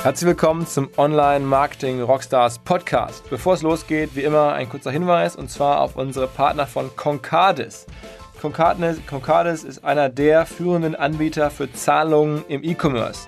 Herzlich 0.00 0.28
willkommen 0.28 0.64
zum 0.64 0.88
Online 0.96 1.44
Marketing 1.44 2.00
Rockstars 2.00 2.60
Podcast. 2.60 3.28
Bevor 3.30 3.54
es 3.54 3.62
losgeht, 3.62 4.14
wie 4.14 4.22
immer 4.22 4.52
ein 4.52 4.68
kurzer 4.68 4.92
Hinweis 4.92 5.34
und 5.34 5.50
zwar 5.50 5.80
auf 5.80 5.96
unsere 5.96 6.28
Partner 6.28 6.68
von 6.68 6.94
Concardis. 6.94 7.84
Concardis, 8.40 9.04
Concardis 9.08 9.64
ist 9.64 9.84
einer 9.84 10.08
der 10.08 10.46
führenden 10.46 10.94
Anbieter 10.94 11.50
für 11.50 11.70
Zahlungen 11.72 12.44
im 12.46 12.62
E-Commerce. 12.62 13.26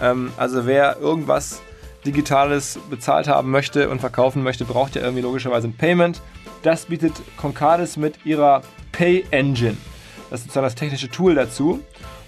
Ähm, 0.00 0.30
also 0.36 0.66
wer 0.66 0.98
irgendwas 0.98 1.62
Digitales 2.04 2.78
bezahlt 2.90 3.26
haben 3.26 3.50
möchte 3.50 3.88
und 3.88 4.00
verkaufen 4.00 4.42
möchte, 4.42 4.66
braucht 4.66 4.96
ja 4.96 5.02
irgendwie 5.02 5.22
logischerweise 5.22 5.68
ein 5.68 5.76
Payment. 5.76 6.20
Das 6.62 6.84
bietet 6.84 7.14
Concardis 7.38 7.96
mit 7.96 8.26
ihrer 8.26 8.60
Pay 8.92 9.24
Engine. 9.30 9.78
Das 10.28 10.40
ist 10.40 10.44
sozusagen 10.46 10.66
das 10.66 10.74
technische 10.74 11.08
Tool 11.08 11.34
dazu. 11.34 11.80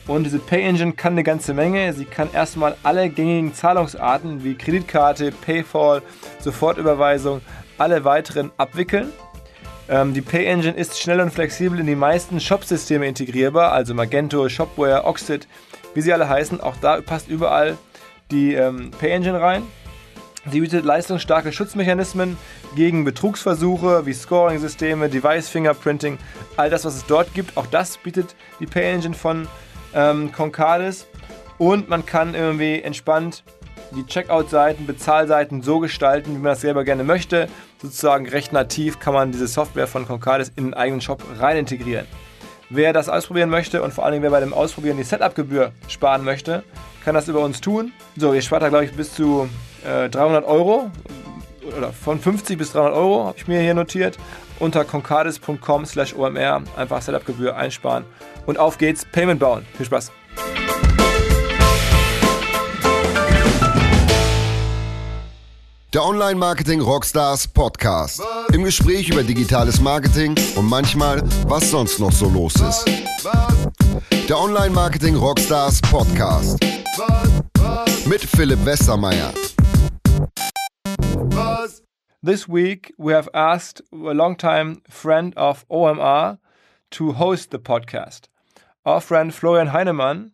Und 0.07 0.25
diese 0.25 0.39
Pay 0.39 0.63
Engine 0.63 0.93
kann 0.93 1.15
eine 1.15 1.25
ganze 1.25 1.53
Menge. 1.53 1.93
Sie 1.93 2.05
kann 2.05 2.33
erstmal 2.33 2.77
alle 2.83 3.09
gängigen 3.09 3.55
Zahlungsarten 3.55 4.45
wie 4.45 4.55
Kreditkarte, 4.55 5.33
Payfall, 5.33 6.03
Sofortüberweisung, 6.41 7.41
alle 7.77 8.05
weiteren 8.05 8.53
abwickeln. 8.57 9.13
Ähm, 9.89 10.15
die 10.15 10.23
Pay 10.23 10.47
Engine 10.47 10.77
ist 10.77 11.01
schnell 11.01 11.21
und 11.21 11.33
flexibel 11.33 11.81
in 11.81 11.87
die 11.87 11.97
meisten 11.97 12.41
Shop-Systeme 12.41 13.07
integrierbar, 13.07 13.73
also 13.73 13.95
Magento, 13.95 14.49
Shopware, 14.49 15.05
Oxid, 15.05 15.49
wie 15.95 16.01
sie 16.01 16.13
alle 16.13 16.29
heißen. 16.29 16.61
Auch 16.61 16.77
da 16.81 17.01
passt 17.01 17.29
überall 17.29 17.77
die 18.31 18.55
ähm, 18.55 18.93
Pay 18.99 19.11
Engine 19.11 19.41
rein. 19.41 19.63
Sie 20.49 20.61
bietet 20.61 20.85
leistungsstarke 20.85 21.51
Schutzmechanismen 21.51 22.37
gegen 22.77 23.05
Betrugsversuche 23.05 24.07
wie 24.07 24.13
Scoring-Systeme, 24.13 25.09
Device-Fingerprinting, 25.09 26.19
all 26.57 26.71
das, 26.71 26.85
was 26.85 26.95
es 26.95 27.07
dort 27.07 27.35
gibt. 27.35 27.57
Auch 27.57 27.67
das 27.67 27.99
bietet 27.99 28.37
die 28.61 28.67
Pay 28.67 28.95
Engine 28.95 29.15
von 29.15 29.49
ähm, 29.97 30.31
Concardis. 30.31 31.07
Und 31.59 31.89
man 31.89 32.07
kann 32.07 32.35
irgendwie 32.35 32.83
entspannt 32.83 33.43
die 33.97 34.07
Checkout-Seiten, 34.07 34.87
Bezahlseiten 34.87 35.63
so 35.63 35.79
gestalten, 35.79 36.35
wie 36.35 36.39
man 36.39 36.53
das 36.53 36.61
selber 36.61 36.85
gerne 36.85 37.03
möchte. 37.03 37.49
Sozusagen 37.81 38.29
recht 38.29 38.53
nativ 38.53 39.01
kann 39.01 39.15
man 39.15 39.33
diese 39.33 39.47
Software 39.47 39.87
von 39.87 40.07
Concardis 40.07 40.53
in 40.55 40.65
den 40.65 40.75
eigenen 40.75 41.01
Shop 41.01 41.23
rein 41.39 41.57
integrieren. 41.57 42.07
Wer 42.69 42.93
das 42.93 43.09
ausprobieren 43.09 43.49
möchte 43.49 43.83
und 43.83 43.95
vor 43.95 44.05
allem 44.05 44.23
wer 44.23 44.31
bei 44.31 44.41
dem 44.41 44.53
Ausprobieren 44.53 44.97
die 44.97 45.05
Setup-Gebühr 45.05 45.73
sparen 45.89 46.25
möchte, 46.25 46.65
kann 47.05 47.15
das 47.15 47.29
über 47.29 47.41
uns 47.41 47.61
tun. 47.61 47.93
So, 48.17 48.35
ihr 48.35 48.43
spart 48.43 48.63
da 48.63 48.69
glaube 48.69 48.85
ich 48.85 48.93
bis 48.93 49.15
zu 49.15 49.49
äh, 49.85 50.09
300 50.09 50.45
Euro 50.45 50.91
oder 51.77 51.93
von 51.93 52.19
50 52.19 52.59
bis 52.59 52.73
300 52.73 52.95
Euro 52.95 53.25
habe 53.25 53.39
ich 53.39 53.47
mir 53.47 53.61
hier 53.61 53.75
notiert. 53.75 54.19
Unter 54.59 54.85
concardis.com 54.85 55.85
slash 55.85 56.15
omr 56.15 56.63
einfach 56.77 57.03
Setup-Gebühr 57.03 57.57
einsparen 57.57 58.05
und 58.47 58.59
auf 58.59 58.79
geht's, 58.79 59.05
Payment 59.05 59.41
bauen. 59.41 59.67
Viel 59.77 59.87
Spaß! 59.87 60.13
Der 65.97 66.05
Online 66.05 66.35
Marketing 66.35 66.83
Rockstars 66.83 67.49
Podcast. 67.49 68.21
Im 68.53 68.65
Gespräch 68.65 69.09
über 69.09 69.23
digitales 69.23 69.81
Marketing 69.81 70.35
und 70.55 70.69
manchmal, 70.69 71.23
was 71.47 71.71
sonst 71.71 72.01
noch 72.01 72.13
so 72.13 72.29
los 72.29 72.55
ist. 72.57 72.85
Der 74.29 74.39
Online 74.39 74.71
Marketing 74.71 75.17
Rockstars 75.17 75.81
Podcast. 75.81 76.59
Mit 78.05 78.21
Philipp 78.21 78.63
Westermeier. 78.67 79.33
This 82.27 82.49
week 82.49 82.93
we 82.99 83.13
have 83.13 83.29
asked 83.35 83.81
a 83.93 84.13
long-time 84.13 84.83
friend 84.89 85.33
of 85.37 85.65
OMR 85.69 86.39
to 86.91 87.13
host 87.13 87.53
the 87.53 87.61
podcast. 87.61 88.23
Our 88.85 89.01
friend 89.01 89.33
Florian 89.33 89.69
Heinemann 89.69 90.33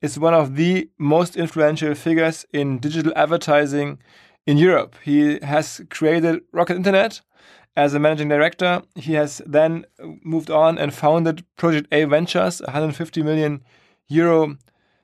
is 0.00 0.20
one 0.20 0.34
of 0.34 0.54
the 0.54 0.88
most 0.98 1.36
influential 1.36 1.96
figures 1.96 2.46
in 2.52 2.78
digital 2.78 3.12
advertising 3.16 3.98
in 4.46 4.56
Europe. 4.56 4.94
He 5.02 5.40
has 5.40 5.80
created 5.90 6.42
Rocket 6.52 6.76
Internet 6.76 7.22
as 7.74 7.92
a 7.92 7.98
managing 7.98 8.28
director. 8.28 8.82
He 8.94 9.14
has 9.14 9.42
then 9.44 9.84
moved 10.22 10.48
on 10.48 10.78
and 10.78 10.94
founded 10.94 11.44
Project 11.56 11.88
A 11.90 12.04
Ventures, 12.04 12.60
a 12.60 12.66
150 12.66 13.20
million 13.24 13.64
euro 14.06 14.58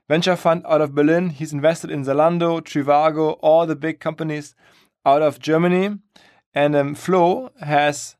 venture 0.07 0.37
fund 0.37 0.63
out 0.65 0.79
of 0.79 0.95
Berlin. 0.95 1.31
He's 1.31 1.51
invested 1.51 1.91
in 1.91 2.05
Zalando, 2.05 2.61
Trivago, 2.61 3.37
all 3.41 3.65
the 3.65 3.75
big 3.75 3.99
companies 3.99 4.55
out 5.05 5.21
of 5.21 5.39
Germany. 5.39 5.97
And 6.53 6.75
um, 6.75 6.95
Flo 6.95 7.51
has 7.61 8.15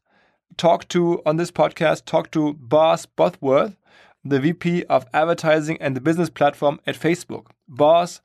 talked 0.58 0.90
to, 0.90 1.22
on 1.26 1.38
this 1.38 1.52
podcast, 1.52 2.06
talked 2.06 2.32
to 2.34 2.54
Boz 2.54 3.06
Bosworth, 3.06 3.76
the 4.24 4.40
VP 4.40 4.84
of 4.86 5.06
advertising 5.14 5.78
and 5.82 5.96
the 5.96 6.02
business 6.02 6.30
platform 6.30 6.80
at 6.86 7.00
Facebook. 7.00 7.48
Boz 7.68 8.22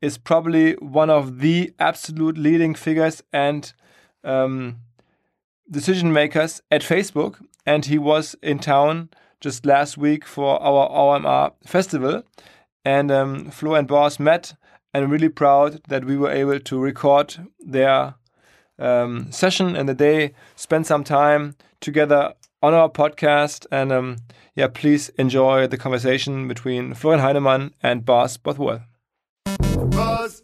is 0.00 0.18
probably 0.18 0.72
one 0.74 1.10
of 1.10 1.40
the 1.40 1.72
absolute 1.78 2.38
leading 2.38 2.74
figures 2.74 3.22
and 3.32 3.72
um, 4.24 4.78
decision 5.70 6.12
makers 6.12 6.62
at 6.70 6.82
Facebook. 6.82 7.42
And 7.66 7.86
he 7.86 7.98
was 7.98 8.36
in 8.42 8.58
town 8.58 9.10
just 9.40 9.64
last 9.64 9.96
week 9.96 10.24
for 10.24 10.62
our 10.62 10.88
OMR 10.88 11.52
festival. 11.66 12.22
And 12.84 13.10
um, 13.10 13.50
Flo 13.50 13.74
and 13.74 13.86
Boz 13.86 14.18
met, 14.18 14.54
and 14.92 15.10
really 15.10 15.28
proud 15.28 15.80
that 15.88 16.04
we 16.04 16.16
were 16.16 16.30
able 16.30 16.58
to 16.58 16.78
record 16.78 17.48
their 17.60 18.14
um, 18.80 19.30
session 19.30 19.76
and 19.76 19.88
that 19.88 19.98
day, 19.98 20.32
spend 20.56 20.86
some 20.86 21.04
time 21.04 21.54
together 21.80 22.34
on 22.62 22.74
our 22.74 22.88
podcast. 22.88 23.66
And 23.70 23.92
um, 23.92 24.16
yeah, 24.54 24.68
please 24.68 25.08
enjoy 25.10 25.66
the 25.66 25.76
conversation 25.78 26.48
between 26.48 26.94
Florian 26.94 27.20
Heinemann 27.20 27.74
and 27.82 28.04
Boz 28.04 28.36
Bothwell. 28.36 28.82
Buzz. 29.90 30.42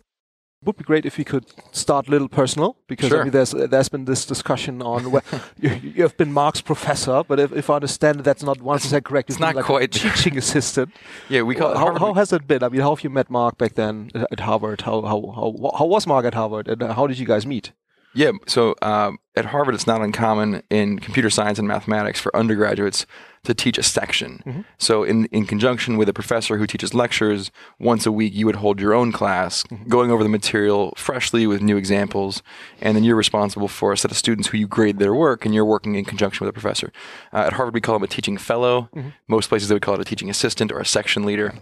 would 0.64 0.76
be 0.76 0.84
great 0.84 1.06
if 1.06 1.16
we 1.18 1.24
could 1.24 1.44
start 1.70 2.08
a 2.08 2.10
little 2.10 2.28
personal 2.28 2.76
because 2.88 3.08
Sure. 3.08 3.20
I 3.20 3.24
mean, 3.24 3.32
there's 3.32 3.52
there's 3.52 3.88
been 3.88 4.04
this 4.06 4.24
discussion 4.26 4.82
on 4.82 5.10
where 5.12 5.22
you, 5.60 5.70
you 5.70 6.02
have 6.02 6.16
been 6.16 6.32
Mark's 6.32 6.60
professor, 6.60 7.22
but 7.28 7.38
if, 7.38 7.52
if 7.52 7.70
I 7.70 7.74
understand 7.76 8.20
that's 8.20 8.42
not 8.42 8.60
one 8.60 8.78
percent 8.78 9.04
correct. 9.04 9.30
It's 9.30 9.38
not 9.38 9.54
like 9.54 9.64
quite. 9.66 9.84
a 9.84 9.88
teaching 10.00 10.36
assistant. 10.38 10.90
Yeah, 11.28 11.42
we 11.42 11.54
call 11.54 11.72
it 11.72 11.76
how, 11.76 11.94
how 11.98 12.14
has 12.14 12.32
it 12.32 12.46
been? 12.48 12.62
I 12.64 12.68
mean, 12.68 12.80
how 12.80 12.94
have 12.94 13.04
you 13.04 13.10
met 13.10 13.30
Mark 13.30 13.58
back 13.58 13.74
then 13.74 14.10
at- 14.14 14.26
at 14.32 14.40
Harvard? 14.40 14.80
How 14.82 15.02
how 15.02 15.20
how 15.38 15.70
how 15.78 15.84
was 15.86 16.06
Mark 16.06 16.24
at 16.24 16.34
Harvard, 16.34 16.68
and 16.68 16.82
how 16.82 17.06
did 17.06 17.18
you 17.18 17.26
guys 17.26 17.46
meet? 17.46 17.72
Yeah, 18.16 18.32
so 18.46 18.74
um, 18.80 19.18
at 19.36 19.44
Harvard, 19.44 19.74
it's 19.74 19.86
not 19.86 20.00
uncommon 20.00 20.62
in 20.70 20.98
computer 20.98 21.28
science 21.28 21.58
and 21.58 21.68
mathematics 21.68 22.18
for 22.18 22.34
undergraduates 22.34 23.04
to 23.44 23.52
teach 23.52 23.76
a 23.76 23.82
section. 23.82 24.64
So, 24.78 25.04
in, 25.04 25.26
in 25.26 25.44
conjunction 25.44 25.98
with 25.98 26.08
a 26.08 26.14
professor 26.14 26.56
who 26.56 26.66
teaches 26.66 26.94
lectures, 26.94 27.50
once 27.78 28.06
a 28.06 28.10
week 28.10 28.32
you 28.34 28.46
would 28.46 28.56
hold 28.56 28.80
your 28.80 28.94
own 28.94 29.12
class, 29.12 29.62
going 29.86 30.10
over 30.10 30.22
the 30.22 30.30
material 30.30 30.94
freshly 30.96 31.46
with 31.46 31.60
new 31.60 31.76
examples, 31.76 32.42
and 32.80 32.96
then 32.96 33.04
you're 33.04 33.16
responsible 33.16 33.68
for 33.68 33.92
a 33.92 33.98
set 33.98 34.10
of 34.10 34.16
students 34.16 34.48
who 34.48 34.56
you 34.56 34.66
grade 34.66 34.98
their 34.98 35.14
work, 35.14 35.44
and 35.44 35.54
you're 35.54 35.66
working 35.66 35.94
in 35.94 36.06
conjunction 36.06 36.46
with 36.46 36.56
a 36.56 36.58
professor. 36.58 36.90
Uh, 37.34 37.44
at 37.46 37.52
Harvard, 37.52 37.74
we 37.74 37.82
call 37.82 37.96
them 37.96 38.02
a 38.02 38.08
teaching 38.08 38.38
fellow. 38.38 38.88
Most 39.28 39.50
places 39.50 39.68
they 39.68 39.74
would 39.74 39.82
call 39.82 39.94
it 39.94 40.00
a 40.00 40.04
teaching 40.04 40.30
assistant 40.30 40.72
or 40.72 40.80
a 40.80 40.86
section 40.86 41.24
leader. 41.24 41.52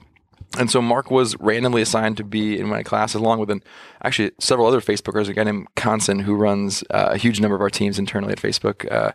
And 0.59 0.71
so 0.71 0.81
Mark 0.81 1.11
was 1.11 1.37
randomly 1.41 1.83
assigned 1.83 2.17
to 2.19 2.25
be 2.25 2.59
in 2.59 2.67
my 2.67 2.83
class 2.83 3.15
along 3.15 3.41
with 3.41 3.51
an, 3.51 3.63
actually 4.03 4.33
several 4.39 4.67
other 4.67 4.81
Facebookers, 4.81 5.29
a 5.29 5.35
guy 5.35 5.45
named 5.45 5.67
Conson 5.75 6.21
who 6.21 6.35
runs 6.35 6.85
uh, 6.91 7.09
a 7.13 7.17
huge 7.17 7.41
number 7.41 7.55
of 7.55 7.61
our 7.61 7.71
teams 7.71 7.99
internally 7.99 8.33
at 8.33 8.39
Facebook, 8.41 8.91
uh, 8.93 9.13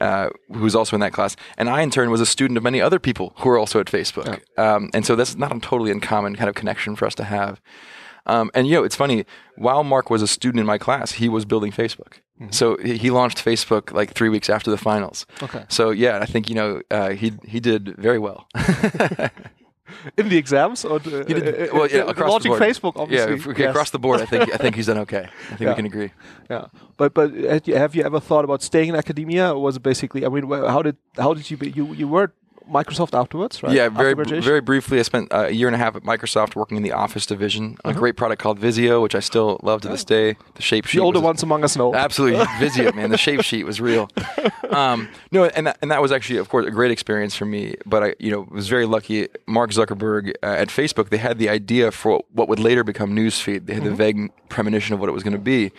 uh, 0.00 0.30
who's 0.52 0.74
also 0.74 0.96
in 0.96 1.00
that 1.00 1.12
class. 1.12 1.36
And 1.56 1.68
I, 1.68 1.82
in 1.82 1.90
turn, 1.90 2.10
was 2.10 2.20
a 2.20 2.26
student 2.26 2.56
of 2.56 2.62
many 2.62 2.80
other 2.80 2.98
people 2.98 3.32
who 3.38 3.50
are 3.50 3.58
also 3.58 3.80
at 3.80 3.86
Facebook. 3.86 4.40
Um, 4.58 4.90
and 4.94 5.06
so 5.06 5.14
that's 5.14 5.36
not 5.36 5.54
a 5.54 5.60
totally 5.60 5.90
uncommon 5.90 6.36
kind 6.36 6.48
of 6.48 6.54
connection 6.54 6.96
for 6.96 7.06
us 7.06 7.14
to 7.16 7.24
have. 7.24 7.60
Um, 8.26 8.50
and 8.54 8.66
you 8.66 8.74
know, 8.74 8.84
it's 8.84 8.96
funny. 8.96 9.24
While 9.56 9.82
Mark 9.82 10.08
was 10.08 10.22
a 10.22 10.28
student 10.28 10.60
in 10.60 10.66
my 10.66 10.78
class, 10.78 11.12
he 11.12 11.28
was 11.28 11.44
building 11.44 11.72
Facebook. 11.72 12.14
So 12.50 12.76
he 12.78 12.96
he 12.96 13.10
launched 13.10 13.38
Facebook 13.38 13.92
like 13.92 14.14
three 14.14 14.28
weeks 14.28 14.50
after 14.50 14.70
the 14.70 14.76
finals. 14.76 15.26
Okay. 15.42 15.64
So 15.68 15.90
yeah, 15.90 16.18
I 16.18 16.26
think 16.26 16.48
you 16.48 16.56
know 16.56 16.82
uh, 16.90 17.10
he 17.10 17.34
he 17.44 17.60
did 17.60 17.94
very 17.96 18.18
well. 18.18 18.48
In 20.16 20.28
the 20.28 20.36
exams, 20.36 20.84
or 20.84 20.96
uh, 20.96 20.98
did, 20.98 21.70
uh, 21.70 21.74
well, 21.74 21.88
yeah, 21.88 22.10
across 22.10 22.30
launching 22.30 22.52
the 22.52 22.58
board. 22.58 22.70
Facebook, 22.70 22.92
obviously. 22.96 23.36
Yeah, 23.36 23.50
okay, 23.50 23.62
yes. 23.64 23.70
across 23.70 23.90
the 23.90 23.98
board, 23.98 24.20
I 24.20 24.26
think 24.26 24.52
I 24.54 24.56
think 24.56 24.76
he's 24.76 24.86
done 24.86 24.98
okay. 24.98 25.24
I 25.50 25.54
think 25.56 25.60
Yeah. 25.60 25.68
we 25.70 25.74
can 25.74 25.86
agree. 25.86 26.10
Yeah, 26.50 26.66
but 26.96 27.14
but 27.14 27.32
you, 27.66 27.76
have 27.76 27.94
you 27.94 28.02
ever 28.04 28.20
thought 28.20 28.44
about 28.44 28.62
staying 28.62 28.88
in 28.90 28.96
academia, 28.96 29.52
or 29.54 29.60
was 29.62 29.76
it 29.76 29.82
basically? 29.82 30.24
I 30.26 30.28
mean, 30.28 30.48
how 30.50 30.82
did 30.82 30.96
how 31.16 31.34
did 31.34 31.50
you 31.50 31.56
be, 31.56 31.70
you 31.70 31.84
you 31.94 32.08
were 32.08 32.32
Microsoft 32.72 33.18
afterwards, 33.18 33.62
right? 33.62 33.72
Yeah, 33.72 33.88
very 33.88 34.14
very 34.14 34.60
briefly. 34.60 34.98
I 34.98 35.02
spent 35.02 35.32
uh, 35.32 35.46
a 35.48 35.50
year 35.50 35.68
and 35.68 35.74
a 35.74 35.78
half 35.78 35.96
at 35.96 36.02
Microsoft 36.02 36.56
working 36.56 36.76
in 36.76 36.82
the 36.82 36.92
Office 36.92 37.26
division. 37.26 37.76
Uh-huh. 37.84 37.90
A 37.90 37.98
great 37.98 38.16
product 38.16 38.40
called 38.40 38.58
Visio, 38.58 39.00
which 39.00 39.14
I 39.14 39.20
still 39.20 39.60
love 39.62 39.80
to 39.82 39.88
this 39.88 40.04
day. 40.04 40.36
The 40.54 40.62
shape 40.62 40.86
sheet. 40.86 40.98
The 40.98 41.04
older 41.04 41.20
ones 41.20 41.42
among 41.42 41.64
us 41.64 41.76
know. 41.76 41.94
Absolutely, 41.94 42.44
Visio, 42.58 42.92
man. 42.92 43.10
The 43.10 43.18
shape 43.18 43.42
sheet 43.42 43.64
was 43.64 43.80
real. 43.80 44.10
Um, 44.72 45.10
no, 45.30 45.44
and 45.44 45.66
that, 45.66 45.76
and 45.82 45.90
that 45.90 46.00
was 46.00 46.12
actually, 46.12 46.38
of 46.38 46.48
course, 46.48 46.66
a 46.66 46.70
great 46.70 46.90
experience 46.90 47.34
for 47.34 47.44
me. 47.44 47.74
But 47.84 48.02
I, 48.02 48.14
you 48.18 48.30
know, 48.30 48.46
was 48.50 48.68
very 48.68 48.86
lucky. 48.86 49.28
Mark 49.46 49.70
Zuckerberg 49.70 50.32
uh, 50.42 50.46
at 50.46 50.68
Facebook, 50.68 51.10
they 51.10 51.18
had 51.18 51.36
the 51.38 51.50
idea 51.50 51.90
for 51.90 52.22
what 52.32 52.48
would 52.48 52.58
later 52.58 52.82
become 52.82 53.14
Newsfeed. 53.14 53.66
They 53.66 53.74
had 53.74 53.84
the 53.84 53.90
vague 53.94 54.30
premonition 54.48 54.94
of 54.94 55.00
what 55.00 55.10
it 55.10 55.12
was 55.12 55.22
going 55.22 55.34
to 55.34 55.38
be, 55.38 55.72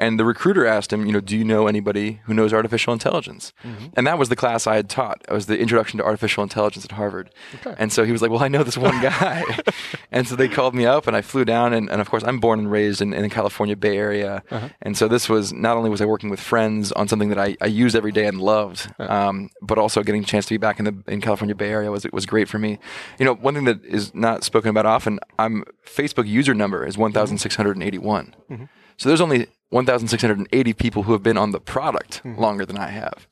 And 0.00 0.18
the 0.18 0.24
recruiter 0.24 0.66
asked 0.66 0.94
him, 0.94 1.04
you 1.04 1.12
know, 1.12 1.20
do 1.20 1.36
you 1.36 1.44
know 1.44 1.66
anybody 1.66 2.22
who 2.24 2.32
knows 2.32 2.54
artificial 2.54 2.94
intelligence? 2.94 3.52
Mm-hmm. 3.62 3.88
And 3.98 4.06
that 4.06 4.18
was 4.18 4.30
the 4.30 4.34
class 4.34 4.66
I 4.66 4.76
had 4.76 4.88
taught. 4.88 5.22
It 5.28 5.32
was 5.32 5.44
the 5.44 5.58
introduction 5.58 5.98
to 5.98 6.04
artificial 6.04 6.42
intelligence 6.42 6.86
at 6.86 6.92
Harvard. 6.92 7.28
And 7.76 7.92
so 7.92 8.04
he 8.04 8.10
was 8.10 8.22
like, 8.22 8.30
well, 8.30 8.42
I 8.42 8.48
know 8.48 8.62
this 8.62 8.78
one 8.78 8.98
guy. 9.02 9.44
and 10.10 10.26
so 10.26 10.36
they 10.36 10.48
called 10.48 10.74
me 10.74 10.86
up 10.86 11.06
and 11.06 11.14
I 11.14 11.20
flew 11.20 11.44
down. 11.44 11.74
And, 11.74 11.90
and 11.90 12.00
of 12.00 12.08
course, 12.08 12.24
I'm 12.24 12.40
born 12.40 12.60
and 12.60 12.70
raised 12.70 13.02
in, 13.02 13.12
in 13.12 13.20
the 13.20 13.28
California 13.28 13.76
Bay 13.76 13.98
Area. 13.98 14.42
Uh-huh. 14.50 14.70
And 14.80 14.96
so 14.96 15.06
this 15.06 15.28
was 15.28 15.52
not 15.52 15.76
only 15.76 15.90
was 15.90 16.00
I 16.00 16.06
working 16.06 16.30
with 16.30 16.40
friends 16.40 16.92
on 16.92 17.06
something 17.06 17.28
that 17.28 17.38
I, 17.38 17.58
I 17.60 17.66
used 17.66 17.94
every 17.94 18.12
day 18.12 18.24
and 18.24 18.40
loved, 18.40 18.90
uh-huh. 18.98 19.12
um, 19.12 19.50
but 19.60 19.76
also 19.76 20.02
getting 20.02 20.22
a 20.22 20.26
chance 20.26 20.46
to 20.46 20.54
be 20.54 20.58
back 20.58 20.78
in 20.78 20.86
the 20.86 20.96
in 21.08 21.20
California 21.20 21.54
Bay 21.54 21.68
Area 21.68 21.90
was 21.90 22.06
was 22.10 22.24
great 22.24 22.48
for 22.48 22.58
me. 22.58 22.78
You 23.18 23.26
know, 23.26 23.34
one 23.34 23.52
thing 23.52 23.64
that 23.64 23.84
is 23.84 24.14
not 24.14 24.44
spoken 24.44 24.70
about 24.70 24.86
often, 24.86 25.20
I'm 25.38 25.64
Facebook 25.84 26.26
user 26.26 26.54
number 26.54 26.86
is 26.86 26.96
1,681. 26.96 28.34
Mm-hmm. 28.50 28.64
So 28.96 29.08
there's 29.08 29.20
only 29.20 29.48
1,680 29.70 30.72
people 30.74 31.04
who 31.04 31.12
have 31.12 31.22
been 31.22 31.38
on 31.38 31.52
the 31.52 31.60
product 31.60 32.24
longer 32.24 32.66
than 32.66 32.76
I 32.76 32.88
have. 32.88 33.26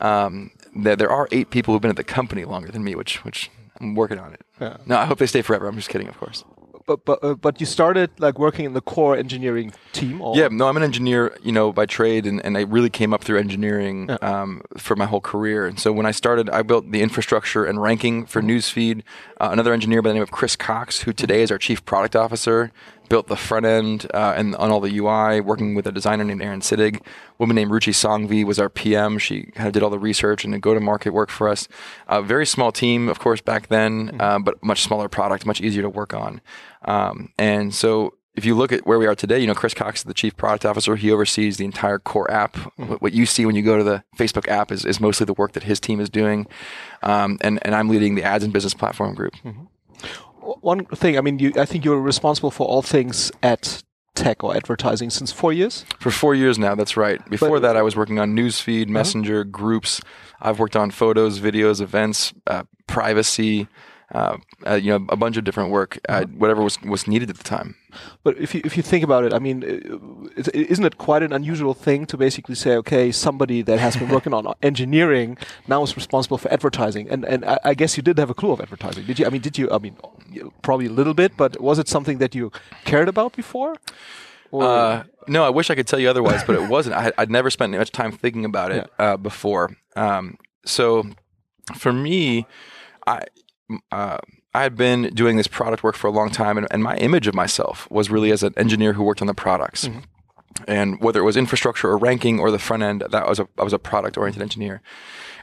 Um, 0.00 0.50
there, 0.76 0.96
there 0.96 1.10
are 1.10 1.28
eight 1.32 1.50
people 1.50 1.74
who've 1.74 1.82
been 1.82 1.90
at 1.90 1.96
the 1.96 2.04
company 2.04 2.44
longer 2.44 2.70
than 2.70 2.84
me, 2.84 2.94
which 2.94 3.24
which 3.24 3.50
I'm 3.80 3.94
working 3.94 4.18
on 4.18 4.32
it. 4.34 4.42
No, 4.86 4.96
I 4.96 5.06
hope 5.06 5.18
they 5.18 5.26
stay 5.26 5.42
forever. 5.42 5.66
I'm 5.66 5.76
just 5.76 5.88
kidding, 5.88 6.08
of 6.08 6.18
course. 6.18 6.44
But 6.86 7.04
but 7.04 7.22
uh, 7.22 7.34
but 7.34 7.60
you 7.60 7.66
started 7.66 8.10
like 8.18 8.38
working 8.38 8.64
in 8.64 8.72
the 8.72 8.80
core 8.80 9.14
engineering 9.14 9.72
team. 9.92 10.22
Or? 10.22 10.34
Yeah, 10.34 10.48
no, 10.50 10.68
I'm 10.68 10.76
an 10.76 10.82
engineer, 10.82 11.36
you 11.42 11.52
know, 11.52 11.70
by 11.70 11.84
trade, 11.84 12.26
and, 12.26 12.42
and 12.44 12.56
I 12.56 12.62
really 12.62 12.88
came 12.88 13.12
up 13.12 13.22
through 13.22 13.38
engineering 13.38 14.08
um, 14.22 14.62
for 14.78 14.96
my 14.96 15.04
whole 15.04 15.20
career. 15.20 15.66
And 15.66 15.78
so 15.78 15.92
when 15.92 16.06
I 16.06 16.12
started, 16.12 16.48
I 16.48 16.62
built 16.62 16.90
the 16.90 17.02
infrastructure 17.02 17.64
and 17.64 17.82
ranking 17.82 18.24
for 18.24 18.40
Newsfeed. 18.40 19.02
Uh, 19.38 19.50
another 19.52 19.74
engineer 19.74 20.00
by 20.00 20.08
the 20.08 20.14
name 20.14 20.22
of 20.22 20.30
Chris 20.30 20.56
Cox, 20.56 21.02
who 21.02 21.12
today 21.12 21.42
is 21.42 21.50
our 21.50 21.58
chief 21.58 21.84
product 21.84 22.16
officer, 22.16 22.72
built 23.08 23.28
the 23.28 23.36
front 23.36 23.66
end 23.66 24.06
uh, 24.14 24.34
and 24.36 24.54
on 24.56 24.70
all 24.70 24.80
the 24.80 24.96
UI, 24.96 25.40
working 25.40 25.74
with 25.74 25.86
a 25.86 25.92
designer 25.92 26.24
named 26.24 26.42
Aaron 26.42 26.60
Sittig. 26.60 26.96
A 26.96 27.02
woman 27.38 27.56
named 27.56 27.70
Ruchi 27.70 27.92
Sanghvi 27.92 28.44
was 28.44 28.58
our 28.58 28.68
PM. 28.68 29.18
She 29.18 29.44
kind 29.44 29.66
of 29.66 29.72
did 29.72 29.82
all 29.82 29.90
the 29.90 29.98
research 29.98 30.44
and 30.44 30.52
the 30.52 30.58
go-to-market 30.58 31.10
work 31.10 31.30
for 31.30 31.48
us. 31.48 31.68
A 32.08 32.22
very 32.22 32.46
small 32.46 32.72
team, 32.72 33.08
of 33.08 33.18
course, 33.18 33.40
back 33.40 33.68
then, 33.68 34.16
uh, 34.20 34.38
but 34.38 34.62
much 34.62 34.82
smaller 34.82 35.08
product, 35.08 35.46
much 35.46 35.60
easier 35.60 35.82
to 35.82 35.90
work 35.90 36.14
on. 36.14 36.40
Um, 36.84 37.32
and 37.38 37.74
so 37.74 38.14
if 38.38 38.44
you 38.44 38.54
look 38.54 38.72
at 38.72 38.86
where 38.86 38.98
we 38.98 39.06
are 39.06 39.16
today, 39.16 39.40
you 39.40 39.48
know, 39.48 39.54
Chris 39.54 39.74
Cox 39.74 40.00
is 40.00 40.04
the 40.04 40.14
chief 40.14 40.36
product 40.36 40.64
officer. 40.64 40.94
He 40.94 41.10
oversees 41.10 41.56
the 41.56 41.64
entire 41.64 41.98
core 41.98 42.30
app. 42.30 42.56
What, 42.76 43.02
what 43.02 43.12
you 43.12 43.26
see 43.26 43.44
when 43.44 43.56
you 43.56 43.62
go 43.62 43.76
to 43.76 43.84
the 43.84 44.04
Facebook 44.16 44.48
app 44.48 44.70
is, 44.70 44.84
is 44.84 45.00
mostly 45.00 45.26
the 45.26 45.34
work 45.34 45.52
that 45.52 45.64
his 45.64 45.80
team 45.80 45.98
is 45.98 46.08
doing. 46.08 46.46
Um, 47.02 47.38
and, 47.40 47.58
and 47.62 47.74
I'm 47.74 47.88
leading 47.88 48.14
the 48.14 48.22
ads 48.22 48.44
and 48.44 48.52
business 48.52 48.74
platform 48.74 49.14
group. 49.14 49.34
One 50.60 50.84
thing, 50.86 51.18
I 51.18 51.20
mean, 51.20 51.38
you, 51.38 51.52
I 51.56 51.64
think 51.64 51.84
you're 51.84 52.00
responsible 52.00 52.50
for 52.50 52.66
all 52.66 52.82
things 52.82 53.30
at 53.42 53.82
tech 54.14 54.42
or 54.42 54.56
advertising 54.56 55.10
since 55.10 55.30
four 55.30 55.52
years. 55.52 55.84
For 56.00 56.10
four 56.10 56.34
years 56.34 56.58
now, 56.58 56.74
that's 56.74 56.96
right. 56.96 57.24
Before 57.30 57.60
that, 57.60 57.76
I 57.76 57.82
was 57.82 57.96
working 57.96 58.18
on 58.18 58.34
newsfeed, 58.34 58.88
messenger, 58.88 59.44
groups. 59.44 60.00
I've 60.40 60.58
worked 60.58 60.76
on 60.76 60.90
photos, 60.90 61.38
videos, 61.38 61.80
events, 61.80 62.32
uh, 62.46 62.64
privacy, 62.86 63.68
uh, 64.14 64.36
uh, 64.66 64.74
you 64.74 64.90
know, 64.90 65.04
a 65.10 65.16
bunch 65.16 65.36
of 65.36 65.44
different 65.44 65.70
work, 65.70 65.98
uh, 66.08 66.24
whatever 66.36 66.62
was, 66.62 66.80
was 66.82 67.06
needed 67.06 67.28
at 67.30 67.36
the 67.36 67.44
time. 67.44 67.74
But 68.24 68.38
if 68.38 68.54
you 68.54 68.60
if 68.64 68.76
you 68.76 68.82
think 68.82 69.04
about 69.04 69.24
it, 69.24 69.32
I 69.34 69.38
mean, 69.38 69.62
is- 70.36 70.48
isn't 70.48 70.84
it 70.84 70.96
quite 70.98 71.22
an 71.22 71.32
unusual 71.32 71.74
thing 71.74 72.06
to 72.06 72.16
basically 72.16 72.54
say, 72.54 72.76
okay, 72.76 73.12
somebody 73.12 73.62
that 73.62 73.78
has 73.78 73.96
been 73.96 74.08
working 74.08 74.32
on 74.34 74.46
engineering 74.62 75.36
now 75.66 75.82
is 75.82 75.94
responsible 75.96 76.38
for 76.38 76.50
advertising, 76.52 77.08
and 77.10 77.24
and 77.24 77.44
I, 77.44 77.58
I 77.64 77.74
guess 77.74 77.96
you 77.96 78.02
did 78.02 78.18
have 78.18 78.30
a 78.30 78.34
clue 78.34 78.52
of 78.52 78.60
advertising, 78.60 79.04
did 79.06 79.18
you? 79.18 79.26
I 79.26 79.30
mean, 79.30 79.42
did 79.42 79.58
you? 79.58 79.68
I 79.70 79.78
mean, 79.78 79.96
probably 80.62 80.86
a 80.86 80.92
little 80.92 81.14
bit, 81.14 81.36
but 81.36 81.60
was 81.60 81.78
it 81.78 81.88
something 81.88 82.18
that 82.18 82.34
you 82.34 82.50
cared 82.84 83.08
about 83.08 83.32
before? 83.36 83.74
Or, 84.50 84.62
Uh, 84.64 85.02
no, 85.26 85.44
I 85.44 85.50
wish 85.50 85.68
I 85.70 85.74
could 85.74 85.86
tell 85.86 85.98
you 86.00 86.08
otherwise, 86.10 86.42
but 86.46 86.54
it 86.56 86.68
wasn't. 86.76 86.96
I, 86.96 87.12
I'd 87.18 87.30
never 87.30 87.50
spent 87.50 87.72
much 87.72 87.92
time 87.92 88.12
thinking 88.12 88.44
about 88.46 88.72
it 88.72 88.90
uh, 88.98 89.16
before. 89.18 89.76
Um, 89.96 90.38
so 90.64 91.04
for 91.76 91.92
me, 91.92 92.46
I 93.06 93.24
uh, 93.92 94.18
I 94.54 94.62
had 94.62 94.76
been 94.76 95.10
doing 95.14 95.36
this 95.36 95.46
product 95.46 95.82
work 95.82 95.94
for 95.94 96.06
a 96.06 96.10
long 96.10 96.30
time, 96.30 96.58
and, 96.58 96.66
and 96.70 96.82
my 96.82 96.96
image 96.96 97.26
of 97.26 97.34
myself 97.34 97.88
was 97.90 98.10
really 98.10 98.30
as 98.32 98.42
an 98.42 98.54
engineer 98.56 98.94
who 98.94 99.02
worked 99.02 99.20
on 99.20 99.26
the 99.26 99.34
products. 99.34 99.88
And 100.66 101.00
whether 101.00 101.20
it 101.20 101.24
was 101.24 101.36
infrastructure 101.36 101.88
or 101.88 101.98
ranking 101.98 102.40
or 102.40 102.50
the 102.50 102.58
front 102.58 102.82
end, 102.82 103.04
that 103.10 103.28
was 103.28 103.38
a 103.38 103.48
I 103.58 103.62
was 103.62 103.72
a 103.72 103.78
product 103.78 104.16
oriented 104.16 104.42
engineer, 104.42 104.80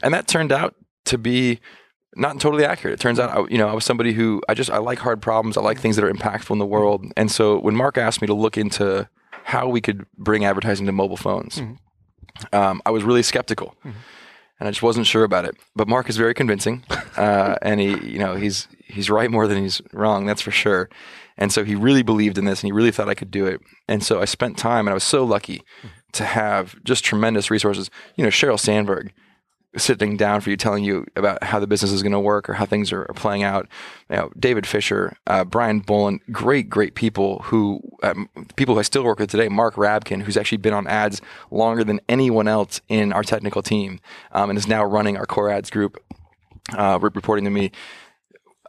and 0.03 0.13
that 0.13 0.27
turned 0.27 0.51
out 0.51 0.75
to 1.05 1.17
be 1.17 1.59
not 2.15 2.39
totally 2.39 2.65
accurate. 2.65 2.93
It 2.93 2.99
turns 2.99 3.19
out, 3.19 3.29
I, 3.29 3.45
you 3.49 3.57
know, 3.57 3.67
I 3.67 3.73
was 3.73 3.85
somebody 3.85 4.13
who 4.13 4.41
I 4.49 4.53
just 4.53 4.69
I 4.69 4.77
like 4.79 4.99
hard 4.99 5.21
problems. 5.21 5.57
I 5.57 5.61
like 5.61 5.79
things 5.79 5.95
that 5.95 6.03
are 6.05 6.11
impactful 6.11 6.51
in 6.51 6.57
the 6.59 6.65
world. 6.65 7.05
And 7.15 7.31
so 7.31 7.59
when 7.59 7.75
Mark 7.75 7.97
asked 7.97 8.21
me 8.21 8.27
to 8.27 8.33
look 8.33 8.57
into 8.57 9.07
how 9.43 9.67
we 9.69 9.79
could 9.79 10.05
bring 10.17 10.43
advertising 10.43 10.85
to 10.87 10.91
mobile 10.91 11.17
phones, 11.17 11.61
um, 12.51 12.81
I 12.85 12.91
was 12.91 13.03
really 13.03 13.23
skeptical, 13.23 13.75
and 14.59 14.67
I 14.67 14.71
just 14.71 14.83
wasn't 14.83 15.07
sure 15.07 15.23
about 15.23 15.45
it. 15.45 15.55
But 15.75 15.87
Mark 15.87 16.09
is 16.09 16.17
very 16.17 16.33
convincing, 16.33 16.83
uh, 17.17 17.55
and 17.61 17.79
he, 17.79 17.89
you 18.11 18.19
know, 18.19 18.35
he's 18.35 18.67
he's 18.85 19.09
right 19.09 19.31
more 19.31 19.47
than 19.47 19.61
he's 19.61 19.81
wrong. 19.93 20.25
That's 20.25 20.41
for 20.41 20.51
sure. 20.51 20.89
And 21.37 21.51
so 21.51 21.65
he 21.65 21.75
really 21.75 22.03
believed 22.03 22.37
in 22.37 22.45
this, 22.45 22.61
and 22.61 22.67
he 22.67 22.71
really 22.71 22.91
thought 22.91 23.09
I 23.09 23.13
could 23.13 23.31
do 23.31 23.45
it. 23.45 23.61
And 23.87 24.03
so 24.03 24.21
I 24.21 24.25
spent 24.25 24.57
time, 24.57 24.87
and 24.87 24.91
I 24.91 24.93
was 24.93 25.03
so 25.03 25.23
lucky 25.25 25.63
to 26.13 26.23
have 26.23 26.81
just 26.83 27.03
tremendous 27.03 27.51
resources. 27.51 27.89
You 28.15 28.23
know, 28.23 28.29
Sheryl 28.29 28.59
Sandberg 28.59 29.11
sitting 29.77 30.17
down 30.17 30.41
for 30.41 30.49
you, 30.49 30.57
telling 30.57 30.83
you 30.83 31.05
about 31.15 31.43
how 31.43 31.59
the 31.59 31.67
business 31.67 31.91
is 31.91 32.01
going 32.01 32.11
to 32.11 32.19
work 32.19 32.49
or 32.49 32.53
how 32.53 32.65
things 32.65 32.91
are, 32.91 33.01
are 33.01 33.13
playing 33.13 33.43
out. 33.43 33.67
You 34.09 34.15
know, 34.15 34.31
David 34.39 34.65
Fischer, 34.65 35.17
uh, 35.27 35.43
Brian 35.43 35.79
Boland, 35.79 36.21
great, 36.31 36.69
great 36.69 36.95
people 36.95 37.39
who 37.43 37.81
um, 38.03 38.29
people 38.55 38.75
who 38.75 38.79
I 38.79 38.83
still 38.83 39.03
work 39.03 39.19
with 39.19 39.29
today. 39.29 39.49
Mark 39.49 39.75
Rabkin, 39.75 40.23
who's 40.23 40.37
actually 40.37 40.59
been 40.59 40.73
on 40.73 40.87
ads 40.87 41.21
longer 41.51 41.83
than 41.83 41.99
anyone 42.07 42.47
else 42.47 42.81
in 42.87 43.11
our 43.13 43.23
technical 43.23 43.61
team, 43.61 43.99
um, 44.31 44.49
and 44.49 44.57
is 44.57 44.67
now 44.67 44.83
running 44.83 45.17
our 45.17 45.25
core 45.25 45.49
ads 45.49 45.69
group, 45.69 46.01
uh, 46.77 46.99
re- 47.01 47.11
reporting 47.13 47.45
to 47.45 47.51
me. 47.51 47.71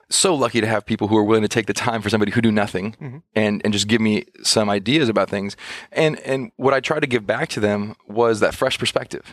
So 0.08 0.36
lucky 0.36 0.60
to 0.60 0.68
have 0.68 0.86
people 0.86 1.08
who 1.08 1.16
are 1.16 1.24
willing 1.24 1.42
to 1.42 1.48
take 1.48 1.66
the 1.66 1.72
time 1.72 2.00
for 2.00 2.08
somebody 2.10 2.30
who 2.30 2.40
do 2.40 2.52
nothing 2.52 3.22
and, 3.34 3.60
and 3.64 3.72
just 3.72 3.88
give 3.88 4.00
me 4.00 4.24
some 4.40 4.70
ideas 4.70 5.08
about 5.08 5.28
things. 5.28 5.56
And 5.90 6.16
and 6.20 6.52
what 6.56 6.72
I 6.72 6.78
tried 6.78 7.00
to 7.00 7.08
give 7.08 7.26
back 7.26 7.48
to 7.50 7.60
them 7.60 7.96
was 8.06 8.38
that 8.38 8.54
fresh 8.54 8.78
perspective. 8.78 9.32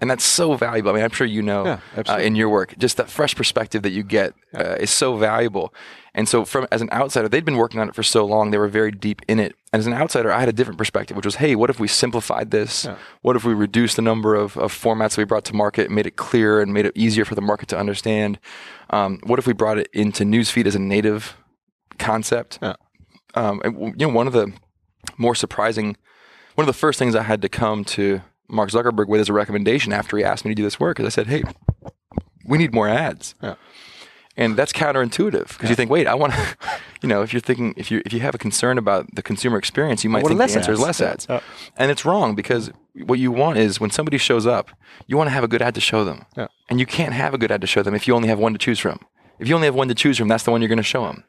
And 0.00 0.10
that's 0.10 0.24
so 0.24 0.54
valuable. 0.54 0.90
I 0.90 0.94
mean, 0.94 1.04
I'm 1.04 1.10
sure 1.10 1.26
you 1.26 1.40
know 1.40 1.64
Yeah, 1.64 2.02
uh, 2.08 2.18
in 2.18 2.34
your 2.34 2.48
work, 2.48 2.76
just 2.78 2.96
that 2.96 3.08
fresh 3.08 3.34
perspective 3.34 3.82
that 3.82 3.92
you 3.92 4.02
get 4.02 4.34
uh, 4.52 4.76
is 4.80 4.90
so 4.90 5.16
valuable. 5.16 5.72
And 6.16 6.28
so, 6.28 6.44
from 6.44 6.66
as 6.70 6.80
an 6.82 6.90
outsider, 6.92 7.28
they'd 7.28 7.44
been 7.44 7.56
working 7.56 7.80
on 7.80 7.88
it 7.88 7.94
for 7.94 8.02
so 8.02 8.24
long; 8.24 8.50
they 8.50 8.58
were 8.58 8.68
very 8.68 8.90
deep 8.92 9.22
in 9.26 9.40
it. 9.40 9.56
And 9.72 9.80
as 9.80 9.86
an 9.86 9.94
outsider, 9.94 10.30
I 10.30 10.40
had 10.40 10.48
a 10.48 10.52
different 10.52 10.78
perspective, 10.78 11.16
which 11.16 11.24
was, 11.26 11.36
"Hey, 11.36 11.56
what 11.56 11.70
if 11.70 11.80
we 11.80 11.88
simplified 11.88 12.50
this? 12.50 12.86
What 13.22 13.34
if 13.34 13.44
we 13.44 13.54
reduced 13.54 13.96
the 13.96 14.02
number 14.02 14.34
of, 14.34 14.56
of 14.56 14.72
formats 14.72 15.16
we 15.16 15.24
brought 15.24 15.44
to 15.46 15.54
market, 15.54 15.90
made 15.90 16.06
it 16.06 16.16
clear, 16.16 16.60
and 16.60 16.72
made 16.72 16.86
it 16.86 16.92
easier 16.94 17.24
for 17.24 17.34
the 17.34 17.40
market 17.40 17.68
to 17.70 17.78
understand? 17.78 18.38
Um, 18.90 19.18
what 19.24 19.38
if 19.38 19.46
we 19.46 19.54
brought 19.54 19.78
it 19.78 19.88
into 19.92 20.24
newsfeed 20.24 20.66
as 20.66 20.74
a 20.74 20.78
native 20.78 21.36
concept? 21.98 22.58
Yeah. 22.62 22.74
Um, 23.34 23.60
and, 23.64 24.00
you 24.00 24.06
know, 24.06 24.12
one 24.12 24.28
of 24.28 24.32
the 24.32 24.52
more 25.18 25.34
surprising, 25.34 25.96
one 26.54 26.62
of 26.62 26.66
the 26.66 26.78
first 26.78 26.98
things 26.98 27.16
I 27.16 27.22
had 27.22 27.42
to 27.42 27.48
come 27.48 27.84
to 27.86 28.20
Mark 28.54 28.70
Zuckerberg 28.70 29.08
with 29.08 29.20
as 29.20 29.28
a 29.28 29.32
recommendation 29.32 29.92
after 29.92 30.16
he 30.16 30.24
asked 30.24 30.44
me 30.44 30.50
to 30.50 30.54
do 30.54 30.62
this 30.62 30.78
work 30.80 30.98
is 31.00 31.06
I 31.06 31.10
said, 31.10 31.26
"Hey, 31.26 31.42
we 32.46 32.58
need 32.58 32.72
more 32.72 32.88
ads." 32.88 33.34
Yeah. 33.42 33.54
And 34.36 34.56
that's 34.56 34.72
counterintuitive 34.72 35.46
because 35.50 35.70
you 35.70 35.76
think, 35.76 35.92
wait, 35.92 36.08
I 36.08 36.14
want 36.16 36.32
to, 36.32 36.56
you 37.02 37.08
know, 37.08 37.22
if 37.22 37.32
you're 37.32 37.38
thinking, 37.40 37.72
if 37.76 37.90
you 37.92 38.02
if 38.04 38.12
you 38.12 38.18
have 38.20 38.34
a 38.34 38.38
concern 38.38 38.78
about 38.78 39.06
the 39.14 39.22
consumer 39.22 39.56
experience, 39.58 40.02
you 40.02 40.10
might 40.10 40.24
want 40.24 40.30
think 40.30 40.40
less 40.40 40.54
the 40.54 40.58
answer 40.58 40.72
is 40.72 40.80
ads. 40.80 41.00
less 41.00 41.00
Yeah. 41.28 41.34
ads, 41.36 41.44
and 41.76 41.90
it's 41.92 42.04
wrong 42.04 42.34
because 42.34 42.72
what 43.06 43.18
you 43.20 43.30
want 43.30 43.58
is 43.58 43.78
when 43.78 43.90
somebody 43.90 44.18
shows 44.18 44.44
up, 44.44 44.70
you 45.06 45.16
want 45.16 45.28
to 45.28 45.32
have 45.32 45.44
a 45.44 45.48
good 45.48 45.62
ad 45.62 45.74
to 45.76 45.80
show 45.80 46.04
them, 46.04 46.24
Yeah. 46.36 46.48
and 46.68 46.80
you 46.80 46.86
can't 46.86 47.12
have 47.12 47.32
a 47.32 47.38
good 47.38 47.52
ad 47.52 47.60
to 47.60 47.66
show 47.68 47.82
them 47.84 47.94
if 47.94 48.08
you 48.08 48.14
only 48.14 48.28
have 48.28 48.40
one 48.40 48.52
to 48.52 48.58
choose 48.58 48.80
from. 48.80 48.98
If 49.38 49.48
you 49.48 49.54
only 49.54 49.66
have 49.66 49.74
one 49.76 49.86
to 49.88 49.94
choose 49.94 50.18
from, 50.18 50.26
that's 50.28 50.42
the 50.44 50.50
one 50.50 50.60
you're 50.62 50.68
going 50.68 50.76
to 50.78 50.82
show 50.82 51.06
them. 51.06 51.22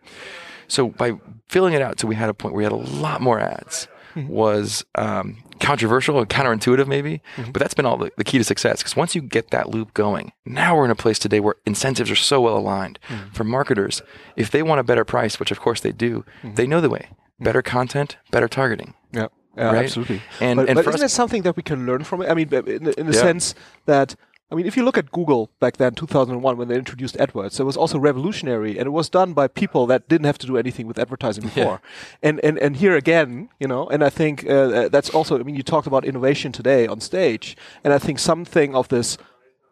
So 0.68 0.90
by 0.90 1.14
filling 1.48 1.74
it 1.76 1.82
out, 1.84 2.00
so 2.00 2.08
we 2.08 2.16
had 2.16 2.30
a 2.30 2.34
point 2.34 2.54
where 2.56 2.60
we 2.60 2.64
had 2.64 2.72
a 2.72 2.76
lot 2.76 3.22
more 3.22 3.40
ads. 3.40 3.88
Was 4.28 4.84
um, 4.96 5.44
controversial 5.60 6.20
and 6.20 6.30
counterintuitive, 6.30 6.88
maybe, 6.88 7.22
mm-hmm. 7.36 7.52
but 7.52 7.62
that's 7.62 7.74
been 7.74 7.86
all 7.86 7.98
the, 7.98 8.12
the 8.18 8.24
key 8.24 8.38
to 8.38 8.44
success. 8.44 8.80
Because 8.80 8.96
once 8.96 9.16
you 9.16 9.22
get 9.22 9.52
that 9.52 9.70
loop 9.70 9.94
going, 9.94 10.32
now 10.46 10.76
we're 10.76 10.86
in 10.86 10.92
a 10.92 10.96
place 10.96 11.20
today 11.20 11.40
where 11.40 11.56
incentives 11.66 12.12
are 12.12 12.16
so 12.16 12.42
well 12.42 12.58
aligned 12.58 13.00
mm-hmm. 13.08 13.30
for 13.32 13.44
marketers. 13.44 14.02
If 14.36 14.52
they 14.52 14.64
want 14.64 14.80
a 14.80 14.84
better 14.84 15.06
price, 15.06 15.40
which 15.40 15.52
of 15.52 15.60
course 15.60 15.82
they 15.82 15.92
do, 15.92 16.26
mm-hmm. 16.42 16.56
they 16.56 16.68
know 16.68 16.82
the 16.82 16.90
way: 16.90 17.10
better 17.40 17.62
content, 17.62 18.18
better 18.32 18.48
targeting. 18.48 18.94
Yeah, 19.12 19.28
yeah 19.58 19.72
Right? 19.72 19.86
absolutely. 19.86 20.22
And- 20.40 20.58
but, 20.58 20.70
and 20.70 20.76
but 20.76 20.84
for 20.84 20.90
isn't 20.92 21.04
us- 21.06 21.12
it 21.12 21.16
something 21.16 21.44
that 21.44 21.56
we 21.56 21.64
can 21.64 21.86
learn 21.86 22.04
from 22.04 22.22
it? 22.22 22.30
I 22.30 22.34
mean, 22.34 22.54
in 22.54 22.84
the, 22.84 23.00
in 23.00 23.08
the 23.08 23.14
Yeah. 23.14 23.22
sense 23.22 23.56
that 23.86 24.16
I 24.52 24.56
mean, 24.56 24.68
if 24.68 24.78
you 24.78 24.84
look 24.84 24.98
at 24.98 25.12
Google 25.12 25.50
back 25.60 25.78
then, 25.78 25.96
2001, 25.96 26.58
when 26.58 26.68
they 26.68 26.76
introduced 26.76 27.18
AdWords, 27.18 27.60
it 27.60 27.64
was 27.64 27.76
also 27.76 27.98
revolutionary, 27.98 28.78
and 28.78 28.86
it 28.86 28.92
was 28.92 29.10
done 29.10 29.34
by 29.34 29.48
people 29.48 29.88
that 29.88 30.08
didn't 30.08 30.26
have 30.26 30.38
to 30.38 30.48
do 30.48 30.56
anything 30.56 30.86
with 30.86 31.00
advertising 31.00 31.46
before. 31.46 31.82
And 32.22 32.40
and 32.44 32.60
and 32.60 32.78
here 32.78 32.96
again, 32.96 33.50
you 33.60 33.68
know, 33.68 33.88
and 33.88 34.04
I 34.04 34.10
think 34.10 34.46
uh, 34.48 34.54
uh, 34.54 34.90
that's 34.90 35.10
also. 35.10 35.40
I 35.40 35.44
mean, 35.44 35.56
you 35.56 35.64
talked 35.64 35.88
about 35.88 36.06
innovation 36.06 36.52
today 36.52 36.86
on 36.86 37.00
stage, 37.02 37.58
and 37.84 37.92
I 37.92 37.98
think 37.98 38.20
something 38.20 38.76
of 38.76 38.88
this 38.90 39.18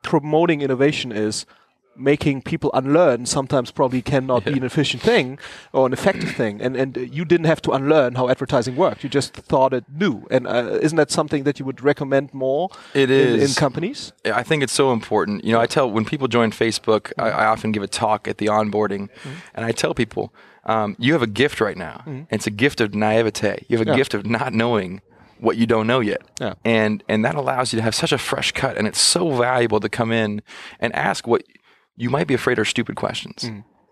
promoting 0.01 0.61
innovation 0.61 1.11
is 1.11 1.45
making 1.95 2.41
people 2.41 2.69
unlearn 2.73 3.25
sometimes 3.25 3.71
probably 3.71 4.01
cannot 4.01 4.45
be 4.45 4.53
an 4.53 4.63
efficient 4.63 5.03
thing 5.03 5.37
or 5.71 5.85
an 5.85 5.93
effective 5.93 6.31
thing. 6.35 6.61
And 6.61 6.75
and 6.75 6.97
you 6.97 7.25
didn't 7.25 7.45
have 7.45 7.61
to 7.63 7.71
unlearn 7.71 8.15
how 8.15 8.29
advertising 8.29 8.75
worked. 8.75 9.03
You 9.03 9.09
just 9.09 9.33
thought 9.33 9.73
it 9.73 9.83
new. 9.95 10.25
And 10.31 10.47
uh, 10.47 10.79
isn't 10.81 10.95
that 10.97 11.11
something 11.11 11.43
that 11.43 11.59
you 11.59 11.65
would 11.65 11.81
recommend 11.83 12.33
more? 12.33 12.69
It 12.93 13.09
in, 13.11 13.39
in 13.39 13.49
companies. 13.53 14.13
I 14.25 14.43
think 14.43 14.63
it's 14.63 14.73
so 14.73 14.91
important. 14.91 15.43
You 15.45 15.53
know, 15.53 15.61
I 15.61 15.67
tell 15.67 15.89
when 15.91 16.05
people 16.05 16.27
join 16.27 16.51
Facebook, 16.51 17.11
I, 17.17 17.29
I 17.29 17.45
often 17.45 17.71
give 17.71 17.83
a 17.83 17.87
talk 17.87 18.27
at 18.27 18.37
the 18.37 18.47
onboarding, 18.47 19.09
and 19.53 19.65
I 19.65 19.71
tell 19.71 19.93
people, 19.93 20.33
um, 20.65 20.95
you 20.99 21.13
have 21.13 21.21
a 21.21 21.27
gift 21.27 21.59
right 21.61 21.77
now. 21.77 22.03
And 22.05 22.27
it's 22.31 22.47
a 22.47 22.51
gift 22.51 22.81
of 22.81 22.93
naivete. 22.93 23.65
You 23.67 23.77
have 23.77 23.87
a 23.87 23.91
Yeah. 23.91 23.97
gift 23.97 24.13
of 24.13 24.25
not 24.25 24.53
knowing 24.53 25.01
what 25.39 25.57
you 25.57 25.65
don't 25.67 25.87
know 25.87 25.99
yet, 25.99 26.21
Yeah. 26.39 26.53
and 26.63 27.03
and 27.09 27.25
that 27.25 27.35
allows 27.35 27.73
you 27.73 27.77
to 27.77 27.83
have 27.83 27.93
such 27.93 28.13
a 28.13 28.17
fresh 28.17 28.51
cut, 28.53 28.77
and 28.77 28.87
it's 28.87 29.01
so 29.01 29.31
valuable 29.35 29.79
to 29.81 29.89
come 29.89 30.11
in 30.13 30.41
and 30.79 30.95
ask 30.95 31.27
what 31.27 31.43
you 31.95 32.09
might 32.09 32.27
be 32.27 32.33
afraid 32.33 32.59
are 32.59 32.65
stupid 32.65 32.95
questions. 32.95 33.49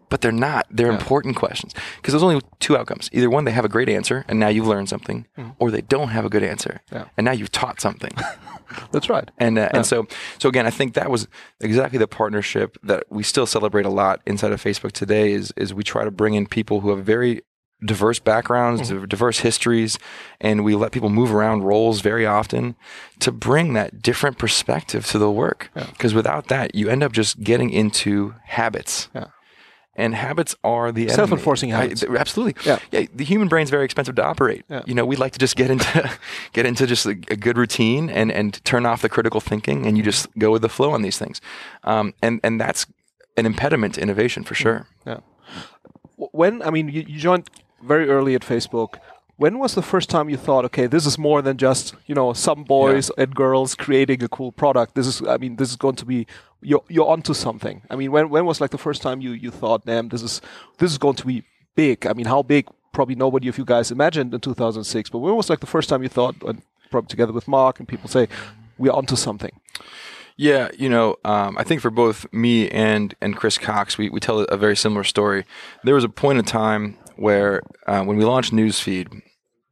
But 0.10 0.20
they're 0.20 0.34
not. 0.34 0.68
They're 0.70 0.92
important 0.92 1.38
questions 1.38 1.74
because 1.96 2.12
there's 2.12 2.22
only 2.24 2.42
two 2.60 2.76
outcomes. 2.76 3.10
Either 3.14 3.30
one, 3.30 3.46
they 3.46 3.52
have 3.52 3.64
a 3.64 3.70
great 3.70 3.88
answer 3.88 4.26
and 4.28 4.40
now 4.42 4.50
you've 4.50 4.68
learned 4.68 4.90
something, 4.90 5.26
or 5.58 5.72
they 5.72 5.80
don't 5.82 6.10
have 6.10 6.26
a 6.26 6.30
good 6.30 6.44
answer 6.44 6.82
Yeah. 6.92 7.06
and 7.16 7.24
now 7.24 7.32
you've 7.32 7.52
taught 7.52 7.80
something. 7.80 8.12
That's 8.92 9.10
right. 9.10 9.30
And 9.38 9.58
uh, 9.58 9.70
and 9.74 9.86
so 9.86 10.08
so 10.38 10.50
again, 10.50 10.66
I 10.66 10.70
think 10.70 10.94
that 10.96 11.10
was 11.10 11.28
exactly 11.62 11.98
the 11.98 12.08
partnership 12.08 12.78
that 12.84 13.04
we 13.10 13.24
still 13.24 13.46
celebrate 13.46 13.86
a 13.86 13.90
lot 13.90 14.22
inside 14.26 14.52
of 14.52 14.62
Facebook 14.62 14.92
today. 14.92 15.32
Is 15.32 15.54
is 15.56 15.74
we 15.74 15.84
try 15.84 16.04
to 16.04 16.12
bring 16.12 16.34
in 16.34 16.46
people 16.46 16.82
who 16.82 16.90
have 16.96 17.06
very 17.06 17.42
diverse 17.84 18.20
backgrounds, 18.20 18.90
diverse 18.90 19.40
histories, 19.40 19.98
and 20.40 20.64
we 20.64 20.76
let 20.76 20.92
people 20.92 21.10
move 21.10 21.34
around 21.34 21.64
roles 21.64 22.02
very 22.02 22.26
often 22.26 22.76
to 23.20 23.32
bring 23.32 23.74
that 23.74 24.02
different 24.02 24.38
perspective 24.38 25.06
to 25.08 25.18
the 25.18 25.32
work. 25.32 25.70
Because 25.74 26.14
without 26.14 26.48
that, 26.48 26.76
you 26.76 26.90
end 26.90 27.04
up 27.04 27.12
just 27.12 27.42
getting 27.44 27.70
into 27.70 28.36
habits. 28.46 29.10
Yeah. 29.16 29.26
And 29.96 30.16
habits 30.16 30.56
are 30.64 30.92
the. 30.94 31.10
Self-enforcing 31.10 31.74
I- 31.74 31.82
habits. 31.82 32.02
th- 32.02 32.14
absolutely. 32.14 32.56
Yeah. 32.66 32.80
Yeah. 32.92 33.08
The 33.14 33.26
human 33.26 33.50
brain's 33.50 33.70
very 33.70 33.84
expensive 33.84 34.16
to 34.16 34.24
operate. 34.24 34.64
Yeah. 34.70 34.84
You 34.86 34.96
know, 34.96 35.06
we'd 35.06 35.20
like 35.20 35.34
to 35.34 35.40
just 35.40 35.58
get 35.58 35.70
into 35.70 36.10
get 36.54 36.66
into 36.66 36.88
just 36.88 37.06
a, 37.06 37.10
a 37.10 37.36
good 37.36 37.58
routine 37.58 38.10
and 38.10 38.32
and 38.32 38.64
turn 38.64 38.86
off 38.86 39.02
the 39.02 39.10
critical 39.10 39.42
thinking, 39.42 39.86
and 39.86 39.98
you 39.98 40.04
just 40.04 40.28
go 40.40 40.50
with 40.50 40.62
the 40.62 40.70
flow 40.70 40.92
on 40.92 41.02
these 41.02 41.18
things. 41.18 41.42
Um, 41.84 42.14
and 42.22 42.40
and 42.42 42.60
that's 42.60 42.86
an 43.36 43.46
impediment 43.46 43.96
to 43.96 44.02
innovation 44.02 44.44
for 44.46 44.56
sure. 44.56 44.88
Yeah. 45.06 45.20
When 46.16 46.62
I 46.62 46.70
mean, 46.70 46.88
you, 46.88 47.04
you 47.08 47.20
joined 47.20 47.50
very 47.84 48.10
early 48.10 48.36
at 48.36 48.42
Facebook. 48.42 48.96
When 49.38 49.58
was 49.58 49.74
the 49.74 49.82
first 49.82 50.10
time 50.10 50.30
you 50.30 50.38
thought, 50.38 50.66
okay, 50.66 50.86
this 50.86 51.06
is 51.08 51.18
more 51.18 51.42
than 51.42 51.58
just 51.58 51.96
you 52.06 52.14
know 52.14 52.34
some 52.34 52.64
boys 52.64 53.10
and 53.18 53.34
girls 53.34 53.76
creating 53.76 54.22
a 54.24 54.28
cool 54.28 54.52
product. 54.52 54.96
This 54.96 55.08
is, 55.08 55.28
I 55.28 55.38
mean, 55.38 55.56
this 55.56 55.70
is 55.70 55.76
going 55.76 55.96
to 55.96 56.06
be 56.06 56.28
you're 56.62 56.84
you're 56.88 57.10
onto 57.10 57.34
something. 57.34 57.82
I 57.90 57.96
mean, 57.96 58.12
when 58.12 58.30
when 58.30 58.46
was 58.46 58.62
like 58.62 58.72
the 58.72 58.78
first 58.78 59.02
time 59.02 59.22
you 59.22 59.32
you 59.32 59.52
thought, 59.52 59.86
damn, 59.86 60.10
this 60.10 60.22
is 60.22 60.42
this 60.78 60.92
is 60.92 60.98
going 60.98 61.16
to 61.16 61.26
be 61.26 61.44
big. 61.76 62.06
I 62.06 62.14
mean, 62.14 62.28
how 62.28 62.44
big? 62.44 62.68
Probably 62.94 63.16
nobody 63.16 63.48
of 63.48 63.58
you 63.58 63.64
guys 63.64 63.90
imagined 63.90 64.34
in 64.34 64.42
2006. 64.42 65.10
But 65.10 65.20
when 65.20 65.36
was 65.36 65.50
like 65.50 65.62
the 65.62 65.66
first 65.66 65.88
time 65.88 66.04
you 66.04 66.10
thought, 66.10 66.36
and 66.44 66.62
probably 66.92 67.08
together 67.08 67.32
with 67.32 67.48
Mark 67.48 67.80
and 67.80 67.88
people 67.88 68.10
say, 68.10 68.28
we're 68.78 68.92
onto 68.92 69.16
something. 69.16 69.52
Yeah, 70.38 70.70
you 70.78 70.90
know, 70.90 71.16
um, 71.24 71.58
I 71.58 71.64
think 71.64 71.82
for 71.82 71.90
both 71.90 72.26
me 72.34 72.70
and 72.70 73.16
and 73.22 73.36
Chris 73.36 73.58
Cox, 73.58 73.98
we, 73.98 74.10
we 74.10 74.20
tell 74.20 74.40
a 74.40 74.58
very 74.58 74.76
similar 74.76 75.04
story. 75.04 75.46
There 75.84 75.96
was 75.96 76.04
a 76.04 76.10
point 76.10 76.40
in 76.40 76.46
time 76.46 76.98
where 77.16 77.62
uh, 77.88 78.04
when 78.04 78.18
we 78.18 78.26
launched 78.26 78.54
Newsfeed, 78.54 79.22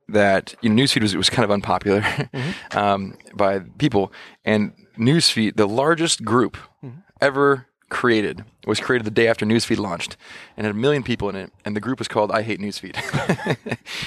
that 0.08 0.56
you 0.62 0.70
know 0.70 0.82
Newsfeed 0.82 1.02
was 1.02 1.16
was 1.16 1.30
kind 1.30 1.44
of 1.44 1.52
unpopular 1.52 2.04
um, 2.72 3.18
by 3.36 3.60
people, 3.60 4.12
and 4.44 4.74
Newsfeed, 4.98 5.56
the 5.56 5.68
largest 5.68 6.24
group 6.24 6.58
ever 7.22 7.68
created, 7.90 8.44
was 8.66 8.80
created 8.80 9.06
the 9.06 9.12
day 9.12 9.28
after 9.28 9.46
Newsfeed 9.46 9.78
launched, 9.78 10.16
and 10.56 10.66
had 10.66 10.76
a 10.76 10.78
million 10.78 11.04
people 11.04 11.28
in 11.30 11.36
it, 11.36 11.52
and 11.66 11.76
the 11.76 11.80
group 11.80 12.00
was 12.00 12.08
called 12.08 12.32
"I 12.32 12.42
Hate 12.44 12.60
Newsfeed." 12.60 12.96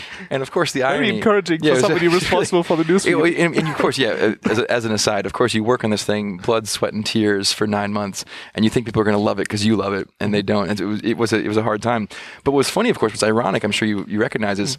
and 0.31 0.43
of 0.43 0.51
course, 0.51 0.73
the 0.73 0.83
irony 0.83 1.17
encouraging 1.17 1.61
for 1.61 1.81
somebody 1.81 2.09
responsible 2.09 2.62
for 2.62 2.77
the 2.77 2.85
newsfeed. 2.93 3.31
It- 3.33 3.39
and, 3.39 3.57
and 3.57 3.69
of 3.69 3.77
course, 3.77 3.99
yeah. 3.99 4.35
As, 4.49 4.59
as 4.61 4.85
an 4.85 4.93
aside, 4.93 5.27
of 5.27 5.33
course, 5.33 5.55
you 5.55 5.65
work 5.65 5.85
on 5.85 5.91
this 5.91 6.05
thing, 6.05 6.37
blood, 6.39 6.69
sweat, 6.69 6.93
and 6.93 7.05
tears 7.05 7.53
for 7.53 7.67
nine 7.67 7.93
months, 7.93 8.25
and 8.55 8.65
you 8.65 8.71
think 8.71 8.87
people 8.87 9.03
are 9.03 9.05
going 9.05 9.17
to 9.17 9.23
love 9.23 9.39
it 9.39 9.45
because 9.45 9.67
you 9.67 9.77
love 9.77 9.95
it, 9.95 10.09
and 10.21 10.33
they 10.33 10.43
don't. 10.43 10.69
And 10.71 10.81
it 10.81 10.85
was 10.87 11.01
it 11.03 11.17
was 11.19 11.33
a, 11.33 11.39
it 11.39 11.49
was 11.49 11.57
a 11.57 11.62
hard 11.62 11.83
time. 11.83 12.09
But 12.45 12.53
what 12.53 12.59
was 12.59 12.71
funny, 12.71 12.91
of 12.91 12.99
course, 12.99 13.12
what's 13.12 13.23
ironic, 13.23 13.65
I'm 13.65 13.73
sure 13.73 13.89
you 13.89 14.05
you 14.09 14.21
recognize 14.21 14.59
is 14.59 14.79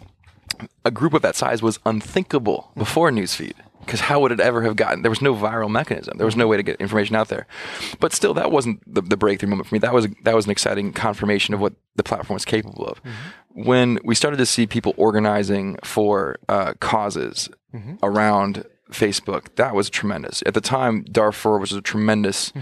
a 0.84 0.90
group 0.90 1.14
of 1.14 1.22
that 1.22 1.36
size 1.36 1.62
was 1.62 1.78
unthinkable 1.86 2.70
before 2.76 3.10
Newsfeed. 3.10 3.54
Because 3.80 4.00
how 4.00 4.18
would 4.20 4.32
it 4.32 4.40
ever 4.40 4.62
have 4.62 4.76
gotten? 4.76 5.02
There 5.02 5.10
was 5.10 5.20
no 5.20 5.34
viral 5.34 5.70
mechanism. 5.70 6.16
There 6.16 6.24
was 6.24 6.36
no 6.36 6.46
way 6.48 6.56
to 6.56 6.62
get 6.62 6.80
information 6.80 7.16
out 7.16 7.28
there. 7.28 7.46
But 8.00 8.14
still, 8.14 8.32
that 8.32 8.50
wasn't 8.50 8.80
the, 8.92 9.02
the 9.02 9.16
breakthrough 9.18 9.50
moment 9.50 9.68
for 9.68 9.74
me. 9.74 9.78
That 9.78 9.92
was 9.92 10.08
that 10.22 10.34
was 10.34 10.46
an 10.46 10.50
exciting 10.52 10.92
confirmation 10.94 11.52
of 11.52 11.60
what 11.60 11.74
the 11.94 12.02
platform 12.02 12.34
was 12.34 12.46
capable 12.46 12.86
of. 12.86 13.02
When 13.50 13.98
we 14.02 14.14
started 14.14 14.38
to 14.38 14.46
see 14.46 14.66
people 14.66 14.94
organizing 14.96 15.76
for 15.84 16.36
uh, 16.48 16.72
causes 16.80 17.50
around 18.02 18.64
Facebook, 18.90 19.54
that 19.56 19.74
was 19.74 19.90
tremendous. 19.90 20.42
At 20.46 20.54
the 20.54 20.60
time, 20.62 21.04
Darfur 21.04 21.58
was 21.58 21.72
a 21.72 21.82
tremendous 21.82 22.52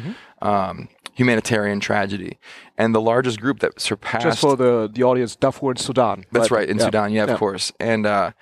um, 0.40 0.88
humanitarian 1.14 1.78
tragedy, 1.78 2.38
and 2.82 2.94
the 2.94 3.00
largest 3.00 3.38
group 3.40 3.60
that 3.60 3.72
surpassed 3.80 4.24
Just 4.24 4.40
for 4.40 4.56
the, 4.56 4.88
the 4.92 5.02
audience, 5.10 5.36
Darfur 5.36 5.70
in 5.70 5.76
Sudan. 5.76 6.24
that's 6.32 6.50
right, 6.50 6.68
in 6.68 6.78
Yeah. 6.78 6.84
Sudan, 6.86 7.12
yeah, 7.12 7.24
of 7.32 7.38
course. 7.38 7.72
And 7.78 8.06
uh, 8.06 8.32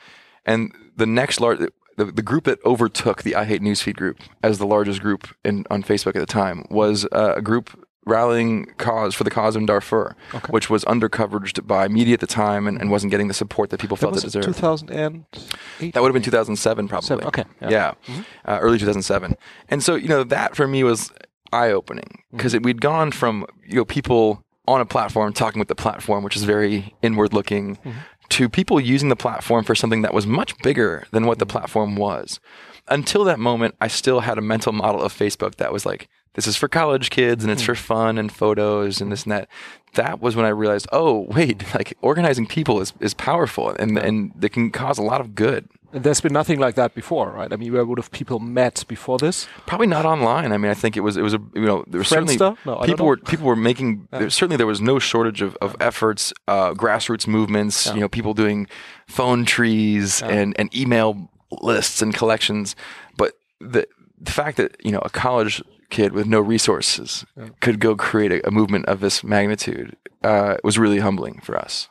and 0.47 0.73
the 0.97 1.07
next 1.07 1.41
large, 1.41 1.59
the, 1.97 2.05
the 2.21 2.23
group 2.23 2.45
that 2.45 2.59
overtook 2.65 3.23
the 3.23 3.35
I 3.37 3.45
Hate 3.45 3.63
Newsfeed 3.63 3.97
group 3.97 4.17
as 4.43 4.59
the 4.59 4.67
largest 4.67 5.01
group 5.07 5.23
in 5.45 5.65
on 5.71 5.83
Facebook 5.83 6.15
at 6.19 6.23
the 6.27 6.33
time 6.43 6.65
was 6.71 7.07
uh, 7.13 7.35
a 7.37 7.43
group 7.43 7.67
rallying 8.07 8.65
cause 8.79 9.15
for 9.15 9.25
the 9.25 9.31
cause 9.31 9.55
in 9.57 9.67
Darfur, 9.67 10.17
which 10.49 10.71
was 10.71 10.85
undercoveraged 10.87 11.67
by 11.67 11.87
media 11.87 12.15
at 12.15 12.21
the 12.21 12.27
time 12.27 12.67
and, 12.67 12.81
and 12.81 12.91
wasn't 12.91 13.11
getting 13.11 13.29
the 13.29 13.35
support 13.35 13.69
that 13.71 13.79
people 13.79 13.97
That 13.97 14.01
felt 14.07 14.17
it 14.17 14.23
deserved. 14.23 14.47
2008. 14.47 15.93
That 15.93 16.01
would 16.03 16.09
have 16.09 16.15
been 16.15 16.23
2007, 16.23 16.89
probably. 16.89 17.07
Seven, 17.07 17.25
okay, 17.27 17.45
yeah. 17.61 17.69
Yeah, 18.09 18.23
Uh, 18.45 18.59
early 18.63 18.79
2007. 18.79 19.37
And 19.69 19.83
so, 19.83 19.95
you 19.95 20.09
know, 20.09 20.25
that 20.25 20.57
for 20.57 20.67
me 20.67 20.83
was 20.83 21.13
eye 21.53 21.71
opening 21.71 22.23
because 22.33 22.55
mm-hmm. 22.55 22.65
we'd 22.65 22.81
gone 22.81 23.13
from, 23.13 23.47
you 23.67 23.77
know, 23.77 23.85
people 23.85 24.45
on 24.67 24.81
a 24.81 24.87
platform 24.87 25.33
talking 25.33 25.59
with 25.59 25.69
the 25.69 25.75
platform, 25.75 26.23
which 26.23 26.37
is 26.37 26.45
very 26.45 26.95
inward 27.03 27.33
looking, 27.33 27.77
mm-hmm. 27.77 27.99
to 28.29 28.49
people 28.49 28.81
using 28.81 29.09
the 29.09 29.17
platform 29.17 29.65
for 29.65 29.75
something 29.75 30.03
that 30.03 30.15
was 30.15 30.27
much 30.27 30.57
bigger 30.59 31.07
than 31.11 31.27
what 31.27 31.39
the 31.39 31.47
mm-hmm. 31.47 31.59
platform 31.59 31.97
was. 31.97 32.41
Until 32.89 33.25
that 33.25 33.39
moment, 33.39 33.75
I 33.81 33.89
still 33.89 34.21
had 34.21 34.39
a 34.39 34.43
mental 34.43 34.73
model 34.73 35.03
of 35.03 35.13
Facebook 35.13 35.57
that 35.57 35.73
was 35.73 35.87
like, 35.87 36.09
this 36.35 36.47
is 36.47 36.57
for 36.57 36.69
college 36.69 37.11
kids 37.11 37.43
and 37.43 37.53
it's 37.53 37.63
for 37.63 37.75
fun 37.75 38.17
and 38.17 38.31
photos 38.31 39.01
and 39.01 39.11
this 39.11 39.25
and 39.25 39.33
that. 39.33 39.49
That 39.95 40.21
was 40.21 40.37
when 40.37 40.47
I 40.47 40.51
realized, 40.51 40.87
oh, 40.93 41.27
wait, 41.31 41.63
like 41.75 41.97
organizing 42.03 42.47
people 42.47 42.81
is, 42.81 42.93
is 43.01 43.15
powerful 43.15 43.71
and, 43.71 43.99
and 43.99 44.33
it 44.43 44.53
can 44.53 44.71
cause 44.71 44.99
a 44.99 45.03
lot 45.03 45.21
of 45.21 45.35
good. 45.35 45.69
And 45.93 46.05
there's 46.05 46.21
been 46.21 46.33
nothing 46.33 46.59
like 46.61 46.77
that 46.77 46.95
before, 46.95 47.31
right? 47.31 47.53
I 47.53 47.57
mean, 47.57 47.73
where 47.73 47.85
would 47.85 47.99
have 47.99 48.11
people 48.13 48.39
met 48.39 48.85
before 48.87 49.19
this? 49.19 49.49
Probably 49.67 49.89
not 49.89 50.07
online. 50.07 50.53
I 50.53 50.57
mean, 50.57 50.71
I 50.71 50.75
think 50.75 50.97
it 50.97 51.01
was 51.01 51.17
it 51.17 51.23
was 51.23 51.35
a 51.35 51.41
you 51.55 51.63
know 51.63 51.85
there 51.89 51.99
was 51.99 52.09
certainly? 52.09 52.37
No, 52.65 52.77
people 52.85 53.07
were 53.07 53.17
people 53.17 53.47
were 53.47 53.57
making 53.57 54.09
there, 54.13 54.31
certainly 54.31 54.57
there 54.57 54.67
was 54.67 54.81
no 54.81 54.99
shortage 54.99 55.43
of, 55.43 55.57
of 55.61 55.77
efforts, 55.81 56.33
uh, 56.49 56.75
grassroots 56.75 57.27
movements. 57.27 57.87
You 57.95 58.01
know, 58.01 58.09
people 58.09 58.35
doing 58.35 58.69
phone 59.07 59.45
trees 59.45 60.23
and 60.23 60.55
and 60.59 60.75
email 60.75 61.29
lists 61.51 62.03
and 62.03 62.15
collections. 62.15 62.77
But 63.17 63.35
the 63.61 63.87
the 64.21 64.31
fact 64.31 64.57
that 64.59 64.77
you 64.85 64.93
know 64.93 65.01
a 65.01 65.11
college 65.11 65.63
kid 65.91 66.13
with 66.13 66.27
no 66.27 66.41
resources 66.41 67.27
could 67.61 67.81
go 67.81 67.97
create 67.97 68.33
a, 68.33 68.47
a 68.47 68.51
movement 68.51 68.87
of 68.87 69.01
this 69.01 69.25
magnitude 69.25 69.97
uh, 70.23 70.57
was 70.65 70.79
really 70.79 71.01
humbling 71.01 71.41
for 71.43 71.59
us. 71.59 71.90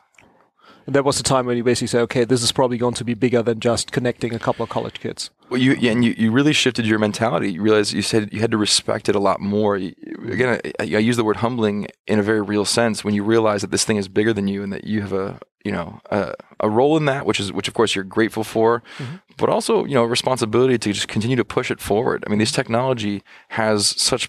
And 0.86 0.94
there 0.94 1.02
was 1.02 1.20
a 1.20 1.22
time 1.22 1.46
when 1.46 1.56
you 1.56 1.64
basically 1.64 1.88
say, 1.88 2.00
okay, 2.00 2.24
this 2.24 2.42
is 2.42 2.52
probably 2.52 2.78
going 2.78 2.94
to 2.94 3.04
be 3.04 3.14
bigger 3.14 3.42
than 3.42 3.60
just 3.60 3.92
connecting 3.92 4.34
a 4.34 4.38
couple 4.38 4.62
of 4.62 4.70
college 4.70 5.00
kids. 5.00 5.30
Well, 5.50 5.60
you 5.60 5.74
yeah, 5.74 5.90
and 5.90 6.04
you, 6.04 6.14
you 6.16 6.30
really 6.30 6.52
shifted 6.52 6.86
your 6.86 6.98
mentality. 6.98 7.52
You 7.52 7.62
realized 7.62 7.92
you 7.92 8.02
said 8.02 8.32
you 8.32 8.40
had 8.40 8.52
to 8.52 8.56
respect 8.56 9.08
it 9.08 9.16
a 9.16 9.18
lot 9.18 9.40
more. 9.40 9.76
You, 9.76 9.94
again, 10.28 10.60
I, 10.78 10.82
I 10.82 10.84
use 10.84 11.16
the 11.16 11.24
word 11.24 11.38
humbling 11.38 11.88
in 12.06 12.20
a 12.20 12.22
very 12.22 12.40
real 12.40 12.64
sense 12.64 13.04
when 13.04 13.14
you 13.14 13.24
realize 13.24 13.62
that 13.62 13.72
this 13.72 13.84
thing 13.84 13.96
is 13.96 14.06
bigger 14.06 14.32
than 14.32 14.46
you 14.46 14.62
and 14.62 14.72
that 14.72 14.84
you 14.84 15.00
have 15.00 15.12
a 15.12 15.40
you 15.64 15.72
know 15.72 16.00
a, 16.10 16.34
a 16.60 16.70
role 16.70 16.96
in 16.96 17.06
that, 17.06 17.26
which 17.26 17.40
is 17.40 17.52
which 17.52 17.66
of 17.66 17.74
course 17.74 17.96
you're 17.96 18.04
grateful 18.04 18.44
for, 18.44 18.82
mm-hmm. 18.98 19.16
but 19.36 19.48
also 19.48 19.84
you 19.84 19.94
know 19.94 20.04
a 20.04 20.08
responsibility 20.08 20.78
to 20.78 20.92
just 20.92 21.08
continue 21.08 21.36
to 21.36 21.44
push 21.44 21.70
it 21.70 21.80
forward. 21.80 22.22
I 22.26 22.30
mean, 22.30 22.38
this 22.38 22.52
technology 22.52 23.22
has 23.48 23.88
such 24.00 24.28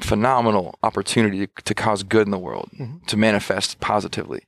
phenomenal 0.00 0.78
opportunity 0.82 1.46
to, 1.46 1.62
to 1.64 1.74
cause 1.74 2.02
good 2.02 2.26
in 2.26 2.30
the 2.30 2.38
world, 2.38 2.70
to 3.06 3.16
manifest 3.16 3.80
positively, 3.80 4.42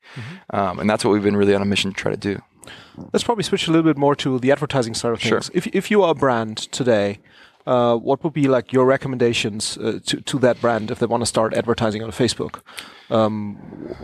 um, 0.50 0.78
and 0.78 0.88
that's 0.88 1.04
what 1.04 1.12
we've 1.12 1.22
been 1.22 1.36
really 1.36 1.54
on 1.54 1.62
a 1.62 1.64
mission 1.66 1.92
to 1.92 1.96
try 1.96 2.10
to 2.10 2.16
do. 2.16 2.40
Let's 3.12 3.24
probably 3.24 3.44
switch 3.44 3.66
a 3.68 3.70
little 3.70 3.84
bit 3.84 3.96
more 3.96 4.14
to 4.16 4.38
the 4.38 4.52
advertising 4.52 4.94
side 4.94 5.12
of 5.12 5.20
Sure. 5.20 5.40
things. 5.40 5.50
If, 5.54 5.66
if 5.68 5.90
you 5.90 6.02
are 6.02 6.10
a 6.10 6.14
brand 6.14 6.58
today, 6.58 7.20
uh, 7.66 7.96
what 7.96 8.22
would 8.24 8.32
be 8.32 8.48
like 8.48 8.72
your 8.72 8.84
recommendations 8.86 9.78
uh, 9.78 10.00
to, 10.06 10.20
to 10.20 10.38
that 10.40 10.60
brand 10.60 10.90
if 10.90 10.98
they 10.98 11.06
want 11.06 11.22
to 11.22 11.26
start 11.26 11.54
advertising 11.54 12.02
on 12.02 12.10
Facebook? 12.10 12.60
Um, 13.10 13.58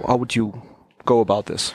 how 0.06 0.16
would 0.16 0.34
you 0.36 0.62
go 1.04 1.20
about 1.20 1.46
this? 1.46 1.74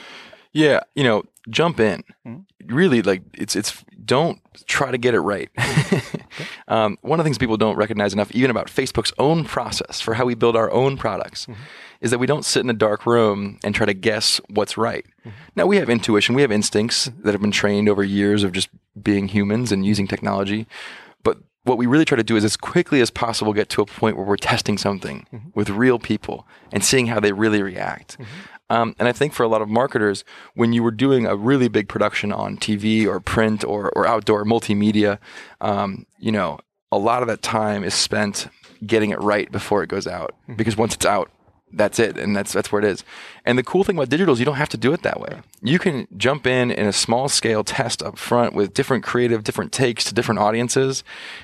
Yeah, 0.54 0.82
you 0.96 1.04
know, 1.04 1.24
jump 1.50 1.80
in. 1.80 2.04
Hmm? 2.26 2.38
Really, 2.66 3.02
like 3.02 3.22
it's 3.34 3.56
it's 3.56 3.84
don't 4.04 4.40
try 4.66 4.92
to 4.92 4.98
get 4.98 5.14
it 5.14 5.20
right. 5.20 5.50
Hmm. 5.58 6.18
um, 6.68 6.98
one 7.02 7.20
of 7.20 7.24
the 7.24 7.28
things 7.28 7.38
people 7.38 7.58
don't 7.58 7.76
recognize 7.76 8.14
enough, 8.14 8.32
even 8.32 8.52
about 8.52 8.68
Facebook's 8.68 9.14
own 9.18 9.46
process 9.46 10.02
for 10.02 10.16
how 10.16 10.26
we 10.26 10.36
build 10.36 10.56
our 10.56 10.72
own 10.72 10.98
products, 10.98 11.46
hmm. 11.46 11.54
is 12.02 12.12
that 12.12 12.18
we 12.18 12.28
don't 12.28 12.46
sit 12.46 12.62
in 12.62 12.70
a 12.70 12.74
dark 12.74 13.06
room 13.06 13.60
and 13.64 13.76
try 13.76 13.86
to 13.86 13.94
guess 13.94 14.42
what's 14.50 14.78
right. 14.78 15.06
Hmm. 15.24 15.30
Now, 15.56 15.66
we 15.68 15.78
have 15.78 15.90
intuition, 15.90 16.36
we 16.36 16.42
have 16.42 16.52
instincts 16.52 17.10
that 17.24 17.34
have 17.34 17.42
been 17.42 17.52
trained 17.52 17.90
over 17.90 18.04
years 18.04 18.44
of 18.44 18.52
just 18.52 18.70
being 19.02 19.28
humans 19.28 19.72
and 19.72 19.86
using 19.86 20.08
technology. 20.08 20.68
But 21.24 21.38
what 21.64 21.78
we 21.78 21.86
really 21.86 22.06
try 22.06 22.16
to 22.16 22.24
do 22.24 22.36
is 22.36 22.44
as 22.44 22.58
quickly 22.58 23.02
as 23.02 23.12
possible 23.12 23.54
get 23.54 23.70
to 23.70 23.82
a 23.82 23.86
point 23.86 24.18
where 24.18 24.26
we're 24.26 24.38
testing 24.38 24.78
something 24.78 25.52
with 25.54 25.70
real 25.70 26.00
people 26.00 26.48
and 26.72 26.84
seeing 26.84 27.08
how 27.08 27.20
they 27.20 27.32
really 27.32 27.62
react. 27.62 28.18
Um, 28.70 28.96
and 29.00 29.08
I 29.08 29.12
think 29.12 29.34
for 29.34 29.44
a 29.44 29.48
lot 29.48 29.62
of 29.62 29.70
marketers, 29.70 30.24
when 30.54 30.74
you 30.74 30.84
were 30.84 30.92
doing 30.92 31.26
a 31.26 31.36
really 31.36 31.68
big 31.68 31.90
production 31.90 32.32
on 32.32 32.58
TV 32.58 33.08
or 33.08 33.20
print 33.20 33.64
or, 33.64 33.90
or 33.96 34.08
outdoor 34.08 34.46
multimedia, 34.46 35.18
um, 35.62 36.06
you 36.20 36.32
know, 36.32 36.60
a 36.92 36.98
lot 36.98 37.22
of 37.22 37.28
that 37.28 37.42
time 37.42 37.84
is 37.84 37.94
spent 37.94 38.48
getting 38.86 39.10
it 39.10 39.20
right 39.22 39.52
before 39.52 39.84
it 39.84 39.88
goes 39.88 40.08
out. 40.08 40.36
Because 40.56 40.78
once 40.78 40.96
it's 40.96 41.06
out, 41.06 41.32
that's 41.72 42.00
it, 42.00 42.18
and 42.18 42.36
that's 42.36 42.52
that's 42.52 42.72
where 42.72 42.82
it 42.82 42.86
is. 42.86 43.04
And 43.46 43.58
the 43.58 43.64
cool 43.64 43.84
thing 43.84 43.98
about 43.98 44.10
digital 44.10 44.34
is 44.34 44.40
you 44.40 44.46
don't 44.46 44.56
have 44.56 44.70
to 44.70 44.78
do 44.78 44.94
it 44.94 45.04
that 45.04 45.20
way. 45.20 45.42
You 45.62 45.80
can 45.80 46.08
jump 46.18 46.48
in 46.48 46.72
in 46.72 46.88
a 46.88 46.94
small 46.94 47.30
scale 47.30 47.64
test 47.64 48.02
up 48.02 48.18
front 48.18 48.54
with 48.54 48.74
different 48.74 49.04
creative, 49.04 49.44
different 49.44 49.72
takes 49.72 50.04
to 50.06 50.14
different 50.14 50.40
audiences, 50.40 51.04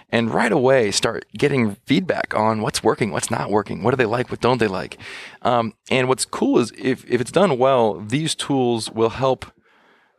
and 0.10 0.34
right 0.34 0.51
away 0.51 0.91
start 0.91 1.25
getting 1.38 1.75
feedback 1.86 2.34
on 2.36 2.62
what's 2.62 2.84
working, 2.84 3.12
what's 3.12 3.29
not 3.29 3.51
working, 3.51 3.84
what 3.84 3.91
do 3.91 3.98
they 3.98 4.05
like, 4.05 4.29
what 4.32 4.41
don't 4.41 4.60
they 4.60 4.67
like. 4.67 4.98
Um, 5.44 5.74
and 5.91 6.08
what's 6.08 6.25
cool 6.25 6.60
is 6.60 6.72
if 6.77 7.05
if 7.10 7.22
it's 7.22 7.32
done 7.32 7.58
well, 7.58 8.00
these 8.00 8.36
tools 8.36 8.89
will 8.89 9.10
help 9.10 9.46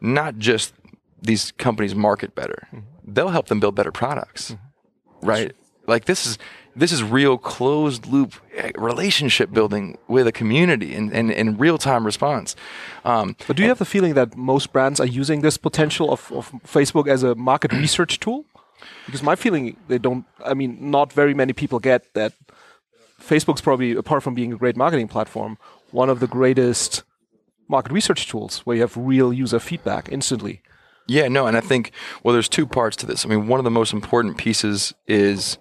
not 0.01 0.39
just 0.39 0.73
these 1.21 1.53
companies 1.53 1.95
market 1.95 2.35
better, 2.35 2.69
they'll 3.05 3.29
help 3.29 3.49
them 3.49 3.61
build 3.61 3.75
better 3.75 3.93
products, 3.93 4.55
right? 5.23 5.55
Like 5.87 6.05
this 6.05 6.27
is 6.27 6.39
this 6.76 6.92
is 6.92 7.02
real 7.02 7.38
closed 7.38 8.06
loop 8.06 8.35
eh, 8.54 8.71
relationship 8.76 9.50
building 9.50 9.97
with 10.06 10.26
a 10.26 10.33
community 10.33 10.95
and, 10.95 11.11
and, 11.12 11.33
and 11.33 11.59
real 11.59 11.78
time 11.78 12.04
response. 12.04 12.54
Um, 13.04 13.35
But 13.47 13.56
do 13.56 13.62
you 13.62 13.68
have 13.68 13.78
the 13.78 13.87
feeling 13.87 14.14
that 14.14 14.37
most 14.37 14.73
brands 14.73 15.00
are 15.00 15.06
using 15.06 15.40
this 15.40 15.56
potential 15.56 16.12
of, 16.12 16.30
of 16.33 16.52
Facebook 16.66 17.09
as 17.09 17.23
a 17.23 17.35
market 17.35 17.73
research 17.85 18.21
tool? 18.21 18.45
Because 19.06 19.23
my 19.23 19.37
feeling, 19.37 19.76
they 19.88 19.99
don't. 19.99 20.26
I 20.45 20.54
mean, 20.54 20.76
not 20.90 21.12
very 21.12 21.35
many 21.35 21.52
people 21.52 21.78
get 21.78 22.12
that. 22.14 22.33
Facebook's 23.21 23.62
probably, 23.62 23.92
apart 23.92 24.23
from 24.23 24.35
being 24.35 24.52
a 24.52 24.56
great 24.56 24.76
marketing 24.76 25.09
platform, 25.09 25.56
one 25.90 26.11
of 26.11 26.21
the 26.21 26.26
greatest 26.26 27.02
market 27.68 27.90
research 27.90 28.28
tools 28.28 28.61
where 28.61 28.76
you 28.76 28.83
have 28.83 28.97
real 28.97 29.33
user 29.33 29.59
feedback 29.59 30.09
instantly. 30.12 30.61
Yeah, 31.09 31.28
no, 31.28 31.47
and 31.47 31.56
I 31.56 31.61
think 31.61 31.92
well, 32.23 32.35
there's 32.35 32.49
two 32.49 32.66
parts 32.66 32.97
to 32.99 33.06
this. 33.06 33.25
I 33.25 33.28
mean, 33.28 33.49
one 33.49 33.59
of 33.59 33.64
the 33.64 33.71
most 33.71 33.92
important 33.92 34.37
pieces 34.37 34.92
is 35.06 35.59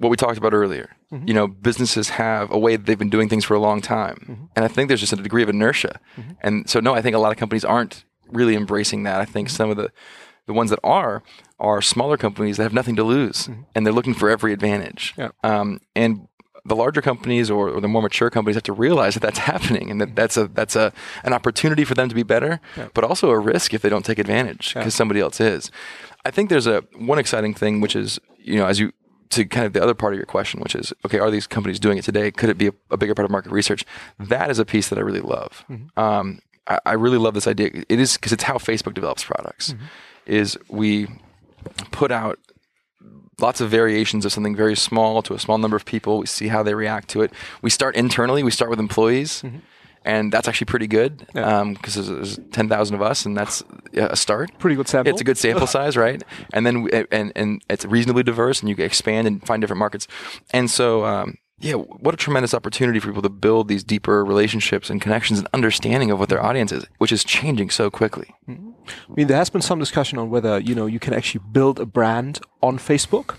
what 0.00 0.08
we 0.08 0.16
talked 0.16 0.38
about 0.38 0.54
earlier. 0.54 0.96
Mm-hmm. 1.12 1.28
You 1.28 1.34
know, 1.34 1.46
businesses 1.46 2.08
have 2.10 2.50
a 2.50 2.58
way 2.58 2.76
that 2.76 2.86
they've 2.86 2.98
been 2.98 3.10
doing 3.10 3.28
things 3.28 3.44
for 3.44 3.54
a 3.54 3.60
long 3.60 3.80
time, 3.80 4.16
mm-hmm. 4.22 4.44
and 4.56 4.64
I 4.64 4.68
think 4.68 4.88
there's 4.88 5.00
just 5.00 5.12
a 5.12 5.16
degree 5.16 5.42
of 5.42 5.48
inertia. 5.48 6.00
Mm-hmm. 6.16 6.32
And 6.40 6.68
so, 6.68 6.80
no, 6.80 6.94
I 6.94 7.02
think 7.02 7.14
a 7.14 7.18
lot 7.18 7.32
of 7.32 7.38
companies 7.38 7.64
aren't 7.64 8.04
really 8.26 8.56
embracing 8.56 9.02
that. 9.04 9.20
I 9.20 9.24
think 9.24 9.50
some 9.50 9.70
of 9.70 9.76
the 9.76 9.92
the 10.46 10.54
ones 10.54 10.70
that 10.70 10.80
are 10.82 11.22
are 11.58 11.82
smaller 11.82 12.16
companies 12.16 12.56
that 12.56 12.62
have 12.62 12.72
nothing 12.72 12.96
to 12.96 13.04
lose, 13.04 13.48
and 13.74 13.86
they're 13.86 13.92
looking 13.92 14.14
for 14.14 14.30
every 14.30 14.52
advantage. 14.52 15.14
Yeah. 15.16 15.30
Um, 15.44 15.80
and 15.94 16.26
the 16.64 16.76
larger 16.76 17.00
companies 17.00 17.50
or, 17.50 17.70
or 17.70 17.80
the 17.80 17.88
more 17.88 18.02
mature 18.02 18.30
companies 18.30 18.56
have 18.56 18.62
to 18.64 18.72
realize 18.72 19.14
that 19.14 19.20
that's 19.20 19.38
happening 19.52 19.90
and 19.90 20.00
that 20.00 20.16
that's 20.16 20.36
a 20.36 20.48
that's 20.48 20.76
a 20.76 20.92
an 21.24 21.32
opportunity 21.32 21.84
for 21.84 21.94
them 21.94 22.08
to 22.08 22.14
be 22.14 22.22
better, 22.22 22.60
but 22.94 23.04
also 23.04 23.30
a 23.30 23.38
risk 23.38 23.74
if 23.74 23.82
they 23.82 23.88
don't 23.88 24.04
take 24.04 24.18
advantage 24.18 24.74
because 24.74 24.94
somebody 24.94 25.20
else 25.20 25.40
is. 25.40 25.70
I 26.24 26.30
think 26.30 26.50
there's 26.50 26.66
a 26.66 26.82
one 26.96 27.18
exciting 27.18 27.54
thing 27.54 27.80
which 27.80 27.96
is 27.96 28.18
you 28.38 28.56
know 28.56 28.66
as 28.66 28.78
you 28.78 28.92
to 29.30 29.44
kind 29.44 29.66
of 29.66 29.72
the 29.72 29.82
other 29.82 29.94
part 29.94 30.12
of 30.12 30.18
your 30.18 30.26
question, 30.26 30.60
which 30.60 30.74
is 30.74 30.92
okay, 31.04 31.18
are 31.18 31.30
these 31.30 31.46
companies 31.46 31.80
doing 31.80 31.98
it 31.98 32.04
today? 32.04 32.30
Could 32.30 32.50
it 32.50 32.58
be 32.58 32.68
a, 32.68 32.72
a 32.90 32.96
bigger 32.96 33.14
part 33.14 33.24
of 33.24 33.30
market 33.30 33.52
research? 33.52 33.84
That 34.18 34.50
is 34.50 34.58
a 34.58 34.64
piece 34.64 34.88
that 34.88 34.98
I 34.98 35.02
really 35.02 35.20
love. 35.20 35.64
Mm-hmm. 35.70 36.00
Um, 36.00 36.40
I, 36.66 36.80
I 36.86 36.92
really 36.92 37.18
love 37.18 37.34
this 37.34 37.46
idea. 37.46 37.70
It 37.88 38.00
is 38.00 38.14
because 38.14 38.32
it's 38.32 38.44
how 38.44 38.54
Facebook 38.54 38.94
develops 38.94 39.24
products. 39.24 39.72
Mm-hmm. 39.72 39.84
Is 40.26 40.58
we 40.68 41.08
put 41.90 42.12
out 42.12 42.38
lots 43.40 43.60
of 43.60 43.70
variations 43.70 44.24
of 44.24 44.32
something 44.32 44.54
very 44.54 44.76
small 44.76 45.22
to 45.22 45.34
a 45.34 45.38
small 45.38 45.58
number 45.58 45.76
of 45.76 45.84
people. 45.84 46.18
We 46.18 46.26
see 46.26 46.48
how 46.48 46.62
they 46.62 46.74
react 46.74 47.08
to 47.10 47.22
it. 47.22 47.32
We 47.62 47.70
start 47.70 47.96
internally. 47.96 48.42
We 48.42 48.50
start 48.50 48.70
with 48.70 48.78
employees, 48.78 49.42
mm-hmm. 49.42 49.58
And 50.04 50.32
that's 50.32 50.48
actually 50.48 50.66
pretty 50.66 50.86
good 50.86 51.18
because 51.32 51.94
there's, 51.94 52.08
there's 52.08 52.40
ten 52.52 52.68
thousand 52.68 52.96
of 52.96 53.02
us, 53.02 53.26
and 53.26 53.36
that's 53.36 53.62
a 53.94 54.16
start. 54.16 54.50
Pretty 54.58 54.76
good 54.76 54.88
sample. 54.88 55.12
It's 55.12 55.20
a 55.20 55.24
good 55.24 55.38
sample 55.46 55.66
size, 55.66 55.96
right? 55.96 56.22
And 56.52 56.66
then 56.66 56.88
and 57.10 57.32
and 57.36 57.62
it's 57.68 57.84
reasonably 57.84 58.22
diverse, 58.22 58.60
and 58.60 58.68
you 58.68 58.76
can 58.76 58.84
expand 58.84 59.26
and 59.26 59.44
find 59.46 59.60
different 59.60 59.78
markets. 59.78 60.06
And 60.52 60.70
so, 60.70 61.04
um, 61.04 61.36
yeah, 61.58 61.74
what 61.74 62.14
a 62.14 62.16
tremendous 62.16 62.54
opportunity 62.54 62.98
for 63.00 63.08
people 63.08 63.22
to 63.22 63.28
build 63.28 63.68
these 63.68 63.84
deeper 63.84 64.24
relationships 64.24 64.88
and 64.88 65.00
connections 65.00 65.38
and 65.38 65.48
understanding 65.52 66.10
of 66.10 66.18
what 66.18 66.30
their 66.30 66.42
audience 66.42 66.72
is, 66.72 66.86
which 66.98 67.12
is 67.12 67.22
changing 67.22 67.68
so 67.70 67.90
quickly. 67.90 68.34
I 68.48 68.56
mean, 69.14 69.26
there 69.26 69.36
has 69.36 69.50
been 69.50 69.62
some 69.62 69.78
discussion 69.78 70.18
on 70.18 70.30
whether 70.30 70.58
you 70.58 70.74
know 70.74 70.86
you 70.86 70.98
can 70.98 71.12
actually 71.12 71.44
build 71.52 71.78
a 71.78 71.86
brand 71.86 72.40
on 72.62 72.78
Facebook. 72.78 73.36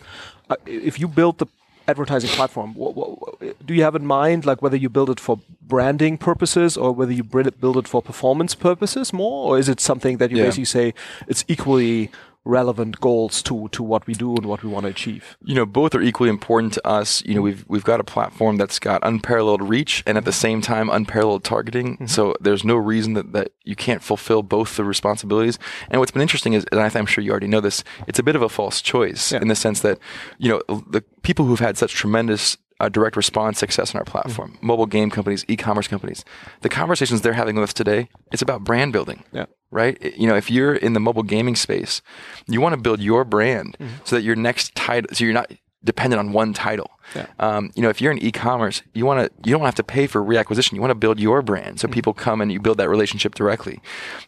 Uh, 0.50 0.58
if 0.66 1.00
you 1.00 1.08
build 1.08 1.40
the 1.40 1.48
advertising 1.88 2.30
platform, 2.32 2.74
what, 2.74 2.96
what, 2.96 3.66
do 3.66 3.74
you 3.74 3.84
have 3.84 3.96
in 3.96 4.06
mind 4.06 4.46
like 4.46 4.62
whether 4.62 4.78
you 4.78 4.90
build 4.90 5.10
it 5.10 5.20
for 5.20 5.40
branding 5.62 6.18
purposes 6.18 6.78
or 6.78 6.92
whether 6.92 7.12
you 7.12 7.24
build 7.24 7.48
it, 7.48 7.60
build 7.60 7.78
it 7.78 7.88
for 7.88 8.02
performance 8.02 8.56
purposes 8.56 9.12
more, 9.14 9.50
or 9.50 9.60
is 9.60 9.68
it 9.70 9.80
something 9.80 10.18
that 10.18 10.32
you 10.32 10.38
Yeah. 10.38 10.46
basically 10.46 10.66
say 10.66 10.94
it's 11.28 11.44
equally 11.48 12.10
relevant 12.44 13.00
goals 13.00 13.44
to 13.44 13.68
to 13.70 13.84
what 13.84 14.08
we 14.08 14.14
do 14.14 14.36
and 14.36 14.46
what 14.46 14.64
we 14.64 14.70
want 14.70 14.84
to 14.86 14.90
achieve? 14.90 15.38
you 15.44 15.54
know 15.56 15.66
both 15.66 15.94
are 15.96 16.02
equally 16.02 16.30
important 16.30 16.74
to 16.74 16.88
us. 16.88 17.24
You 17.26 17.36
know 17.36 17.42
we've 17.42 17.64
we've 17.68 17.84
got 17.84 18.00
a 18.00 18.04
platform 18.04 18.58
that's 18.58 18.80
got 18.80 19.00
unparalleled 19.04 19.62
reach 19.62 20.04
and 20.08 20.18
at 20.18 20.26
the 20.26 20.32
same 20.32 20.62
time 20.62 20.90
unparalleled 20.90 21.44
targeting. 21.44 22.08
So 22.08 22.36
there's 22.42 22.64
no 22.64 22.76
reason 22.76 23.14
that, 23.14 23.32
that 23.34 23.52
you 23.64 23.76
can't 23.76 24.02
fulfill 24.04 24.42
both 24.44 24.76
the 24.78 24.84
responsibilities. 24.84 25.60
And 25.90 26.00
what's 26.00 26.12
been 26.12 26.22
interesting 26.22 26.54
is 26.54 26.66
and 26.72 26.80
I- 26.82 26.92
i'm 27.00 27.06
sure 27.06 27.24
you 27.24 27.32
already 27.32 27.48
know 27.48 27.62
this 27.62 27.84
it's 28.08 28.20
a 28.20 28.24
bit 28.24 28.36
of 28.36 28.42
a 28.42 28.50
false 28.50 28.82
choice 28.82 29.32
in 29.32 29.48
the 29.48 29.56
sense 29.56 29.82
that 29.82 30.00
you 30.38 30.50
know 30.50 30.62
the 30.90 31.02
people 31.22 31.46
who've 31.46 31.60
had 31.60 31.78
such 31.78 31.94
tremendous 31.94 32.58
uh, 32.80 32.90
direct 32.90 33.16
response 33.16 33.60
success 33.60 33.94
on 33.94 34.00
our 34.00 34.06
platform 34.06 34.58
mobile 34.62 34.88
game 34.88 35.10
companies 35.12 35.46
e-commerce 35.48 35.88
companies 35.88 36.26
the 36.62 36.70
conversations 36.70 37.22
they're 37.22 37.34
having 37.34 37.56
with 37.56 37.64
us 37.64 37.74
today 37.74 38.10
it's 38.32 38.42
about 38.42 38.64
brand 38.64 38.92
building. 38.92 39.24
Yeah. 39.32 39.46
Right? 39.72 39.98
You 40.18 40.28
know, 40.28 40.36
if 40.36 40.52
you're 40.52 40.76
in 40.76 40.94
the 40.94 41.00
mobile 41.00 41.24
gaming 41.24 41.56
space, 41.56 42.02
you 42.48 42.62
want 42.62 42.74
to 42.74 42.82
build 42.82 43.00
your 43.00 43.24
brand 43.26 43.78
Mm-hmm. 43.80 43.94
so 44.04 44.16
that 44.18 44.22
your 44.22 44.36
next 44.36 44.76
title, 44.76 45.10
so 45.16 45.24
you're 45.24 45.34
not 45.34 45.52
dependent 45.84 46.20
on 46.20 46.32
one 46.32 46.54
title. 46.54 46.92
Yeah. 47.16 47.26
Um, 47.40 47.72
you 47.74 47.82
know, 47.82 47.90
if 47.90 48.00
you're 48.02 48.12
in 48.12 48.20
e-commerce, 48.20 48.84
you 48.94 49.06
want 49.06 49.26
to, 49.26 49.50
you 49.50 49.56
don't 49.56 49.66
have 49.66 49.76
to 49.76 49.84
pay 49.84 50.06
for 50.06 50.22
reacquisition. 50.22 50.74
You 50.74 50.82
want 50.82 50.92
to 50.92 50.96
build 50.96 51.20
your 51.20 51.42
brand 51.42 51.78
Mm-hmm. 51.78 51.78
so 51.78 51.88
people 51.88 52.14
come 52.14 52.40
and 52.42 52.52
you 52.52 52.60
build 52.60 52.78
that 52.78 52.90
relationship 52.90 53.34
directly. 53.34 53.82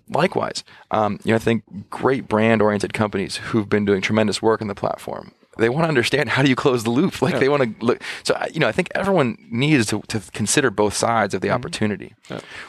Likewise, 0.10 0.64
um, 0.92 1.20
you 1.24 1.32
know, 1.32 1.36
I 1.36 1.40
think 1.40 1.64
great 1.90 2.28
brand-oriented 2.28 2.94
companies 2.94 3.38
who've 3.38 3.70
been 3.70 3.86
doing 3.86 4.02
tremendous 4.02 4.42
work 4.42 4.62
in 4.62 4.68
the 4.68 4.76
platform. 4.76 5.32
They 5.58 5.70
want 5.70 5.84
to 5.84 5.88
understand 5.88 6.30
how 6.30 6.42
do 6.42 6.50
you 6.50 6.56
close 6.56 6.84
the 6.84 6.90
loop. 6.90 7.22
Like 7.22 7.40
they 7.40 7.50
want 7.50 7.80
to 7.80 7.86
look. 7.86 8.02
So 8.24 8.36
you 8.52 8.60
know, 8.60 8.68
I 8.68 8.72
think 8.72 8.90
everyone 8.96 9.38
needs 9.50 9.86
to, 9.88 10.02
to 10.08 10.22
consider 10.34 10.70
both 10.70 10.94
sides 10.94 11.34
of 11.34 11.42
the 11.42 11.48
mm-hmm. 11.48 11.56
opportunity. 11.56 12.14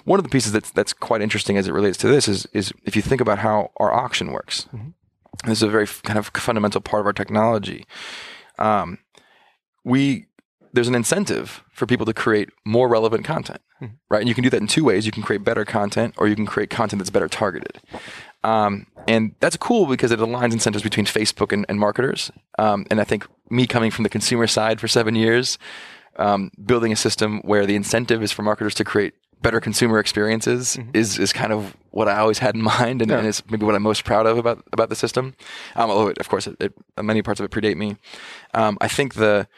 One 0.04 0.18
of 0.18 0.24
the 0.24 0.30
pieces 0.30 0.52
that's 0.52 0.70
that's 0.70 0.92
quite 0.92 1.22
interesting 1.22 1.56
as 1.56 1.66
it 1.66 1.72
relates 1.72 1.98
to 1.98 2.08
this 2.08 2.28
is 2.28 2.46
is 2.52 2.72
if 2.84 2.94
you 2.96 3.02
think 3.02 3.20
about 3.20 3.38
how 3.38 3.70
our 3.76 3.92
auction 3.92 4.32
works. 4.32 4.66
Mm-hmm. 4.74 4.90
This 5.48 5.58
is 5.58 5.62
a 5.62 5.68
very 5.68 5.84
f- 5.84 6.02
kind 6.02 6.18
of 6.18 6.28
fundamental 6.28 6.80
part 6.80 7.00
of 7.00 7.06
our 7.06 7.12
technology. 7.12 7.86
Um, 8.58 8.98
we 9.84 10.26
there's 10.72 10.88
an 10.88 10.94
incentive 10.94 11.62
for 11.72 11.86
people 11.86 12.04
to 12.04 12.12
create 12.12 12.50
more 12.64 12.88
relevant 12.88 13.24
content, 13.24 13.60
mm-hmm. 13.80 13.94
right? 14.10 14.20
And 14.20 14.28
you 14.28 14.34
can 14.34 14.42
do 14.42 14.50
that 14.50 14.60
in 14.60 14.66
two 14.66 14.84
ways. 14.84 15.06
You 15.06 15.12
can 15.12 15.22
create 15.22 15.44
better 15.44 15.64
content, 15.64 16.14
or 16.18 16.26
you 16.26 16.34
can 16.34 16.46
create 16.46 16.68
content 16.68 16.98
that's 16.98 17.10
better 17.10 17.28
targeted. 17.28 17.80
Um, 18.44 18.86
and 19.08 19.34
that's 19.40 19.56
cool 19.56 19.86
because 19.86 20.12
it 20.12 20.20
aligns 20.20 20.52
incentives 20.52 20.84
between 20.84 21.06
Facebook 21.06 21.52
and, 21.52 21.66
and 21.68 21.80
marketers. 21.80 22.30
Um, 22.58 22.86
and 22.90 23.00
I 23.00 23.04
think 23.04 23.26
me 23.50 23.66
coming 23.66 23.90
from 23.90 24.02
the 24.02 24.08
consumer 24.08 24.46
side 24.46 24.80
for 24.80 24.88
seven 24.88 25.14
years, 25.14 25.58
um, 26.16 26.50
building 26.64 26.92
a 26.92 26.96
system 26.96 27.40
where 27.40 27.66
the 27.66 27.74
incentive 27.74 28.22
is 28.22 28.32
for 28.32 28.42
marketers 28.42 28.74
to 28.74 28.84
create 28.84 29.14
better 29.42 29.60
consumer 29.60 29.98
experiences 29.98 30.78
is, 30.94 31.18
is 31.18 31.32
kind 31.32 31.52
of 31.52 31.76
what 31.90 32.08
I 32.08 32.18
always 32.18 32.38
had 32.38 32.54
in 32.54 32.62
mind, 32.78 33.02
and, 33.02 33.10
and 33.10 33.26
it's 33.26 33.42
maybe 33.50 33.66
what 33.66 33.74
I'm 33.74 33.82
most 33.82 34.04
proud 34.04 34.26
of 34.26 34.38
about 34.38 34.64
about 34.72 34.88
the 34.88 34.96
system. 34.96 35.34
Um, 35.76 35.90
although, 35.90 36.08
it, 36.08 36.18
of 36.18 36.28
course, 36.28 36.46
it, 36.46 36.56
it, 36.60 36.72
many 37.02 37.22
parts 37.22 37.40
of 37.40 37.44
it 37.44 37.50
predate 37.50 37.76
me. 37.76 37.96
Um, 38.52 38.78
I 38.80 38.88
think 38.88 39.14
the 39.14 39.48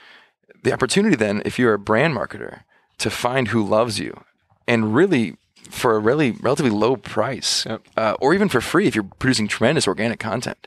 the 0.64 0.72
opportunity 0.72 1.14
then, 1.14 1.42
if 1.44 1.59
you're 1.59 1.75
a 1.75 1.79
brand 1.79 2.16
marketer, 2.16 2.62
to 2.99 3.11
find 3.11 3.49
who 3.49 3.64
loves 3.64 4.01
you, 4.01 4.25
and 4.66 4.94
really 4.94 5.37
for 5.71 5.97
a 5.97 5.99
really 5.99 6.33
relatively 6.33 6.71
low 6.71 6.97
price, 6.97 7.67
uh, 7.97 8.17
or 8.21 8.35
even 8.35 8.49
for 8.49 8.61
free 8.61 8.87
if 8.87 8.95
you're 8.95 9.09
producing 9.19 9.49
tremendous 9.49 9.87
organic 9.87 10.19
content, 10.19 10.67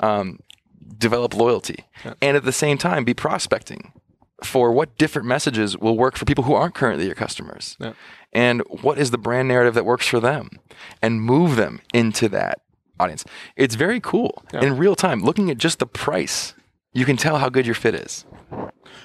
um, 0.00 0.40
develop 0.98 1.34
loyalty, 1.34 1.84
and 2.20 2.36
at 2.36 2.44
the 2.44 2.52
same 2.52 2.76
time 2.78 3.04
be 3.04 3.14
prospecting 3.14 3.92
for 4.44 4.72
what 4.72 4.96
different 4.96 5.28
messages 5.28 5.76
will 5.76 5.96
work 5.96 6.16
for 6.16 6.24
people 6.24 6.44
who 6.44 6.54
aren't 6.54 6.74
currently 6.74 7.06
your 7.06 7.14
customers, 7.14 7.76
and 8.32 8.62
what 8.82 8.98
is 8.98 9.10
the 9.10 9.18
brand 9.18 9.48
narrative 9.48 9.74
that 9.74 9.84
works 9.84 10.06
for 10.06 10.20
them, 10.20 10.48
and 11.02 11.20
move 11.22 11.56
them 11.56 11.80
into 11.92 12.28
that 12.30 12.60
audience. 12.98 13.24
It's 13.56 13.74
very 13.74 14.00
cool 14.00 14.42
in 14.62 14.76
real 14.76 14.94
time. 14.96 15.22
Looking 15.22 15.50
at 15.50 15.58
just 15.58 15.78
the 15.78 15.86
price, 15.86 16.54
you 16.92 17.04
can 17.04 17.16
tell 17.16 17.38
how 17.38 17.48
good 17.48 17.66
your 17.66 17.74
fit 17.74 17.94
is. 17.94 18.24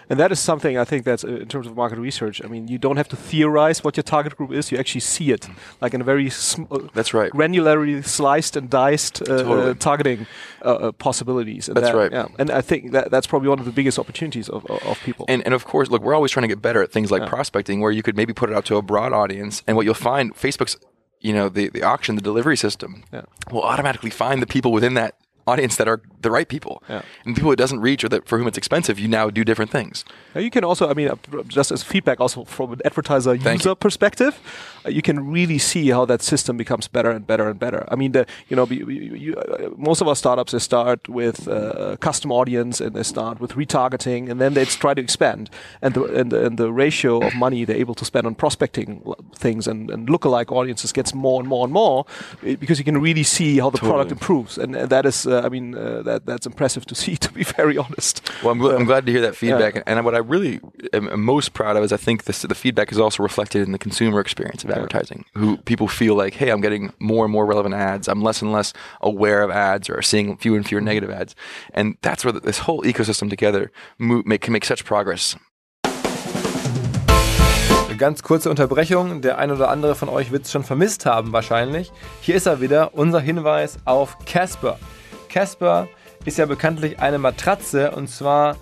And 0.10 0.20
that 0.20 0.32
is 0.32 0.40
something 0.40 0.78
I 0.78 0.86
think 0.86 1.04
that's 1.06 1.24
uh, 1.24 1.28
in 1.42 1.48
terms 1.48 1.68
of 1.68 1.76
market 1.76 1.98
research. 2.00 2.42
I 2.44 2.48
mean, 2.48 2.68
you 2.68 2.78
don't 2.78 2.98
have 2.98 3.08
to 3.10 3.16
theorize 3.16 3.84
what 3.84 3.98
your 3.98 4.04
target 4.04 4.36
group 4.38 4.52
is; 4.52 4.72
you 4.72 4.78
actually 4.78 5.02
see 5.02 5.32
it, 5.32 5.48
like 5.82 5.94
in 5.94 6.02
a 6.02 6.04
very 6.04 6.30
sm- 6.30 6.64
uh, 6.72 6.80
That's 6.94 7.14
right. 7.14 7.32
granularly 7.32 8.04
sliced 8.06 8.56
and 8.56 8.70
diced 8.70 9.22
uh, 9.22 9.26
Totally. 9.26 9.72
uh, 9.72 9.74
targeting 9.76 10.28
uh, 10.64 10.68
uh, 10.68 10.92
possibilities. 10.92 11.68
And 11.68 11.76
That's 11.78 11.88
that- 11.88 11.98
right. 11.98 12.12
Yeah, 12.12 12.28
and 12.40 12.50
I 12.52 12.62
think 12.62 12.92
that 12.92 13.10
that's 13.12 13.28
probably 13.28 13.50
one 13.50 13.60
of 13.60 13.66
the 13.66 13.72
biggest 13.72 13.98
opportunities 14.00 14.50
of, 14.50 14.66
of, 14.66 15.00
people. 15.04 15.26
And, 15.28 15.42
and 15.46 15.54
of 15.54 15.66
course, 15.66 15.90
look, 15.90 16.02
we're 16.02 16.16
always 16.16 16.32
trying 16.32 16.44
to 16.44 16.48
get 16.56 16.62
better 16.62 16.82
at 16.84 16.92
things 16.92 17.12
like 17.12 17.28
prospecting, 17.28 17.82
where 17.82 17.92
you 17.92 18.04
could 18.04 18.16
maybe 18.16 18.34
put 18.34 18.50
it 18.50 18.56
out 18.56 18.66
to 18.66 18.78
a 18.78 18.82
broad 18.82 19.14
audience. 19.14 19.64
And 19.68 19.76
what 19.78 19.86
you'll 19.86 19.94
find, 19.96 20.34
Facebook's, 20.36 20.78
you 21.20 21.34
know, 21.34 21.50
the, 21.50 21.70
the 21.70 21.84
auction, 21.84 22.16
the 22.16 22.22
delivery 22.22 22.58
system, 22.58 23.04
Yeah. 23.12 23.24
will 23.52 23.64
automatically 23.64 24.10
find 24.12 24.42
the 24.42 24.48
people 24.48 24.72
within 24.72 24.94
that 24.96 25.16
audience 25.48 25.76
that 25.76 25.88
are 25.88 26.02
the 26.22 26.32
right 26.32 26.48
people. 26.48 26.82
Yeah. 26.90 27.02
And 27.26 27.36
people 27.36 27.52
it 27.52 27.58
doesn't 27.58 27.82
reach 27.82 28.04
or 28.04 28.10
that 28.10 28.28
for 28.28 28.38
whom 28.38 28.48
it's 28.48 28.58
expensive, 28.58 29.00
you 29.00 29.08
now 29.08 29.30
do 29.30 29.44
different 29.44 29.72
things. 29.72 30.04
Uh, 30.36 30.40
You 30.40 30.50
can 30.50 30.64
also, 30.64 30.90
I 30.90 30.94
mean, 30.94 31.10
uh, 31.10 31.44
just 31.48 31.72
as 31.72 31.84
feedback, 31.84 32.20
also 32.20 32.44
from 32.46 32.74
an 32.74 32.80
advertiser 32.84 33.38
Thank 33.38 33.60
user 33.60 33.70
you. 33.70 33.76
perspective, 33.76 34.40
uh, 34.86 34.90
you 34.90 35.02
can 35.02 35.32
really 35.32 35.58
see 35.58 35.90
how 35.92 36.06
that 36.06 36.22
system 36.22 36.58
becomes 36.58 36.88
better 36.88 37.12
and 37.12 37.28
better 37.28 37.48
and 37.48 37.60
better. 37.60 37.86
I 37.92 37.96
mean, 37.96 38.12
the, 38.12 38.26
you 38.50 38.56
know, 38.56 38.66
you, 38.66 38.90
you, 38.90 39.36
uh, 39.36 39.70
most 39.78 40.02
of 40.02 40.08
our 40.08 40.16
startups 40.16 40.52
they 40.52 40.60
start 40.60 41.08
with 41.08 41.48
uh, 41.48 41.96
custom 42.00 42.32
audience 42.32 42.82
and 42.82 42.96
they 42.96 43.04
start 43.04 43.40
with 43.40 43.52
retargeting, 43.54 44.30
and 44.32 44.40
then 44.42 44.54
they 44.54 44.66
try 44.66 44.94
to 44.94 45.02
expand. 45.02 45.50
And 45.82 45.94
the 45.94 46.04
and 46.20 46.32
the, 46.32 46.46
and 46.46 46.58
the 46.58 46.72
ratio 46.72 47.20
of 47.20 47.36
money 47.36 47.66
they're 47.66 47.78
able 47.78 47.96
to 47.96 48.06
spend 48.06 48.26
on 48.28 48.36
prospecting 48.36 49.02
things 49.36 49.68
and, 49.68 49.92
and 49.92 50.08
lookalike 50.08 50.52
audiences 50.52 50.92
gets 50.94 51.14
more 51.14 51.40
and 51.40 51.48
more 51.50 51.64
and 51.66 51.74
more 51.74 52.06
eh, 52.44 52.56
because 52.56 52.80
you 52.80 52.86
can 52.86 53.02
really 53.02 53.24
see 53.24 53.60
how 53.60 53.70
the 53.70 53.78
product 53.78 54.12
improves, 54.12 54.58
and, 54.58 54.76
and 54.76 54.90
that 54.90 55.06
is, 55.06 55.26
uh, 55.36 55.46
I 55.46 55.50
mean, 55.50 55.76
uh, 55.76 56.02
that 56.04 56.26
that's 56.26 56.46
impressive 56.46 56.86
to 56.88 56.96
see. 57.04 57.16
To 57.18 57.32
be 57.32 57.44
very 57.44 57.78
honest. 57.78 58.22
Well, 58.44 58.52
I'm, 58.54 58.60
gl- 58.60 58.76
I'm 58.76 58.86
glad 58.86 59.06
to 59.06 59.12
hear 59.12 59.22
that 59.22 59.36
feedback. 59.36 59.84
And 59.86 60.04
what 60.06 60.16
I 60.16 60.20
really 60.20 60.60
am, 60.94 61.10
am 61.10 61.24
most 61.24 61.54
proud 61.54 61.76
of 61.78 61.84
is 61.84 61.92
I 61.92 61.98
think 61.98 62.24
this, 62.24 62.42
the 62.42 62.56
feedback 62.56 62.92
is 62.92 63.00
also 63.00 63.24
reflected 63.24 63.62
in 63.64 63.72
the 63.72 63.80
consumer 63.80 64.20
experience 64.20 64.64
of 64.64 64.72
advertising. 64.72 65.26
Who 65.36 65.58
people 65.58 65.88
feel 65.88 66.16
like, 66.16 66.34
hey, 66.36 66.50
I'm 66.52 66.62
getting 66.62 66.94
more 67.00 67.26
and 67.26 67.32
more 67.32 67.46
relevant 67.46 67.76
ads. 67.76 68.08
I'm 68.08 68.22
less 68.22 68.42
and 68.42 68.52
less 68.52 68.74
aware 69.02 69.42
of 69.44 69.52
ads 69.52 69.90
or 69.90 70.02
seeing 70.02 70.38
fewer 70.38 70.58
and 70.58 70.66
fewer 70.68 70.82
negative 70.82 71.10
ads. 71.10 71.36
And 71.74 71.98
that's 72.02 72.24
where 72.24 72.32
this 72.34 72.60
whole 72.60 72.82
ecosystem 72.84 73.30
together 73.30 73.72
mo- 73.98 74.24
make, 74.26 74.42
can 74.42 74.54
make 74.54 74.66
such 74.66 74.86
progress. 74.86 75.36
Eine 77.88 77.98
ganz 77.98 78.24
kurze 78.24 78.50
Unterbrechung. 78.50 79.22
Der 79.22 79.38
ein 79.38 79.52
oder 79.52 79.70
andere 79.70 79.96
von 79.96 80.10
euch 80.10 80.32
wird 80.32 80.44
es 80.46 80.52
schon 80.52 80.64
vermisst 80.64 81.06
haben 81.06 81.32
wahrscheinlich. 81.32 81.92
Hier 82.22 82.36
ist 82.36 82.46
er 82.46 82.60
wieder, 82.60 82.94
unser 82.94 83.22
Hinweis 83.22 83.78
auf 83.86 84.18
Casper. 84.26 84.78
Casper 85.36 85.90
ist 86.24 86.38
ja 86.38 86.46
bekanntlich 86.46 87.00
eine 87.00 87.18
Matratze 87.18 87.92
und 87.92 88.08
zwar 88.08 88.56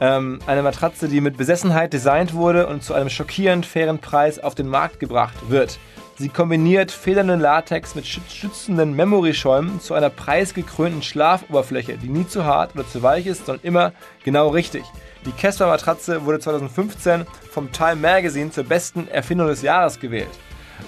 ähm, 0.00 0.38
eine 0.46 0.62
Matratze, 0.62 1.08
die 1.08 1.20
mit 1.20 1.36
Besessenheit 1.36 1.92
designt 1.92 2.34
wurde 2.34 2.68
und 2.68 2.84
zu 2.84 2.94
einem 2.94 3.10
schockierend 3.10 3.66
fairen 3.66 3.98
Preis 3.98 4.38
auf 4.38 4.54
den 4.54 4.68
Markt 4.68 5.00
gebracht 5.00 5.34
wird. 5.48 5.80
Sie 6.18 6.28
kombiniert 6.28 6.92
federnden 6.92 7.40
Latex 7.40 7.96
mit 7.96 8.04
schütz- 8.04 8.32
schützenden 8.32 8.94
Memory-Schäumen 8.94 9.80
zu 9.80 9.94
einer 9.94 10.08
preisgekrönten 10.08 11.02
Schlafoberfläche, 11.02 11.96
die 11.96 12.08
nie 12.08 12.28
zu 12.28 12.44
hart 12.44 12.76
oder 12.76 12.86
zu 12.86 13.02
weich 13.02 13.26
ist, 13.26 13.46
sondern 13.46 13.66
immer 13.66 13.92
genau 14.22 14.50
richtig. 14.50 14.84
Die 15.26 15.32
Casper 15.32 15.66
Matratze 15.66 16.24
wurde 16.26 16.38
2015 16.38 17.26
vom 17.50 17.72
Time 17.72 17.96
Magazine 17.96 18.52
zur 18.52 18.62
besten 18.62 19.08
Erfindung 19.08 19.48
des 19.48 19.62
Jahres 19.62 19.98
gewählt. 19.98 20.30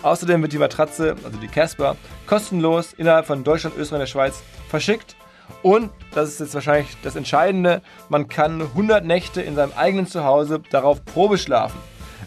Außerdem 0.02 0.40
wird 0.40 0.52
die 0.52 0.58
Matratze, 0.58 1.16
also 1.24 1.36
die 1.36 1.48
Casper, 1.48 1.96
kostenlos 2.28 2.92
innerhalb 2.92 3.26
von 3.26 3.42
Deutschland, 3.42 3.76
Österreich 3.76 3.96
und 3.96 4.00
der 4.02 4.06
Schweiz 4.06 4.40
verschickt. 4.68 5.16
Und, 5.62 5.90
das 6.12 6.28
ist 6.28 6.40
jetzt 6.40 6.54
wahrscheinlich 6.54 6.96
das 7.02 7.16
Entscheidende, 7.16 7.82
man 8.08 8.28
kann 8.28 8.60
100 8.60 9.04
Nächte 9.04 9.42
in 9.42 9.54
seinem 9.54 9.72
eigenen 9.76 10.06
Zuhause 10.06 10.60
darauf 10.70 11.04
Probe 11.04 11.38
schlafen. 11.38 11.78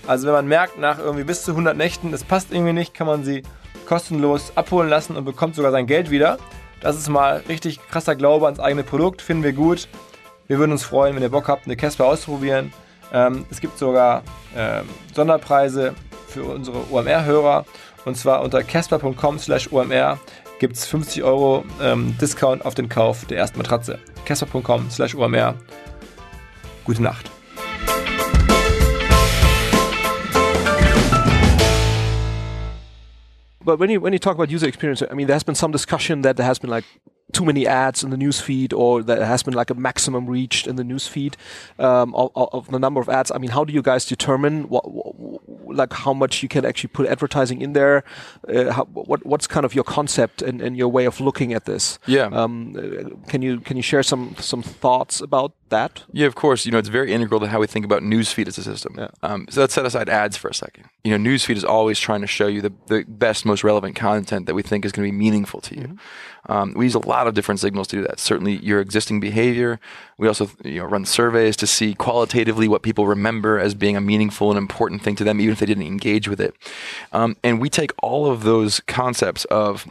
Also 0.08 0.28
wenn 0.28 0.34
man 0.34 0.47
merkt, 0.47 0.78
nach 0.78 0.99
irgendwie 0.99 1.23
bis 1.23 1.43
zu 1.43 1.51
100 1.51 1.75
Nächten, 1.75 2.12
das 2.12 2.23
passt 2.23 2.51
irgendwie 2.51 2.73
nicht, 2.73 2.93
kann 2.93 3.08
man 3.08 3.23
sie 3.23 3.43
kostenlos 3.86 4.54
abholen 4.56 4.89
lassen 4.89 5.15
und 5.15 5.25
bekommt 5.25 5.56
sogar 5.56 5.71
sein 5.71 5.88
Geld 5.88 6.12
wieder. 6.12 6.38
Das 6.82 6.97
ist 6.97 7.10
mal 7.10 7.43
richtig 7.49 7.80
krasser 7.89 8.15
Glaube 8.15 8.45
ans 8.45 8.60
eigene 8.60 8.84
Produkt, 8.84 9.21
finden 9.21 9.43
wir 9.43 9.54
gut. 9.54 9.88
Wir 10.47 10.60
würden 10.60 10.71
uns 10.71 10.84
freuen, 10.84 11.15
wenn 11.15 11.23
ihr 11.23 11.30
Bock 11.30 11.47
habt, 11.47 11.65
eine 11.65 11.75
Casper 11.75 12.06
auszuprobieren. 12.06 12.71
Ähm, 13.12 13.45
es 13.49 13.60
gibt 13.62 13.78
sogar 13.78 14.23
ähm, 14.56 14.88
Sonderpreise 15.13 15.95
für 16.28 16.43
unsere 16.43 16.91
OMR-Hörer. 16.91 17.65
Und 18.06 18.15
zwar 18.15 18.43
unter 18.43 18.63
casper.com 18.63 19.39
slash 19.39 19.71
OMR 19.71 20.19
gibt 20.60 20.76
es 20.76 20.86
50 20.86 21.24
Euro 21.24 21.63
ähm, 21.82 22.15
Discount 22.20 22.65
auf 22.65 22.76
den 22.76 22.89
Kauf 22.89 23.26
der 23.26 23.38
ersten 23.38 23.58
Matratze. 23.58 24.00
casper.com 24.26 24.89
slash 24.89 25.15
OMR. 25.15 25.56
Gute 26.86 27.02
Nacht. 27.02 27.30
But 33.63 33.80
when 33.80 33.89
you 33.89 34.00
when 34.00 34.13
you 34.13 34.20
talk 34.20 34.36
about 34.36 34.52
user 34.52 34.68
experience, 34.68 35.02
I 35.02 35.15
mean, 35.15 35.26
there 35.26 35.34
has 35.34 35.44
been 35.44 35.56
some 35.56 35.72
discussion 35.72 36.22
that 36.22 36.38
there 36.38 36.46
has 36.46 36.60
been 36.60 36.70
like 36.70 36.86
too 37.34 37.44
many 37.44 37.65
ads 37.65 38.04
in 38.04 38.12
the 38.12 38.18
news 38.18 38.39
feed, 38.39 38.74
or 38.74 39.02
there 39.04 39.26
has 39.26 39.41
been 39.41 39.56
like 39.56 39.72
a 39.72 39.74
maximum 39.74 40.28
reached 40.28 40.68
in 40.68 40.76
the 40.76 40.84
news 40.84 41.08
feed 41.08 41.36
um, 41.80 42.13
of, 42.13 42.30
of 42.36 42.70
the 42.70 42.78
number 42.78 43.02
of 43.02 43.10
ads. 43.10 43.32
I 43.32 43.39
mean, 43.39 43.50
how 43.50 43.65
do 43.65 43.74
you 43.74 43.82
guys 43.82 44.06
determine 44.06 44.70
what 44.70 44.86
like 45.76 45.94
how 45.94 46.14
much 46.14 46.44
you 46.44 46.50
can 46.50 46.66
actually 46.66 46.90
put 46.90 47.08
advertising 47.08 47.62
in 47.62 47.74
there? 47.74 48.04
Uh, 48.48 48.72
how, 48.72 48.86
what 48.86 49.26
what's 49.26 49.48
kind 49.48 49.66
of 49.66 49.74
your 49.74 49.84
concept 49.84 50.42
and, 50.42 50.62
and 50.62 50.78
your 50.78 50.88
way 50.88 51.06
of 51.06 51.20
looking 51.20 51.54
at 51.54 51.66
this? 51.66 52.00
Yeah. 52.08 52.26
Um, 52.32 52.76
uh, 52.78 53.30
can 53.30 53.42
you 53.42 53.60
can 53.60 53.78
you 53.78 53.84
share 53.84 54.04
some 54.04 54.36
some 54.40 54.64
thoughts 54.64 55.22
about 55.22 55.54
that? 55.69 56.04
Yeah, 56.12 56.28
of 56.28 56.36
course. 56.36 56.65
You 56.65 56.71
know, 56.71 56.78
it's 56.78 56.89
very 56.89 57.12
integral 57.12 57.39
to 57.39 57.47
how 57.47 57.60
we 57.60 57.67
think 57.67 57.86
about 57.86 58.01
newsfeed 58.01 58.47
as 58.47 58.58
a 58.58 58.63
system. 58.63 58.95
Yeah. 58.97 59.10
Um, 59.23 59.47
so 59.49 59.62
let's 59.62 59.73
set 59.73 59.86
aside 59.86 60.10
ads 60.10 60.38
for 60.38 60.47
a 60.49 60.54
second. 60.54 60.86
You 61.04 61.17
know, 61.17 61.30
newsfeed 61.30 61.56
is 61.56 61.63
always 61.63 61.99
trying 61.99 62.21
to 62.21 62.28
show 62.28 62.47
you 62.47 62.62
the, 62.62 62.73
the 62.88 63.06
best, 63.08 63.45
most 63.45 63.63
relevant 63.63 63.95
content 63.95 64.45
that 64.45 64.56
we 64.56 64.62
think 64.62 64.86
is 64.86 64.91
going 64.91 65.08
to 65.08 65.12
be 65.12 65.17
meaningful 65.17 65.62
to 65.62 65.75
you. 65.75 65.97
Um, 66.47 66.73
we 66.75 66.86
use 66.86 66.95
a 66.95 66.99
lot 66.99 67.28
of 67.28 67.34
different 67.34 67.60
signals 67.60 67.88
to 67.88 67.95
do 67.97 68.01
that. 68.04 68.19
Certainly, 68.19 68.58
your 68.58 68.80
existing 68.80 69.19
behavior. 69.19 69.80
We 70.17 70.28
also, 70.28 70.49
you 70.63 70.80
know, 70.80 70.86
run 70.86 71.06
surveys 71.06 71.56
to 71.58 71.67
see 71.67 71.95
qualitatively 71.95 72.67
what 72.67 72.84
people 72.84 73.08
remember 73.08 73.60
as 73.60 73.73
being 73.73 73.97
a 73.97 74.01
meaningful 74.01 74.51
and 74.51 74.58
important 74.58 75.01
thing 75.01 75.15
to 75.17 75.23
them, 75.23 75.41
even 75.41 75.54
if 75.54 75.60
they 75.60 75.65
didn't 75.65 75.88
engage 75.88 76.28
with 76.28 76.39
it. 76.39 76.54
Um, 77.12 77.36
and 77.43 77.60
we 77.60 77.69
take 77.69 77.91
all 78.01 78.28
of 78.28 78.43
those 78.43 78.80
concepts 78.82 79.45
of 79.45 79.88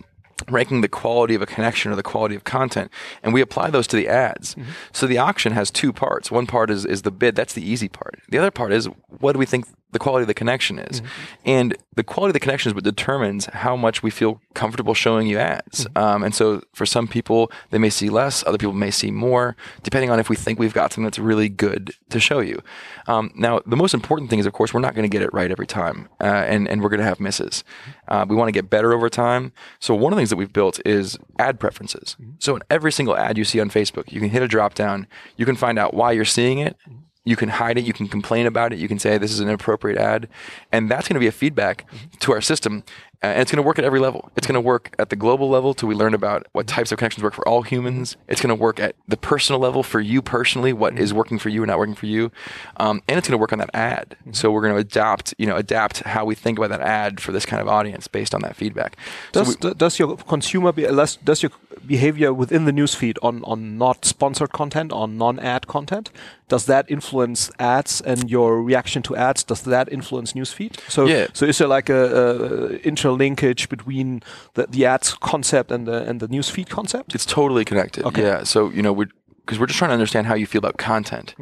ranking 0.48 0.80
the 0.80 0.88
quality 0.88 1.35
of 1.35 1.42
a 1.42 1.46
connection 1.46 1.92
or 1.92 1.96
the 1.96 2.02
quality 2.02 2.35
of 2.35 2.44
content. 2.44 2.90
And 3.22 3.33
we 3.33 3.40
apply 3.40 3.70
those 3.70 3.87
to 3.88 3.96
the 3.96 4.09
ads. 4.09 4.54
Mm-hmm. 4.54 4.70
So 4.92 5.07
the 5.07 5.18
auction 5.18 5.52
has 5.52 5.70
two 5.70 5.92
parts. 5.92 6.30
One 6.30 6.46
part 6.46 6.70
is, 6.70 6.85
is 6.85 7.02
the 7.02 7.11
bid. 7.11 7.35
That's 7.37 7.54
the 7.54 7.68
easy 7.68 7.88
part. 7.88 8.18
The 8.28 8.38
other 8.38 8.50
part 8.50 8.72
is 8.72 8.88
what 9.20 9.33
do 9.33 9.38
we 9.38 9.46
think 9.46 9.66
the 9.94 9.98
quality 10.00 10.24
of 10.24 10.28
the 10.28 10.35
connection 10.35 10.78
is. 10.78 11.00
And 11.44 11.76
the 11.94 12.02
quality 12.02 12.30
of 12.30 12.35
the 12.35 12.40
connection 12.40 12.68
is 12.68 12.74
what 12.74 12.83
determines 12.83 13.46
how 13.46 13.76
much 13.76 14.02
we 14.02 14.11
feel 14.11 14.40
comfortable 14.52 14.92
showing 14.92 15.28
you 15.28 15.38
ads. 15.38 15.87
Um, 15.94 16.24
and 16.24 16.35
so 16.35 16.62
for 16.74 16.85
some 16.85 17.07
people 17.07 17.50
they 17.70 17.78
may 17.78 17.90
see 17.90 18.11
less 18.11 18.44
other 18.44 18.59
people 18.59 18.72
may 18.74 18.90
see 18.90 19.12
more 19.12 19.57
depending 19.85 20.11
on 20.11 20.18
if 20.18 20.28
we 20.28 20.35
think 20.35 20.59
we've 20.59 20.74
got 20.74 20.92
something 20.92 21.04
that's 21.04 21.18
really 21.18 21.48
good 21.48 21.94
to 22.11 22.18
show 22.18 22.40
you. 22.40 22.61
Um, 23.07 23.30
now 23.37 23.61
the 23.64 23.76
most 23.76 23.94
important 23.94 24.30
thing 24.30 24.40
is 24.40 24.46
of 24.46 24.52
course 24.52 24.74
we're 24.74 24.80
not 24.80 24.94
going 24.94 25.09
to 25.09 25.09
get 25.09 25.22
it 25.22 25.33
right 25.33 25.50
every 25.50 25.66
time 25.66 26.09
uh, 26.20 26.24
and, 26.24 26.68
and 26.68 26.83
we're 26.83 26.88
going 26.88 26.98
to 26.98 27.07
have 27.07 27.20
misses. 27.20 27.62
Uh, 28.09 28.26
we 28.28 28.35
want 28.35 28.48
to 28.48 28.52
get 28.52 28.68
better 28.68 28.92
over 28.92 29.09
time. 29.09 29.52
So 29.78 29.94
one 29.94 30.12
of 30.12 30.16
the 30.16 30.20
things 30.20 30.30
that 30.30 30.37
we've 30.37 30.52
built 30.52 30.80
is 30.85 31.16
ad 31.38 31.61
preferences. 31.61 32.16
So 32.40 32.57
in 32.57 32.62
every 32.68 32.90
single 32.90 33.16
ad 33.16 33.38
you 33.38 33.44
see 33.44 33.61
on 33.61 33.70
facebook 33.70 34.11
you 34.11 34.18
can 34.18 34.30
hit 34.30 34.42
a 34.42 34.48
drop 34.48 34.74
down. 34.74 35.07
You 35.37 35.46
can 35.46 35.54
find 35.54 35.78
out 35.78 35.94
why 35.94 36.11
you're 36.11 36.24
seeing 36.24 36.59
it 36.59 36.76
you 37.24 37.37
can 37.37 37.48
hide 37.48 37.78
it 37.78 37.84
you 37.84 37.92
can 37.92 38.08
complain 38.08 38.46
about 38.46 38.72
it 38.72 38.78
you 38.78 38.88
can 38.88 38.98
say 38.98 39.18
this 39.18 39.32
is 39.32 39.40
an 39.40 39.48
inappropriate 39.48 39.98
ad 39.98 40.28
and 40.72 40.90
that's 40.90 41.08
going 41.08 41.14
to 41.14 41.20
be 41.20 41.26
a 41.26 41.32
feedback 41.32 41.87
to 42.20 42.32
our 42.32 42.40
system 42.40 42.84
uh, 43.24 43.28
and 43.28 43.40
it's 43.40 43.50
going 43.50 43.62
to 43.62 43.66
work 43.66 43.78
at 43.78 43.87
every 43.87 44.00
level. 44.00 44.30
It's 44.37 44.46
going 44.46 44.54
to 44.54 44.60
work 44.60 44.94
at 44.98 45.08
the 45.08 45.16
global 45.16 45.48
level 45.48 45.72
till 45.72 45.88
we 45.88 45.94
learn 45.94 46.12
about 46.12 46.46
what 46.52 46.66
types 46.66 46.92
of 46.92 46.98
connections 46.98 47.24
work 47.24 47.32
for 47.32 47.46
all 47.48 47.62
humans. 47.62 48.18
It's 48.28 48.42
going 48.42 48.54
to 48.54 48.54
work 48.54 48.78
at 48.78 48.96
the 49.08 49.16
personal 49.16 49.58
level 49.60 49.82
for 49.82 49.98
you 49.98 50.20
personally, 50.20 50.74
what 50.74 50.98
is 50.98 51.14
working 51.14 51.38
for 51.38 51.48
you 51.48 51.62
and 51.62 51.70
not 51.70 51.78
working 51.78 51.94
for 51.94 52.04
you, 52.04 52.30
um, 52.76 53.00
and 53.08 53.16
it's 53.16 53.26
going 53.26 53.38
to 53.38 53.40
work 53.40 53.54
on 53.54 53.60
that 53.60 53.70
ad. 53.72 54.18
So 54.32 54.50
we're 54.50 54.60
going 54.60 54.74
to 54.74 54.80
adapt, 54.80 55.32
you 55.38 55.46
know, 55.46 55.56
adapt 55.56 56.00
how 56.00 56.26
we 56.26 56.34
think 56.34 56.58
about 56.58 56.68
that 56.68 56.82
ad 56.82 57.18
for 57.18 57.32
this 57.32 57.46
kind 57.46 57.62
of 57.62 57.68
audience 57.68 58.08
based 58.08 58.34
on 58.34 58.42
that 58.42 58.56
feedback. 58.56 58.98
So 59.32 59.44
Does, 59.44 59.58
we- 59.62 59.74
does 59.74 59.98
your 59.98 60.16
consumer 60.18 60.72
be, 60.72 60.87
less- 60.88 61.16
does 61.16 61.42
your 61.42 61.52
behavior 61.87 62.30
within 62.34 62.66
the 62.66 62.72
newsfeed 62.72 63.16
on, 63.22 63.42
on 63.44 63.78
not 63.78 64.04
sponsored 64.04 64.52
content, 64.52 64.92
on 64.92 65.16
non-ad 65.16 65.66
content, 65.66 66.10
does 66.48 66.66
that 66.66 66.90
influence 66.90 67.50
ads 67.59 68.00
and 68.00 68.30
your 68.30 68.62
reaction 68.62 69.02
to 69.02 69.16
ads? 69.16 69.42
Does 69.44 69.62
that 69.62 69.90
influence 69.92 70.35
newsfeed? 70.35 70.78
So, 70.88 71.07
Yeah. 71.07 71.26
so 71.33 71.46
is 71.46 71.59
there 71.59 71.68
like 71.68 71.88
a, 71.88 72.04
a 72.04 72.78
interlinkage 72.80 73.68
between 73.68 74.22
the, 74.54 74.66
the 74.66 74.85
ads 74.87 75.14
concept 75.14 75.70
and 75.70 75.87
the 75.87 76.02
and 76.09 76.20
the 76.20 76.28
newsfeed 76.28 76.68
concept? 76.68 77.14
It's 77.14 77.26
totally 77.26 77.64
connected. 77.64 78.04
Okay. 78.04 78.22
Yeah. 78.22 78.44
So 78.44 78.70
you 78.70 78.83
know, 78.83 78.92
we're 78.92 79.09
because 79.44 79.59
we're 79.59 79.66
just 79.66 79.78
trying 79.78 79.90
to 79.90 79.94
understand 79.94 80.26
how 80.26 80.35
you 80.35 80.46
feel 80.46 80.59
about 80.59 80.76
content. 80.78 81.35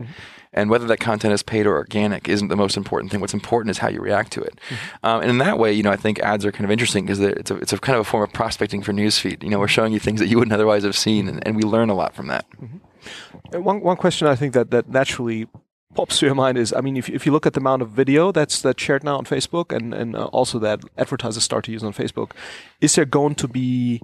And 0.55 0.69
whether 0.69 0.87
that 0.87 0.99
content 1.01 1.33
is 1.33 1.43
paid 1.43 1.67
or 1.67 1.75
organic 1.77 2.29
isn't 2.29 2.49
the 2.49 2.57
most 2.57 2.77
important 2.77 3.11
thing. 3.11 3.21
What's 3.23 3.33
important 3.33 3.71
is 3.71 3.79
how 3.79 3.89
you 3.89 4.01
react 4.01 4.33
to 4.33 4.43
it. 4.43 4.59
Mm-hmm. 4.69 5.07
Um, 5.07 5.21
and 5.23 5.31
in 5.31 5.39
that 5.39 5.59
way, 5.59 5.73
you 5.73 5.83
know, 5.83 5.91
I 5.91 5.97
think 5.97 6.19
ads 6.21 6.45
are 6.45 6.53
kind 6.53 6.67
of 6.67 6.71
interesting 6.71 7.07
because 7.07 7.21
it's 7.21 7.51
a, 7.51 7.57
it's 7.57 7.73
a 7.73 7.79
kind 7.79 7.97
of 7.97 8.03
a 8.03 8.05
form 8.05 8.23
of 8.23 8.35
prospecting 8.35 8.83
for 8.83 8.93
newsfeed. 8.93 9.43
You 9.43 9.49
know, 9.49 9.59
we're 9.59 9.69
showing 9.69 9.95
you 9.95 9.99
things 9.99 10.21
that 10.21 10.27
you 10.27 10.37
wouldn't 10.37 10.53
otherwise 10.53 10.83
have 10.85 10.97
seen, 10.97 11.27
and, 11.27 11.47
and 11.47 11.57
we 11.57 11.63
learn 11.63 11.89
a 11.89 11.95
lot 11.95 12.15
from 12.15 12.27
that. 12.27 12.45
Uh, 12.61 12.67
One 13.53 13.81
one 13.81 13.97
question 13.97 14.29
I 14.29 14.37
think 14.37 14.55
that 14.55 14.71
that 14.71 14.89
naturally 14.89 15.47
pops 15.95 16.19
to 16.19 16.27
your 16.27 16.35
mind 16.35 16.59
is, 16.59 16.73
I 16.73 16.81
mean, 16.81 16.97
if 16.97 17.09
if 17.09 17.27
you 17.27 17.33
look 17.33 17.47
at 17.47 17.53
the 17.53 17.61
amount 17.61 17.83
of 17.83 17.91
video 17.91 18.33
that's 18.33 18.61
that's 18.61 18.83
shared 18.83 19.05
now 19.05 19.17
on 19.19 19.25
Facebook, 19.25 19.77
and 19.77 19.95
and 19.95 20.17
uh, 20.17 20.25
also 20.27 20.59
that 20.61 20.81
advertisers 20.97 21.45
start 21.45 21.65
to 21.65 21.73
use 21.73 21.83
on 21.83 21.93
Facebook, 21.93 22.33
is 22.81 22.95
there 22.95 23.05
going 23.05 23.35
to 23.37 23.49
be 23.49 24.01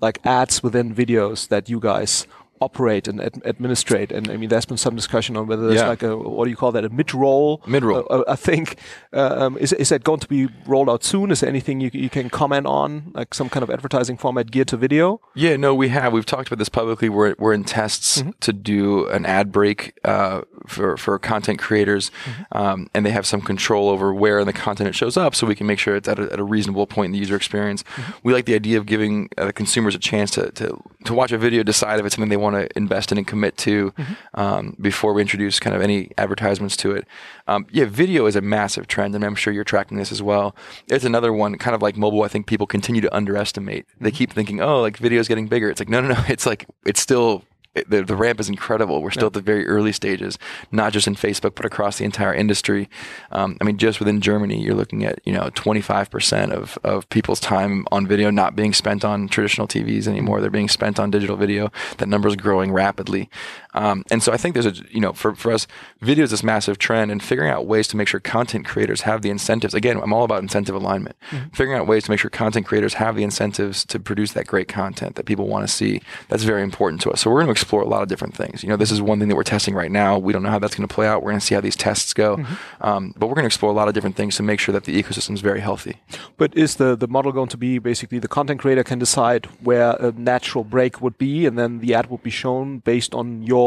like 0.00 0.18
ads 0.24 0.62
within 0.62 0.94
videos 0.94 1.48
that 1.48 1.68
you 1.68 1.80
guys 1.80 2.26
operate 2.60 3.08
and 3.08 3.20
ad- 3.20 3.42
administrate? 3.44 4.12
And 4.12 4.30
I 4.30 4.36
mean, 4.36 4.48
there's 4.48 4.64
been 4.66 4.76
some 4.76 4.94
discussion 4.96 5.36
on 5.36 5.46
whether 5.46 5.66
there's 5.68 5.80
Yeah. 5.80 5.88
like 5.88 6.02
a 6.02 6.16
what 6.16 6.44
do 6.44 6.50
you 6.50 6.56
call 6.56 6.72
that, 6.72 6.84
a 6.84 6.88
mid-roll? 6.88 7.62
Mid-roll. 7.66 8.06
Uh, 8.10 8.22
I 8.28 8.36
think. 8.36 8.76
Um, 9.12 9.56
is 9.58 9.72
is 9.72 9.88
that 9.90 10.04
going 10.04 10.20
to 10.20 10.28
be 10.28 10.48
rolled 10.66 10.88
out 10.90 11.04
soon? 11.04 11.30
Is 11.30 11.40
there 11.40 11.48
anything 11.50 11.80
you 11.80 11.90
you 11.92 12.10
can 12.10 12.30
comment 12.30 12.66
on, 12.66 13.12
like 13.14 13.34
some 13.34 13.48
kind 13.48 13.62
of 13.62 13.70
advertising 13.70 14.16
format 14.16 14.50
geared 14.50 14.68
to 14.68 14.76
video? 14.76 15.20
Yeah, 15.34 15.56
no, 15.56 15.74
we 15.74 15.88
have. 15.88 16.12
We've 16.12 16.26
talked 16.26 16.48
about 16.48 16.58
this 16.58 16.68
publicly. 16.68 17.08
We're, 17.08 17.34
we're 17.38 17.52
in 17.54 17.64
tests 17.64 18.22
to 18.40 18.52
do 18.52 19.06
an 19.08 19.26
ad 19.26 19.52
break 19.52 19.98
uh, 20.04 20.42
for, 20.66 20.96
for 20.96 21.18
content 21.18 21.58
creators, 21.58 22.10
um, 22.52 22.88
and 22.94 23.04
they 23.04 23.10
have 23.10 23.26
some 23.26 23.40
control 23.40 23.88
over 23.88 24.12
where 24.14 24.40
in 24.40 24.46
the 24.46 24.52
content 24.52 24.88
it 24.88 24.94
shows 24.94 25.16
up 25.16 25.34
so 25.34 25.46
we 25.46 25.54
can 25.54 25.66
make 25.66 25.78
sure 25.78 25.96
it's 25.96 26.08
at 26.08 26.18
a, 26.18 26.32
at 26.32 26.38
a 26.38 26.44
reasonable 26.44 26.86
point 26.86 27.06
in 27.06 27.12
the 27.12 27.18
user 27.18 27.36
experience. 27.36 27.84
We 28.22 28.32
like 28.32 28.46
the 28.46 28.54
idea 28.54 28.78
of 28.78 28.86
giving 28.86 29.28
uh, 29.36 29.46
the 29.46 29.52
consumers 29.52 29.94
a 29.94 29.98
chance 29.98 30.30
to, 30.32 30.50
to, 30.52 30.80
to 31.04 31.14
watch 31.14 31.32
a 31.32 31.38
video, 31.38 31.62
decide 31.62 32.00
if 32.00 32.06
it's 32.06 32.14
something 32.14 32.30
they 32.30 32.36
want 32.36 32.56
to 32.56 32.68
invest 32.76 33.12
in 33.12 33.18
and 33.18 33.26
commit 33.26 33.56
to 33.58 33.92
um, 34.34 34.76
before 34.80 35.12
we 35.12 35.20
introduce 35.20 35.60
kind 35.60 35.76
of 35.76 35.82
any 35.82 36.10
advertisements 36.18 36.76
to 36.78 36.92
it. 36.92 37.06
Um, 37.46 37.66
yeah, 37.70 37.84
video 37.84 38.26
is 38.26 38.36
a 38.36 38.40
massive 38.40 38.86
trend, 38.86 39.14
and 39.14 39.24
I'm 39.24 39.34
sure 39.34 39.52
you're 39.52 39.64
tracking 39.64 39.98
this 39.98 40.10
as 40.10 40.22
well. 40.22 40.56
It's 40.88 41.04
another 41.04 41.32
one, 41.32 41.56
kind 41.58 41.74
of 41.74 41.82
like 41.82 41.96
mobile. 41.96 42.22
I 42.22 42.28
think 42.28 42.46
people 42.46 42.66
continue 42.66 43.00
to 43.02 43.14
underestimate. 43.14 43.86
They 44.00 44.10
keep 44.10 44.32
thinking, 44.32 44.60
"Oh, 44.60 44.80
like 44.80 44.96
video 44.96 45.20
is 45.20 45.28
getting 45.28 45.48
bigger." 45.48 45.68
It's 45.68 45.80
like, 45.80 45.88
no, 45.88 46.00
no, 46.00 46.08
no. 46.08 46.24
It's 46.34 46.46
like 46.46 46.66
it's 46.84 47.00
still 47.00 47.44
the, 47.74 48.02
the 48.02 48.16
ramp 48.16 48.40
is 48.40 48.48
incredible. 48.48 49.02
We're 49.02 49.10
still 49.10 49.26
at 49.26 49.32
the 49.32 49.40
very 49.40 49.66
early 49.66 49.92
stages, 49.92 50.38
not 50.70 50.92
just 50.92 51.06
in 51.06 51.14
Facebook, 51.14 51.54
but 51.54 51.64
across 51.64 51.98
the 51.98 52.04
entire 52.04 52.32
industry. 52.32 52.88
Um, 53.32 53.56
I 53.60 53.64
mean, 53.64 53.78
just 53.78 53.98
within 53.98 54.20
Germany, 54.20 54.62
you're 54.62 54.74
looking 54.74 55.04
at 55.04 55.18
you 55.24 55.32
know 55.32 55.50
25% 55.50 56.52
of 56.52 56.78
of 56.84 57.08
people's 57.10 57.40
time 57.40 57.86
on 57.90 58.06
video 58.06 58.30
not 58.30 58.54
being 58.54 58.72
spent 58.72 59.04
on 59.04 59.28
traditional 59.28 59.66
TVs 59.66 60.06
anymore. 60.06 60.40
They're 60.40 60.50
being 60.50 60.68
spent 60.68 61.00
on 61.00 61.10
digital 61.10 61.36
video. 61.36 61.70
That 61.98 62.08
number 62.08 62.28
is 62.28 62.36
growing 62.36 62.72
rapidly, 62.72 63.28
um, 63.74 64.04
and 64.10 64.22
so 64.22 64.32
I 64.32 64.36
think 64.36 64.54
there's 64.54 64.66
a 64.66 64.74
you 64.90 65.00
know 65.00 65.12
for 65.12 65.34
for 65.34 65.52
us, 65.52 65.66
video 66.00 66.24
is 66.24 66.30
this 66.30 66.42
massive 66.42 66.78
trend, 66.78 67.10
and 67.10 67.22
figuring 67.22 67.50
out 67.50 67.66
ways 67.66 67.88
to 67.88 67.96
make 67.96 68.08
sure 68.08 68.20
content 68.20 68.66
creators 68.66 69.02
have 69.02 69.22
the 69.22 69.30
incentives. 69.30 69.74
Again, 69.74 70.00
I'm 70.00 70.12
all 70.12 70.24
about 70.24 70.42
incentive 70.42 70.74
alignment. 70.74 71.16
Figuring 71.52 71.78
out 71.78 71.86
ways 71.86 72.04
to 72.04 72.10
make 72.10 72.20
sure 72.20 72.30
content 72.30 72.66
creators 72.66 72.94
have 72.94 73.16
the 73.16 73.22
incentives 73.22 73.84
to 73.86 73.98
produce 73.98 74.32
that 74.32 74.46
great 74.46 74.68
content 74.68 75.16
that 75.16 75.26
people 75.26 75.48
want 75.48 75.66
to 75.66 75.72
see. 75.72 76.00
That's 76.28 76.44
very 76.44 76.62
important 76.62 77.02
to 77.02 77.10
us. 77.10 77.20
So 77.20 77.30
we're 77.30 77.38
going 77.38 77.46
to 77.46 77.52
explore 77.52 77.82
a 77.82 77.88
lot 77.88 78.02
of 78.02 78.08
different 78.08 78.34
things. 78.34 78.62
You 78.62 78.68
know, 78.68 78.76
this 78.76 78.90
is 78.90 79.02
one 79.02 79.18
thing 79.18 79.28
that 79.28 79.36
we're 79.36 79.42
testing 79.42 79.74
right 79.74 79.90
now. 79.90 80.18
We 80.18 80.32
don't 80.32 80.42
know 80.42 80.50
how 80.50 80.58
that's 80.58 80.74
going 80.74 80.86
to 80.86 80.94
play 80.94 81.06
out. 81.06 81.22
We're 81.22 81.32
going 81.32 81.40
to 81.40 81.46
see 81.46 81.54
how 81.54 81.60
these 81.60 81.76
tests 81.76 82.12
go, 82.14 82.44
um, 82.80 83.14
but 83.16 83.26
we're 83.26 83.34
going 83.34 83.44
to 83.44 83.46
explore 83.46 83.72
a 83.72 83.74
lot 83.74 83.88
of 83.88 83.94
different 83.94 84.16
things 84.16 84.36
to 84.36 84.42
make 84.42 84.60
sure 84.60 84.72
that 84.72 84.84
the 84.84 85.02
ecosystem 85.02 85.34
is 85.34 85.40
very 85.40 85.60
healthy. 85.60 85.96
But 86.36 86.56
is 86.56 86.76
the, 86.76 86.94
the 86.96 87.08
model 87.08 87.32
going 87.32 87.48
to 87.48 87.56
be 87.56 87.78
basically 87.78 88.18
the 88.18 88.28
content 88.28 88.60
creator 88.60 88.84
can 88.84 88.98
decide 88.98 89.46
where 89.62 89.92
a 89.92 90.12
natural 90.12 90.64
break 90.64 91.00
would 91.00 91.18
be, 91.18 91.46
and 91.46 91.58
then 91.58 91.80
the 91.80 91.94
ad 91.94 92.10
would 92.10 92.22
be 92.22 92.30
shown 92.30 92.78
based 92.78 93.14
on 93.14 93.42
your 93.42 93.63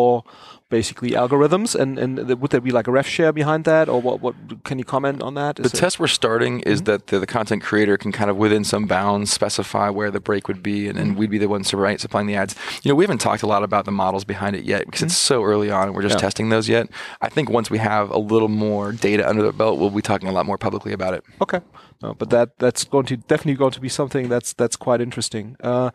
basically 0.69 1.11
algorithms? 1.11 1.75
And 1.75 1.97
and 1.97 2.17
would 2.41 2.51
there 2.51 2.61
be 2.61 2.71
like 2.71 2.87
a 2.87 2.91
rev 2.91 3.07
share 3.07 3.31
behind 3.31 3.63
that, 3.65 3.87
or 3.89 4.01
what? 4.01 4.21
What 4.21 4.35
can 4.63 4.77
you 4.79 4.85
comment 4.85 5.21
on 5.21 5.33
that? 5.35 5.55
The 5.57 5.63
it- 5.63 5.73
test 5.73 5.99
we're 5.99 6.07
starting 6.07 6.61
is 6.61 6.79
hmm? 6.79 6.85
that 6.85 7.07
the, 7.07 7.19
the 7.19 7.27
content 7.27 7.63
creator 7.63 7.97
can 7.97 8.11
kind 8.11 8.29
of 8.29 8.37
within 8.37 8.63
some 8.63 8.85
bounds 8.85 9.31
specify 9.31 9.89
where 9.89 10.11
the 10.11 10.19
break 10.19 10.47
would 10.47 10.61
be, 10.61 10.87
and 10.87 10.97
then 10.97 11.11
hmm. 11.11 11.17
we'd 11.17 11.29
be 11.29 11.37
the 11.37 11.49
ones 11.49 11.69
to 11.69 11.77
write, 11.77 12.01
supplying 12.01 12.27
the 12.27 12.35
ads. 12.35 12.55
You 12.83 12.89
know, 12.89 12.95
we 12.95 13.03
haven't 13.03 13.21
talked 13.21 13.43
a 13.43 13.47
lot 13.47 13.63
about 13.63 13.85
the 13.85 13.91
models 13.91 14.25
behind 14.25 14.55
it 14.55 14.63
yet 14.63 14.85
because 14.85 15.01
hmm? 15.01 15.07
it's 15.07 15.17
so 15.17 15.43
early 15.43 15.71
on 15.71 15.87
and 15.87 15.95
we're 15.95 16.01
just 16.01 16.15
Yeah. 16.15 16.27
testing 16.27 16.49
those 16.49 16.67
yet. 16.69 16.87
I 17.21 17.29
think 17.29 17.49
once 17.49 17.69
we 17.69 17.77
have 17.77 18.09
a 18.11 18.19
little 18.19 18.49
more 18.49 18.91
data 18.91 19.27
under 19.27 19.43
the 19.43 19.53
belt, 19.53 19.79
we'll 19.79 19.89
be 19.89 20.01
talking 20.01 20.27
a 20.27 20.31
lot 20.31 20.45
more 20.45 20.57
publicly 20.57 20.93
about 20.93 21.13
it. 21.13 21.23
Okay, 21.41 21.61
no, 22.01 22.13
but 22.13 22.29
that 22.29 22.57
that's 22.59 22.83
going 22.83 23.05
to 23.07 23.17
definitely 23.17 23.55
going 23.55 23.71
to 23.71 23.81
be 23.81 23.89
something 23.89 24.29
that's 24.29 24.53
that's 24.53 24.75
quite 24.75 25.01
interesting. 25.01 25.55
Uh, 25.61 25.91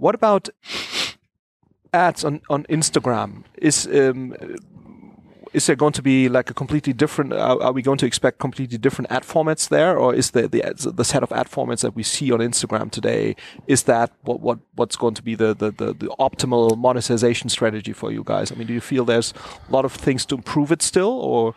what 0.00 0.14
about 0.14 0.48
ads 1.92 2.24
on 2.24 2.40
on 2.48 2.64
Instagram? 2.64 3.44
Is 3.58 3.86
um, 3.86 4.34
is 5.52 5.66
there 5.66 5.76
going 5.76 5.92
to 5.92 6.02
be 6.02 6.28
like 6.28 6.50
a 6.50 6.54
completely 6.54 6.92
different? 6.92 7.32
Are, 7.32 7.60
are 7.62 7.72
we 7.72 7.82
going 7.82 7.98
to 7.98 8.06
expect 8.06 8.38
completely 8.38 8.78
different 8.78 9.10
ad 9.10 9.22
formats 9.24 9.68
there, 9.68 9.98
or 9.98 10.14
is 10.14 10.30
the 10.30 10.48
the 10.48 10.62
the 10.94 11.04
set 11.04 11.22
of 11.22 11.32
ad 11.32 11.48
formats 11.50 11.80
that 11.80 11.94
we 11.94 12.02
see 12.02 12.32
on 12.32 12.38
Instagram 12.40 12.90
today 12.90 13.34
is 13.66 13.84
that 13.84 14.12
what 14.22 14.40
what 14.40 14.58
what's 14.74 14.96
going 14.96 15.14
to 15.14 15.22
be 15.22 15.34
the 15.34 15.54
the 15.54 15.70
the, 15.70 15.92
the 15.94 16.08
optimal 16.18 16.76
monetization 16.78 17.48
strategy 17.48 17.92
for 17.92 18.12
you 18.12 18.22
guys? 18.24 18.52
I 18.52 18.54
mean, 18.54 18.66
do 18.66 18.74
you 18.74 18.80
feel 18.80 19.04
there's 19.04 19.34
a 19.68 19.72
lot 19.72 19.84
of 19.84 19.92
things 19.92 20.24
to 20.26 20.36
improve 20.36 20.70
it 20.72 20.82
still, 20.82 21.10
or 21.10 21.54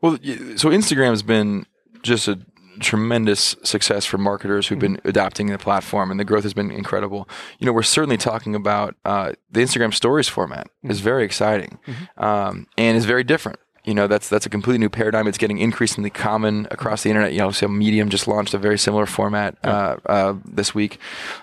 Well, 0.00 0.12
so 0.56 0.70
Instagram 0.70 1.10
has 1.10 1.22
been 1.22 1.66
just 2.02 2.28
a 2.28 2.38
tremendous 2.80 3.56
success 3.62 4.04
for 4.04 4.18
marketers 4.18 4.68
who've 4.68 4.78
been 4.78 5.00
adopting 5.04 5.48
the 5.48 5.58
platform, 5.58 6.10
and 6.10 6.18
the 6.18 6.24
growth 6.24 6.42
has 6.44 6.54
been 6.54 6.70
incredible. 6.70 7.28
You 7.58 7.66
know, 7.66 7.72
we're 7.72 7.82
certainly 7.82 8.16
talking 8.16 8.54
about 8.54 8.96
uh, 9.04 9.32
the 9.50 9.60
Instagram 9.60 9.92
Stories 9.94 10.28
format 10.28 10.68
is 10.82 11.00
very 11.00 11.24
exciting 11.24 11.78
um, 12.16 12.66
and 12.76 12.96
is 12.96 13.04
very 13.04 13.24
different. 13.24 13.58
You 13.88 13.94
know, 13.94 14.06
that's 14.06 14.28
that's 14.28 14.44
a 14.44 14.50
completely 14.50 14.80
new 14.80 14.90
paradigm. 14.90 15.26
It's 15.26 15.38
getting 15.38 15.56
increasingly 15.56 16.10
common 16.10 16.68
across 16.70 17.04
the 17.04 17.08
internet. 17.08 17.32
You 17.32 17.38
know, 17.38 17.50
so 17.52 17.68
Medium 17.68 18.10
just 18.10 18.28
launched 18.28 18.52
a 18.52 18.58
very 18.58 18.76
similar 18.76 19.06
format 19.06 19.56
uh, 19.64 19.96
uh, 20.04 20.34
this 20.44 20.74
week, 20.74 20.98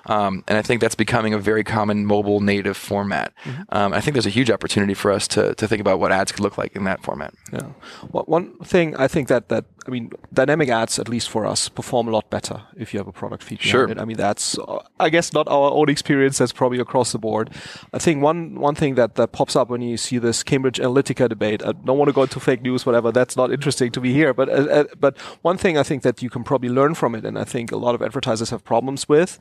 um, 0.05 0.43
and 0.47 0.55
I 0.55 0.61
think 0.61 0.79
that's 0.79 0.93
becoming 0.93 1.33
a 1.33 1.39
very 1.39 1.63
common 1.63 2.05
mobile 2.05 2.41
native 2.41 2.77
format. 2.77 3.33
Um, 3.69 3.93
I 3.93 3.99
think 3.99 4.13
there's 4.13 4.27
a 4.27 4.37
huge 4.39 4.51
opportunity 4.51 4.93
for 4.93 5.11
us 5.11 5.27
to 5.29 5.55
to 5.55 5.67
think 5.67 5.81
about 5.81 5.99
what 5.99 6.11
ads 6.11 6.31
could 6.31 6.41
look 6.41 6.55
like 6.55 6.75
in 6.75 6.83
that 6.83 7.01
format. 7.01 7.33
Yeah. 7.51 7.69
Well, 8.11 8.25
one 8.27 8.59
thing 8.59 8.95
I 8.95 9.07
think 9.07 9.27
that 9.27 9.49
that 9.49 9.65
I 9.87 9.91
mean, 9.91 10.11
dynamic 10.33 10.69
ads, 10.69 10.97
at 10.97 11.07
least 11.07 11.29
for 11.29 11.45
us, 11.45 11.69
perform 11.69 12.07
a 12.07 12.11
lot 12.11 12.29
better 12.29 12.63
if 12.75 12.93
you 12.93 12.99
have 12.99 13.07
a 13.07 13.11
product 13.11 13.43
feature. 13.43 13.69
Sure. 13.69 13.87
It. 13.87 13.99
I 13.99 14.05
mean, 14.05 14.17
that's 14.17 14.57
uh, 14.57 14.79
I 14.99 15.09
guess 15.09 15.31
not 15.31 15.47
our 15.47 15.71
own 15.71 15.89
experience. 15.89 16.39
That's 16.39 16.53
probably 16.53 16.79
across 16.79 17.11
the 17.11 17.19
board. 17.19 17.51
I 17.93 17.99
think 17.99 18.23
one 18.23 18.59
one 18.59 18.73
thing 18.73 18.95
that 18.95 19.15
that 19.15 19.31
pops 19.31 19.55
up 19.55 19.69
when 19.69 19.81
you 19.81 19.97
see 19.97 20.17
this 20.17 20.41
Cambridge 20.43 20.79
Analytica 20.79 21.29
debate. 21.29 21.63
I 21.63 21.71
don't 21.73 21.97
want 21.97 22.09
to 22.09 22.13
go 22.13 22.23
into 22.23 22.34
fake 22.39 22.61
news, 22.61 22.85
whatever. 22.85 23.11
That's 23.11 23.35
not 23.35 23.51
interesting 23.51 23.91
to 23.91 24.01
be 24.01 24.13
here. 24.13 24.33
But 24.33 24.49
uh, 24.49 24.67
uh, 24.79 24.83
but 24.99 25.17
one 25.41 25.57
thing 25.57 25.77
I 25.77 25.83
think 25.83 26.03
that 26.03 26.21
you 26.21 26.29
can 26.29 26.43
probably 26.43 26.69
learn 26.69 26.95
from 26.95 27.15
it, 27.15 27.25
and 27.25 27.37
I 27.37 27.43
think 27.43 27.71
a 27.71 27.77
lot 27.77 27.95
of 27.95 28.01
advertisers 28.01 28.49
have 28.49 28.63
problems 28.63 29.07
with, 29.09 29.39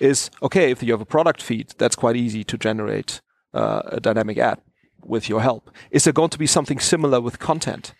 is 0.00 0.30
okay 0.42 0.70
if 0.70 0.82
you 0.82 0.92
have 0.92 1.00
a 1.00 1.06
product 1.06 1.42
feed, 1.42 1.74
that's 1.78 1.96
quite 1.96 2.16
easy 2.16 2.44
to 2.44 2.58
generate 2.58 3.20
uh, 3.54 3.82
a 3.86 4.00
dynamic 4.00 4.38
ad 4.38 4.60
with 5.08 5.28
your 5.28 5.40
help. 5.40 5.70
Is 5.90 6.04
there 6.04 6.12
going 6.12 6.30
to 6.30 6.38
be 6.38 6.46
something 6.46 6.78
similar 6.78 7.20
with 7.20 7.38
content? 7.38 7.94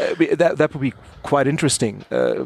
Uh, 0.00 0.14
that 0.36 0.58
that 0.58 0.74
would 0.74 0.80
be 0.80 0.94
quite 1.22 1.46
interesting 1.46 2.04
uh, 2.10 2.44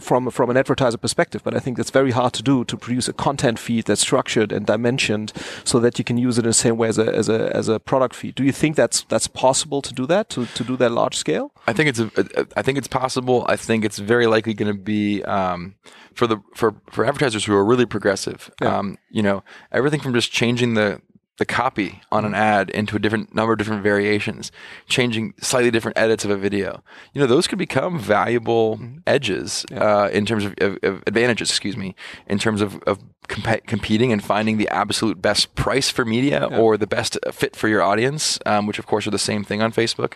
from 0.00 0.30
from 0.30 0.50
an 0.50 0.56
advertiser 0.56 0.98
perspective. 0.98 1.42
But 1.42 1.54
I 1.54 1.58
think 1.58 1.76
that's 1.76 1.90
very 1.90 2.10
hard 2.10 2.32
to 2.34 2.42
do 2.42 2.64
to 2.64 2.76
produce 2.76 3.08
a 3.08 3.12
content 3.12 3.58
feed 3.58 3.84
that's 3.86 4.00
structured 4.00 4.52
and 4.52 4.66
dimensioned 4.66 5.32
so 5.64 5.80
that 5.80 5.98
you 5.98 6.04
can 6.04 6.18
use 6.18 6.38
it 6.38 6.44
in 6.44 6.50
the 6.50 6.54
same 6.54 6.76
way 6.76 6.88
as 6.88 6.98
a 6.98 7.14
as 7.14 7.28
a 7.28 7.54
as 7.56 7.68
a 7.68 7.78
product 7.78 8.14
feed. 8.14 8.34
Do 8.34 8.44
you 8.44 8.52
think 8.52 8.76
that's 8.76 9.02
that's 9.04 9.28
possible 9.28 9.82
to 9.82 9.92
do 9.92 10.06
that 10.06 10.28
to 10.30 10.46
to 10.46 10.64
do 10.64 10.76
that 10.76 10.90
large 10.92 11.16
scale? 11.16 11.52
I 11.66 11.72
think 11.72 11.88
it's 11.88 12.00
a, 12.00 12.46
I 12.56 12.62
think 12.62 12.78
it's 12.78 12.88
possible. 12.88 13.44
I 13.48 13.56
think 13.56 13.84
it's 13.84 13.98
very 13.98 14.26
likely 14.26 14.54
going 14.54 14.72
to 14.72 14.78
be 14.78 15.22
um, 15.24 15.74
for 16.14 16.26
the 16.26 16.38
for 16.54 16.74
for 16.90 17.04
advertisers 17.04 17.44
who 17.44 17.54
are 17.54 17.64
really 17.64 17.86
progressive. 17.86 18.50
Um, 18.60 18.98
you 19.10 19.22
know, 19.22 19.42
everything 19.72 20.00
from 20.00 20.14
just 20.14 20.32
changing 20.32 20.74
the 20.74 21.00
the 21.38 21.46
copy 21.46 22.02
on 22.12 22.24
an 22.24 22.34
ad 22.34 22.68
into 22.70 22.96
a 22.96 22.98
different 22.98 23.34
number 23.34 23.52
of 23.52 23.58
different 23.58 23.82
variations, 23.82 24.52
changing 24.88 25.34
slightly 25.40 25.70
different 25.70 25.96
edits 25.96 26.24
of 26.24 26.30
a 26.30 26.36
video. 26.36 26.82
You 27.14 27.20
know, 27.20 27.26
those 27.26 27.46
could 27.46 27.58
become 27.58 27.98
valuable 27.98 28.80
edges 29.06 29.64
uh, 29.72 30.10
in 30.12 30.26
terms 30.26 30.44
of, 30.44 30.54
of, 30.60 30.78
of 30.82 31.02
advantages. 31.06 31.48
Excuse 31.48 31.76
me, 31.76 31.94
in 32.26 32.38
terms 32.38 32.60
of, 32.60 32.82
of 32.82 32.98
comp- 33.28 33.66
competing 33.66 34.12
and 34.12 34.22
finding 34.22 34.56
the 34.58 34.68
absolute 34.68 35.22
best 35.22 35.54
price 35.54 35.88
for 35.88 36.04
media 36.04 36.44
or 36.44 36.76
the 36.76 36.86
best 36.86 37.16
fit 37.32 37.54
for 37.54 37.68
your 37.68 37.82
audience, 37.82 38.38
um, 38.44 38.66
which 38.66 38.78
of 38.78 38.86
course 38.86 39.06
are 39.06 39.12
the 39.12 39.18
same 39.18 39.44
thing 39.44 39.62
on 39.62 39.72
Facebook. 39.72 40.14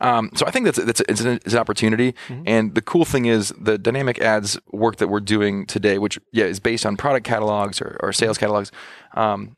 Um, 0.00 0.30
so 0.34 0.46
I 0.46 0.50
think 0.50 0.66
that's 0.66 0.84
that's 0.84 1.00
it's 1.08 1.20
an, 1.22 1.40
it's 1.44 1.54
an 1.54 1.60
opportunity. 1.60 2.14
And 2.46 2.74
the 2.74 2.82
cool 2.82 3.06
thing 3.06 3.24
is 3.24 3.54
the 3.58 3.78
dynamic 3.78 4.18
ads 4.20 4.58
work 4.70 4.96
that 4.96 5.08
we're 5.08 5.20
doing 5.20 5.64
today, 5.66 5.98
which 5.98 6.18
yeah 6.32 6.44
is 6.44 6.60
based 6.60 6.84
on 6.84 6.96
product 6.96 7.24
catalogs 7.26 7.80
or, 7.80 7.96
or 8.00 8.12
sales 8.12 8.36
catalogs. 8.36 8.70
Um, 9.14 9.56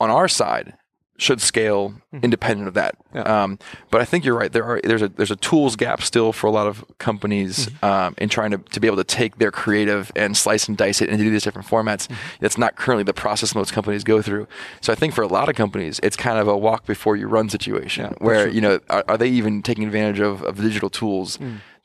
on 0.00 0.10
our 0.10 0.28
side, 0.28 0.74
should 1.20 1.40
scale 1.40 1.94
independent 2.22 2.68
of 2.68 2.74
that. 2.74 2.94
Yeah. 3.12 3.22
Um, 3.22 3.58
but 3.90 4.00
I 4.00 4.04
think 4.04 4.24
you're 4.24 4.38
right. 4.38 4.52
There 4.52 4.62
are 4.62 4.80
there's 4.84 5.02
a 5.02 5.08
there's 5.08 5.32
a 5.32 5.36
tools 5.36 5.74
gap 5.74 6.00
still 6.00 6.32
for 6.32 6.46
a 6.46 6.50
lot 6.52 6.68
of 6.68 6.84
companies 6.98 7.68
um, 7.82 8.14
in 8.18 8.28
trying 8.28 8.52
to, 8.52 8.58
to 8.58 8.78
be 8.78 8.86
able 8.86 8.98
to 8.98 9.04
take 9.04 9.38
their 9.38 9.50
creative 9.50 10.12
and 10.14 10.36
slice 10.36 10.68
and 10.68 10.76
dice 10.76 11.02
it 11.02 11.08
into 11.08 11.28
these 11.28 11.42
different 11.42 11.66
formats. 11.66 12.08
That's 12.38 12.56
not 12.56 12.76
currently 12.76 13.02
the 13.02 13.12
process 13.14 13.52
most 13.52 13.72
companies 13.72 14.04
go 14.04 14.22
through. 14.22 14.46
So 14.80 14.92
I 14.92 14.96
think 14.96 15.12
for 15.12 15.22
a 15.22 15.26
lot 15.26 15.48
of 15.48 15.56
companies, 15.56 15.98
it's 16.04 16.16
kind 16.16 16.38
of 16.38 16.46
a 16.46 16.56
walk 16.56 16.86
before 16.86 17.16
you 17.16 17.26
run 17.26 17.48
situation 17.48 18.04
Yeah, 18.04 18.24
where 18.24 18.44
true. 18.44 18.52
you 18.54 18.60
know 18.60 18.78
are, 18.88 19.04
are 19.08 19.18
they 19.18 19.28
even 19.28 19.62
taking 19.62 19.84
advantage 19.84 20.20
of, 20.20 20.44
of 20.44 20.58
digital 20.60 20.88
tools 20.88 21.36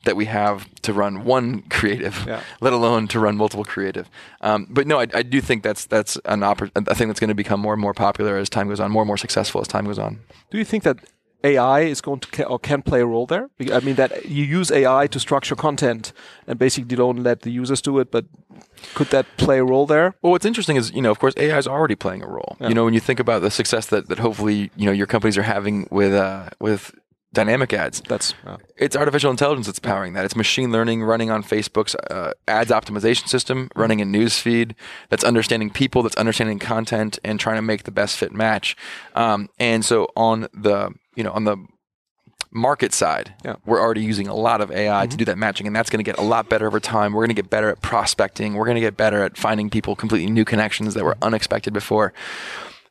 that 0.04 0.16
we 0.16 0.26
have 0.26 0.68
to 0.82 0.92
run 0.92 1.24
one 1.24 1.62
creative, 1.70 2.24
Yeah. 2.26 2.40
let 2.60 2.72
alone 2.72 3.08
to 3.08 3.18
run 3.20 3.36
multiple 3.36 3.64
creative. 3.64 4.08
Um, 4.40 4.66
but 4.70 4.86
no, 4.86 5.00
I, 5.00 5.06
I 5.14 5.22
do 5.22 5.40
think 5.40 5.62
that's 5.62 5.86
that's 5.86 6.16
an 6.24 6.40
oppor- 6.40 6.70
a 6.74 6.94
thing 6.94 7.08
that's 7.08 7.20
going 7.20 7.28
to 7.28 7.34
become 7.34 7.60
more 7.60 7.72
and 7.72 7.80
more 7.82 7.94
popular 7.94 8.36
as 8.36 8.48
time 8.48 8.68
goes 8.68 8.80
on, 8.80 8.90
more 8.90 9.02
and 9.02 9.06
more 9.08 9.18
successful 9.18 9.60
as 9.60 9.68
time 9.68 9.86
goes 9.86 9.98
on. 9.98 10.20
Do 10.50 10.58
you 10.58 10.64
think 10.64 10.82
that 10.84 10.98
AI 11.42 11.80
is 11.80 12.00
going 12.00 12.20
to 12.20 12.28
ca- 12.30 12.44
or 12.48 12.58
can 12.58 12.80
play 12.82 13.00
a 13.02 13.06
role 13.06 13.26
there? 13.26 13.50
I 13.70 13.80
mean, 13.80 13.96
that 13.96 14.24
you 14.26 14.44
use 14.44 14.70
AI 14.70 15.06
to 15.08 15.20
structure 15.20 15.54
content 15.54 16.12
and 16.46 16.58
basically 16.58 16.96
don't 16.96 17.22
let 17.22 17.40
the 17.42 17.50
users 17.50 17.82
do 17.82 17.98
it, 17.98 18.10
but 18.10 18.24
could 18.94 19.08
that 19.08 19.26
play 19.36 19.58
a 19.58 19.64
role 19.64 19.84
there? 19.86 20.14
Well, 20.22 20.30
what's 20.32 20.46
interesting 20.46 20.76
is, 20.76 20.90
you 20.92 21.02
know, 21.02 21.10
of 21.10 21.18
course, 21.18 21.34
AI 21.36 21.58
is 21.58 21.66
already 21.68 21.96
playing 21.96 22.22
a 22.22 22.26
role. 22.28 22.56
You 22.60 22.72
know, 22.74 22.84
when 22.86 22.94
you 22.94 23.00
think 23.00 23.20
about 23.20 23.42
the 23.42 23.50
success 23.50 23.86
that, 23.86 24.08
that 24.08 24.18
hopefully, 24.20 24.70
you 24.76 24.86
know, 24.86 24.92
your 24.92 25.06
companies 25.06 25.36
are 25.36 25.42
having 25.42 25.86
with 25.90 26.14
uh, 26.14 26.48
with 26.60 26.94
dynamic 27.34 27.72
ads, 27.74 28.00
That's 28.08 28.32
uh, 28.46 28.56
it's 28.76 28.96
artificial 28.96 29.30
intelligence 29.30 29.66
that's 29.66 29.78
powering 29.78 30.14
that. 30.14 30.24
It's 30.24 30.34
machine 30.36 30.72
learning 30.72 31.02
running 31.02 31.30
on 31.30 31.42
Facebook's 31.42 31.94
uh, 32.10 32.32
ads 32.48 32.70
optimization 32.70 33.28
system, 33.28 33.68
running 33.76 34.00
a 34.00 34.04
news 34.06 34.38
feed 34.38 34.74
that's 35.10 35.24
understanding 35.24 35.68
people, 35.70 36.02
that's 36.02 36.16
understanding 36.16 36.58
content, 36.58 37.18
and 37.22 37.38
trying 37.38 37.56
to 37.56 37.62
make 37.62 37.82
the 37.82 37.90
best 37.92 38.16
fit 38.16 38.32
match. 38.32 38.76
Um, 39.14 39.48
and 39.58 39.84
so 39.84 40.08
on 40.16 40.48
the 40.54 40.90
you 41.14 41.22
know 41.24 41.32
on 41.32 41.44
the 41.44 41.56
market 42.56 42.92
side, 42.92 43.34
Yeah. 43.44 43.56
we're 43.66 43.80
already 43.80 44.02
using 44.02 44.28
a 44.28 44.34
lot 44.34 44.60
of 44.60 44.70
AI 44.70 45.06
to 45.06 45.16
do 45.16 45.24
that 45.24 45.36
matching, 45.36 45.66
and 45.66 45.74
that's 45.74 45.90
going 45.90 45.98
to 46.04 46.08
get 46.08 46.18
a 46.18 46.22
lot 46.22 46.48
better 46.48 46.68
over 46.68 46.78
time. 46.78 47.12
We're 47.12 47.22
going 47.26 47.34
to 47.36 47.42
get 47.42 47.50
better 47.50 47.68
at 47.68 47.82
prospecting. 47.82 48.54
We're 48.54 48.64
going 48.64 48.76
to 48.76 48.80
get 48.80 48.96
better 48.96 49.24
at 49.24 49.36
finding 49.36 49.70
people 49.70 49.96
completely 49.96 50.30
new 50.30 50.44
connections 50.44 50.94
that 50.94 51.04
were 51.04 51.16
unexpected 51.20 51.72
before. 51.72 52.12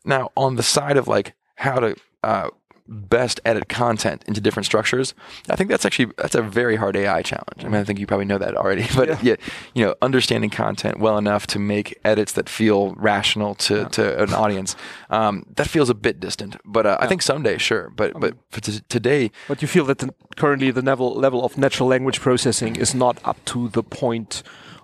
Now, 0.04 0.32
on 0.36 0.56
the 0.58 0.64
side 0.64 0.98
of 0.98 1.08
like 1.08 1.34
how 1.56 1.80
to 1.80 1.96
uh, 2.24 2.50
best 2.88 3.40
edit 3.46 3.70
content 3.70 4.24
into 4.28 4.42
different 4.42 4.66
structures, 4.66 5.14
I 5.50 5.56
think 5.56 5.70
that's 5.70 5.86
actually 5.86 6.12
that's 6.18 6.36
a 6.36 6.42
very 6.42 6.76
hard 6.76 6.96
AI 6.96 7.22
challenge. 7.22 7.64
I 7.64 7.64
mean, 7.64 7.76
I 7.76 7.84
think 7.84 8.00
you 8.00 8.08
probably 8.08 8.26
know 8.26 8.38
that 8.38 8.56
already, 8.56 8.86
but 8.96 9.24
yeah, 9.24 9.36
you 9.74 9.86
know, 9.86 9.96
understanding 10.02 10.50
content 10.50 11.00
well 11.00 11.18
enough 11.18 11.48
to 11.48 11.60
make 11.60 12.00
edits 12.04 12.34
that 12.34 12.50
feel 12.50 12.94
rational 12.96 13.56
to, 13.56 13.86
to 13.90 14.24
an 14.24 14.34
audience, 14.34 14.76
um, 15.10 15.46
that 15.56 15.68
feels 15.68 15.90
a 15.90 15.96
bit 15.96 16.20
distant. 16.20 16.58
But 16.66 16.86
uh, 16.86 16.98
I 17.00 17.08
think 17.08 17.22
someday, 17.22 17.58
sure. 17.58 17.90
But 17.90 18.20
but 18.20 18.36
for 18.50 18.62
t- 18.62 18.82
today, 18.90 19.32
But 19.48 19.62
you 19.62 19.68
feel 19.68 19.86
that 19.86 20.00
the, 20.00 20.14
currently 20.36 20.72
the 20.72 20.82
level 20.82 21.14
level 21.14 21.44
of 21.44 21.58
natural 21.58 21.90
language 21.90 22.20
processing 22.20 22.76
is 22.76 22.94
not 22.94 23.18
up 23.24 23.44
to 23.46 23.70
the 23.70 23.84
point, 23.84 24.44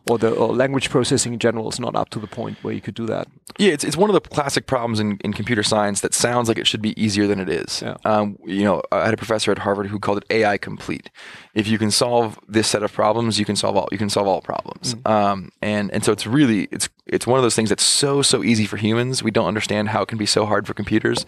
or 0.09 0.17
the 0.17 0.31
or 0.31 0.53
language 0.53 0.89
processing 0.89 1.33
in 1.33 1.39
general 1.39 1.69
is 1.69 1.79
not 1.79 1.95
up 1.95 2.09
to 2.09 2.19
the 2.19 2.27
point 2.27 2.57
where 2.63 2.73
you 2.73 2.81
could 2.81 2.95
do 2.95 3.05
that. 3.05 3.27
Yeah, 3.57 3.71
it's, 3.71 3.83
it's 3.83 3.97
one 3.97 4.09
of 4.09 4.13
the 4.13 4.21
classic 4.21 4.65
problems 4.65 4.99
in, 4.99 5.17
in 5.23 5.33
computer 5.33 5.63
science 5.63 6.01
that 6.01 6.13
sounds 6.13 6.47
like 6.47 6.57
it 6.57 6.65
should 6.65 6.81
be 6.81 6.99
easier 7.01 7.27
than 7.27 7.39
it 7.39 7.49
is. 7.49 7.81
Yeah. 7.81 7.97
Um, 8.05 8.37
you 8.45 8.63
know, 8.63 8.81
I 8.91 9.05
had 9.05 9.13
a 9.13 9.17
professor 9.17 9.51
at 9.51 9.59
Harvard 9.59 9.87
who 9.87 9.99
called 9.99 10.19
it 10.19 10.25
AI 10.29 10.57
complete. 10.57 11.09
If 11.53 11.67
you 11.67 11.77
can 11.77 11.91
solve 11.91 12.39
this 12.47 12.67
set 12.67 12.83
of 12.83 12.91
problems, 12.91 13.37
you 13.37 13.45
can 13.45 13.55
solve 13.55 13.75
all 13.77 13.87
you 13.91 13.97
can 13.97 14.09
solve 14.09 14.27
all 14.27 14.41
problems. 14.41 14.95
Um, 15.05 15.51
and 15.61 15.91
and 15.91 16.03
so 16.03 16.11
it's 16.11 16.25
really 16.25 16.67
it's 16.71 16.89
it's 17.05 17.27
one 17.27 17.37
of 17.37 17.43
those 17.43 17.55
things 17.55 17.69
that's 17.69 17.83
so 17.83 18.21
so 18.21 18.43
easy 18.43 18.65
for 18.65 18.77
humans. 18.77 19.21
We 19.21 19.31
don't 19.31 19.47
understand 19.47 19.89
how 19.89 20.01
it 20.01 20.07
can 20.07 20.17
be 20.17 20.25
so 20.25 20.45
hard 20.45 20.65
for 20.65 20.73
computers. 20.73 21.25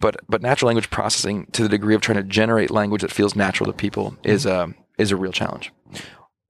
But 0.00 0.16
but 0.28 0.42
natural 0.42 0.68
language 0.68 0.90
processing 0.90 1.46
to 1.52 1.62
the 1.62 1.68
degree 1.68 1.94
of 1.94 2.00
trying 2.00 2.16
to 2.16 2.24
generate 2.24 2.70
language 2.70 3.02
that 3.02 3.12
feels 3.12 3.36
natural 3.36 3.66
to 3.66 3.72
people 3.72 4.16
is 4.24 4.46
a 4.46 4.74
is 4.98 5.10
a 5.10 5.16
real 5.16 5.32
challenge. 5.32 5.72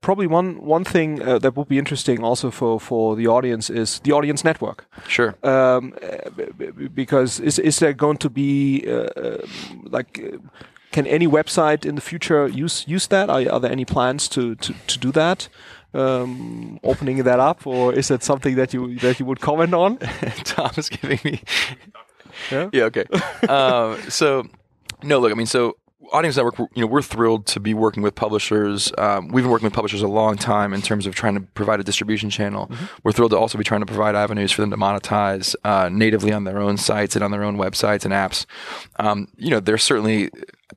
Probably 0.05 0.27
one 0.27 0.55
one 0.61 0.83
thing 0.83 1.21
uh, 1.21 1.39
that 1.39 1.55
would 1.55 1.67
be 1.67 1.77
interesting 1.77 2.23
also 2.23 2.51
for 2.51 2.79
for 2.79 3.15
the 3.15 3.27
audience 3.27 3.73
is 3.73 3.99
the 3.99 4.11
audience 4.11 4.43
network. 4.43 4.85
Sure. 5.07 5.33
um, 5.43 5.93
uh, 6.01 6.29
because 6.93 7.43
is 7.43 7.59
is 7.59 7.79
there 7.79 7.93
going 7.93 8.17
to 8.17 8.29
be 8.29 8.83
uh, 8.87 9.09
uh, 9.17 9.37
like 9.91 10.19
uh, 10.23 10.37
can 10.91 11.07
any 11.07 11.27
website 11.27 11.85
in 11.85 11.95
the 11.95 12.01
future 12.01 12.47
use 12.47 12.85
use 12.87 13.07
that? 13.07 13.29
Are, 13.29 13.41
are 13.51 13.59
there 13.59 13.71
any 13.71 13.85
plans 13.85 14.29
to 14.29 14.55
to, 14.55 14.73
to 14.87 14.99
do 14.99 15.11
that? 15.11 15.49
Um, 15.93 16.79
opening 16.83 17.23
that 17.23 17.39
up, 17.39 17.65
or 17.65 17.93
is 17.97 18.07
that 18.07 18.23
something 18.23 18.57
that 18.57 18.73
you 18.73 18.99
that 18.99 19.19
you 19.19 19.25
would 19.25 19.39
comment 19.39 19.73
on? 19.73 19.97
Tom 20.43 20.71
is 20.77 20.89
giving 20.89 21.19
me. 21.23 21.41
Yeah? 22.51 22.69
Yeah. 22.73 22.83
Okay. 22.85 23.05
um, 23.49 23.97
so, 24.09 24.43
no, 25.03 25.19
look. 25.19 25.31
I 25.31 25.35
mean, 25.35 25.47
so 25.47 25.77
Audience 26.11 26.37
Network. 26.37 26.57
You 26.57 26.81
know, 26.81 26.87
we're 26.87 27.01
thrilled 27.01 27.45
to 27.47 27.59
be 27.59 27.73
working 27.73 28.03
with 28.03 28.15
publishers. 28.15 28.91
Um, 28.97 29.29
we've 29.29 29.43
been 29.43 29.51
working 29.51 29.65
with 29.65 29.73
publishers 29.73 30.01
a 30.01 30.07
long 30.07 30.37
time 30.37 30.73
in 30.73 30.81
terms 30.81 31.05
of 31.05 31.15
trying 31.15 31.35
to 31.35 31.41
provide 31.41 31.79
a 31.79 31.83
distribution 31.83 32.29
channel. 32.29 32.69
We're 33.03 33.11
thrilled 33.11 33.31
to 33.31 33.37
also 33.37 33.57
be 33.57 33.63
trying 33.63 33.81
to 33.81 33.85
provide 33.85 34.15
avenues 34.15 34.51
for 34.51 34.61
them 34.61 34.71
to 34.71 34.77
monetize 34.77 35.55
uh, 35.63 35.89
natively 35.91 36.31
on 36.31 36.43
their 36.43 36.59
own 36.59 36.77
sites 36.77 37.15
and 37.15 37.23
on 37.23 37.31
their 37.31 37.43
own 37.43 37.57
websites 37.57 38.05
and 38.05 38.13
apps. 38.13 38.45
Um, 38.97 39.27
you 39.37 39.49
know, 39.49 39.59
there's 39.59 39.83
certainly 39.83 40.29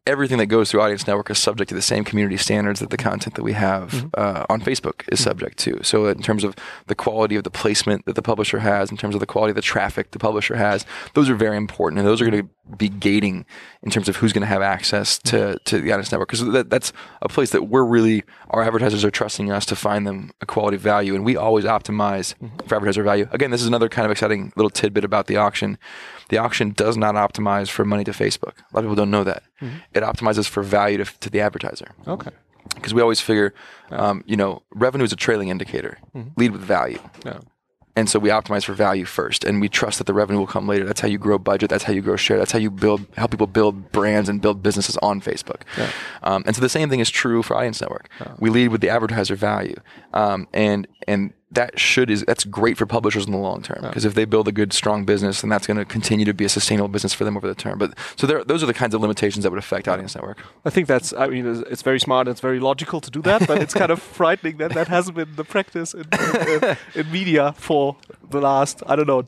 everything 0.06 0.38
that 0.38 0.46
goes 0.46 0.70
through 0.70 0.80
Audience 0.80 1.06
Network 1.06 1.30
is 1.30 1.38
subject 1.38 1.68
to 1.68 1.74
the 1.74 1.82
same 1.82 2.04
community 2.04 2.36
standards 2.36 2.80
that 2.80 2.90
the 2.90 2.96
content 2.96 3.34
that 3.36 3.42
we 3.42 3.52
have 3.52 4.10
uh, 4.14 4.46
on 4.48 4.60
Facebook 4.60 5.02
is 5.10 5.22
subject 5.22 5.58
to. 5.58 5.82
So, 5.82 6.06
in 6.06 6.22
terms 6.22 6.44
of 6.44 6.54
the 6.86 6.94
quality 6.94 7.36
of 7.36 7.44
the 7.44 7.50
placement 7.50 8.04
that 8.06 8.14
the 8.14 8.22
publisher 8.22 8.58
has, 8.60 8.90
in 8.90 8.96
terms 8.96 9.14
of 9.14 9.20
the 9.20 9.26
quality 9.26 9.50
of 9.50 9.56
the 9.56 9.62
traffic 9.62 10.10
the 10.10 10.18
publisher 10.18 10.56
has, 10.56 10.84
those 11.14 11.28
are 11.28 11.34
very 11.34 11.56
important, 11.56 11.98
and 11.98 12.08
those 12.08 12.20
are 12.20 12.28
going 12.28 12.42
to 12.42 12.48
be 12.76 12.88
gating 12.88 13.46
in 13.82 13.90
terms 13.90 14.08
of 14.08 14.16
who's 14.16 14.32
going 14.32 14.42
to 14.42 14.46
have 14.46 14.62
access 14.62 15.18
to 15.18 15.58
to 15.64 15.80
the 15.80 15.92
Audience 15.92 16.12
Network 16.12 16.28
because 16.28 16.44
that, 16.52 16.70
that's 16.70 16.92
a 17.22 17.28
place 17.28 17.50
that 17.50 17.64
we're 17.64 17.84
really 17.84 18.24
our 18.50 18.62
advertisers 18.62 19.04
are 19.04 19.10
trusting 19.10 19.50
us 19.50 19.64
to 19.66 19.76
find 19.76 20.06
them 20.06 20.30
a 20.40 20.46
quality 20.46 20.76
value, 20.76 21.14
and 21.14 21.24
we 21.24 21.36
always 21.36 21.64
optimize 21.64 22.34
mm-hmm. 22.34 22.66
for 22.66 22.74
advertiser 22.74 23.02
value. 23.02 23.28
Again, 23.32 23.50
this 23.50 23.60
is 23.60 23.66
another 23.66 23.88
kind 23.88 24.04
of 24.04 24.10
exciting 24.10 24.52
little 24.56 24.70
tidbit 24.70 25.04
about 25.04 25.26
the 25.26 25.36
auction. 25.36 25.78
The 26.28 26.38
auction 26.38 26.70
does 26.72 26.96
not 26.96 27.14
optimize 27.14 27.68
for 27.68 27.84
money 27.84 28.04
to 28.04 28.10
Facebook. 28.10 28.58
A 28.58 28.74
lot 28.74 28.80
of 28.80 28.84
people 28.84 28.96
don't 28.96 29.10
know 29.10 29.24
that. 29.24 29.42
Mm-hmm. 29.60 29.76
It 29.94 30.02
optimizes 30.02 30.48
for 30.48 30.62
value 30.62 30.98
to, 31.02 31.18
to 31.20 31.30
the 31.30 31.40
advertiser 31.40 31.92
Okay. 32.06 32.30
because 32.74 32.92
we 32.92 33.00
always 33.00 33.20
figure, 33.20 33.54
um, 33.90 34.22
you 34.26 34.36
know, 34.36 34.62
revenue 34.74 35.04
is 35.04 35.12
a 35.12 35.16
trailing 35.16 35.48
indicator. 35.48 35.98
Mm-hmm. 36.14 36.28
Lead 36.36 36.52
with 36.52 36.60
value. 36.60 36.98
Yeah. 37.24 37.40
And 37.98 38.08
so 38.08 38.20
we 38.20 38.28
optimize 38.28 38.64
for 38.64 38.74
value 38.74 39.04
first, 39.04 39.42
and 39.42 39.60
we 39.60 39.68
trust 39.68 39.98
that 39.98 40.06
the 40.06 40.14
revenue 40.14 40.38
will 40.38 40.46
come 40.46 40.68
later. 40.68 40.84
That's 40.84 41.00
how 41.00 41.08
you 41.08 41.18
grow 41.18 41.36
budget. 41.36 41.68
That's 41.68 41.82
how 41.82 41.92
you 41.92 42.00
grow 42.00 42.14
share. 42.14 42.38
That's 42.38 42.52
how 42.52 42.60
you 42.60 42.70
build, 42.70 43.04
help 43.16 43.32
people 43.32 43.48
build 43.48 43.90
brands 43.90 44.28
and 44.28 44.40
build 44.40 44.62
businesses 44.62 44.96
on 44.98 45.20
Facebook. 45.20 45.62
Um, 46.22 46.44
and 46.46 46.54
so 46.54 46.62
the 46.62 46.68
same 46.68 46.88
thing 46.90 47.00
is 47.00 47.10
true 47.10 47.42
for 47.42 47.56
Audience 47.56 47.80
Network. 47.80 48.08
We 48.38 48.50
lead 48.50 48.68
with 48.68 48.82
the 48.82 48.88
advertiser 48.88 49.34
value, 49.34 49.74
um, 50.14 50.46
and 50.52 50.86
and 51.08 51.32
that 51.50 51.78
should 51.78 52.10
is 52.10 52.24
that's 52.24 52.44
great 52.44 52.76
for 52.76 52.84
publishers 52.84 53.24
in 53.26 53.32
the 53.32 53.38
long 53.38 53.62
term 53.62 53.80
because 53.82 54.04
if 54.04 54.14
they 54.14 54.24
build 54.26 54.48
a 54.48 54.52
good 54.52 54.72
strong 54.72 55.04
business, 55.04 55.40
then 55.40 55.48
that's 55.48 55.66
going 55.66 55.78
to 55.78 55.84
continue 55.84 56.24
to 56.24 56.34
be 56.34 56.44
a 56.44 56.48
sustainable 56.48 56.88
business 56.88 57.14
for 57.14 57.24
them 57.24 57.36
over 57.36 57.48
the 57.48 57.54
term. 57.54 57.78
But 57.78 57.96
so 58.16 58.26
there, 58.26 58.44
those 58.44 58.62
are 58.62 58.66
the 58.66 58.74
kinds 58.74 58.94
of 58.94 59.00
limitations 59.00 59.44
that 59.44 59.50
would 59.50 59.58
affect 59.58 59.88
Audience 59.88 60.14
Network. 60.14 60.42
I 60.64 60.70
think 60.70 60.88
that's. 60.88 61.12
I 61.14 61.28
mean, 61.28 61.64
it's, 61.70 61.82
very 61.82 62.00
smart. 62.00 62.26
and 62.26 62.32
It's 62.32 62.40
very 62.40 62.60
logical 62.60 63.00
to 63.00 63.10
do 63.10 63.22
that, 63.22 63.46
but 63.46 63.62
it's 63.62 63.72
kind 63.72 63.90
of 63.90 64.02
frightening 64.18 64.58
that 64.58 64.74
that 64.74 64.88
hasn't 64.88 65.16
been 65.16 65.36
the 65.36 65.44
practice 65.44 65.94
in, 65.94 66.04
in, 66.12 66.48
in, 66.48 66.76
in 66.94 67.10
media 67.10 67.54
for 67.56 67.96
the 68.30 68.40
last 68.40 68.82
I 68.86 68.96
don't 68.96 69.06
know 69.06 69.26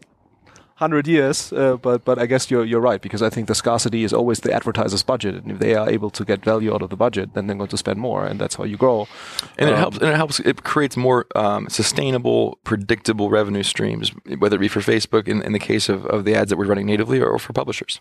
hundred 0.80 1.06
years. 1.06 1.52
Uh, 1.52 1.76
but 1.82 2.04
but 2.04 2.18
I 2.18 2.26
guess 2.26 2.50
you're 2.50 2.64
you're 2.70 2.90
right 2.90 3.00
because 3.02 3.22
I 3.26 3.30
think 3.30 3.46
the 3.46 3.54
scarcity 3.54 4.02
is 4.04 4.12
always 4.12 4.40
the 4.40 4.52
advertiser's 4.52 5.04
budget, 5.04 5.34
and 5.34 5.52
if 5.52 5.58
they 5.58 5.74
are 5.74 5.88
able 5.96 6.10
to 6.10 6.24
get 6.24 6.44
value 6.44 6.74
out 6.74 6.82
of 6.82 6.90
the 6.90 6.96
budget, 6.96 7.34
then 7.34 7.46
they're 7.46 7.56
going 7.62 7.70
to 7.70 7.76
spend 7.76 7.98
more, 8.00 8.26
and 8.28 8.40
that's 8.40 8.56
how 8.56 8.64
you 8.64 8.76
grow. 8.76 9.06
and 9.58 9.68
it 9.70 9.74
Um, 9.74 9.78
helps 9.80 9.98
and 9.98 10.08
it 10.08 10.16
helps 10.16 10.40
it 10.40 10.62
creates 10.72 10.96
more 10.96 11.24
um, 11.34 11.68
sustainable 11.68 12.58
predictable 12.64 13.28
revenue 13.30 13.62
streams 13.62 14.12
whether 14.38 14.56
it 14.56 14.60
be 14.60 14.68
for 14.68 14.80
facebook 14.80 15.28
in, 15.28 15.42
in 15.42 15.52
the 15.52 15.58
case 15.58 15.92
of, 15.92 16.06
of 16.06 16.24
the 16.24 16.34
ads 16.34 16.48
that 16.50 16.58
we're 16.58 16.70
running 16.72 16.86
natively 16.86 17.20
or, 17.20 17.38
for 17.38 17.52
publishers 17.52 18.00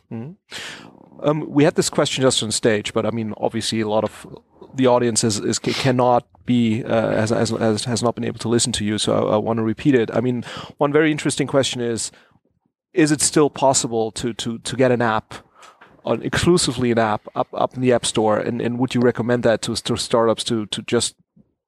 Um, 1.22 1.46
we 1.58 1.64
had 1.66 1.76
this 1.76 1.90
question 1.90 2.22
just 2.24 2.44
on 2.44 2.52
stage, 2.52 2.94
but 2.94 3.06
I 3.06 3.12
mean, 3.12 3.34
obviously, 3.38 3.82
a 3.82 3.88
lot 3.90 4.04
of 4.04 4.26
the 4.76 4.88
audience 4.88 5.28
is, 5.28 5.40
is 5.40 5.60
cannot 5.60 6.24
be 6.46 6.84
uh, 6.84 7.12
has, 7.22 7.30
has 7.30 7.50
has 7.50 7.86
has 7.86 8.02
not 8.02 8.16
been 8.16 8.24
able 8.26 8.40
to 8.40 8.50
listen 8.50 8.72
to 8.74 8.84
you. 8.86 8.98
So 8.98 9.12
I, 9.14 9.36
I 9.36 9.38
want 9.38 9.58
to 9.58 9.64
repeat 9.64 9.96
it. 9.96 10.10
I 10.18 10.22
mean, 10.22 10.44
one 10.78 10.94
very 10.94 11.12
interesting 11.12 11.48
question 11.48 11.82
is: 11.82 12.12
Is 12.94 13.12
it 13.12 13.22
still 13.22 13.50
possible 13.50 14.12
to 14.12 14.34
to 14.34 14.60
to 14.60 14.76
get 14.76 14.92
an 14.92 15.02
app? 15.02 15.34
On 16.06 16.24
exclusively 16.24 16.92
an 16.92 16.98
app 16.98 17.28
up 17.36 17.50
up 17.54 17.76
in 17.76 17.82
the 17.82 17.92
app 17.92 18.06
store, 18.06 18.40
and, 18.40 18.62
and 18.62 18.80
would 18.80 18.96
you 18.96 19.02
recommend 19.02 19.44
that 19.44 19.62
to, 19.64 19.76
to 19.76 19.98
startups 19.98 20.44
to 20.46 20.66
to 20.68 20.82
just 20.82 21.16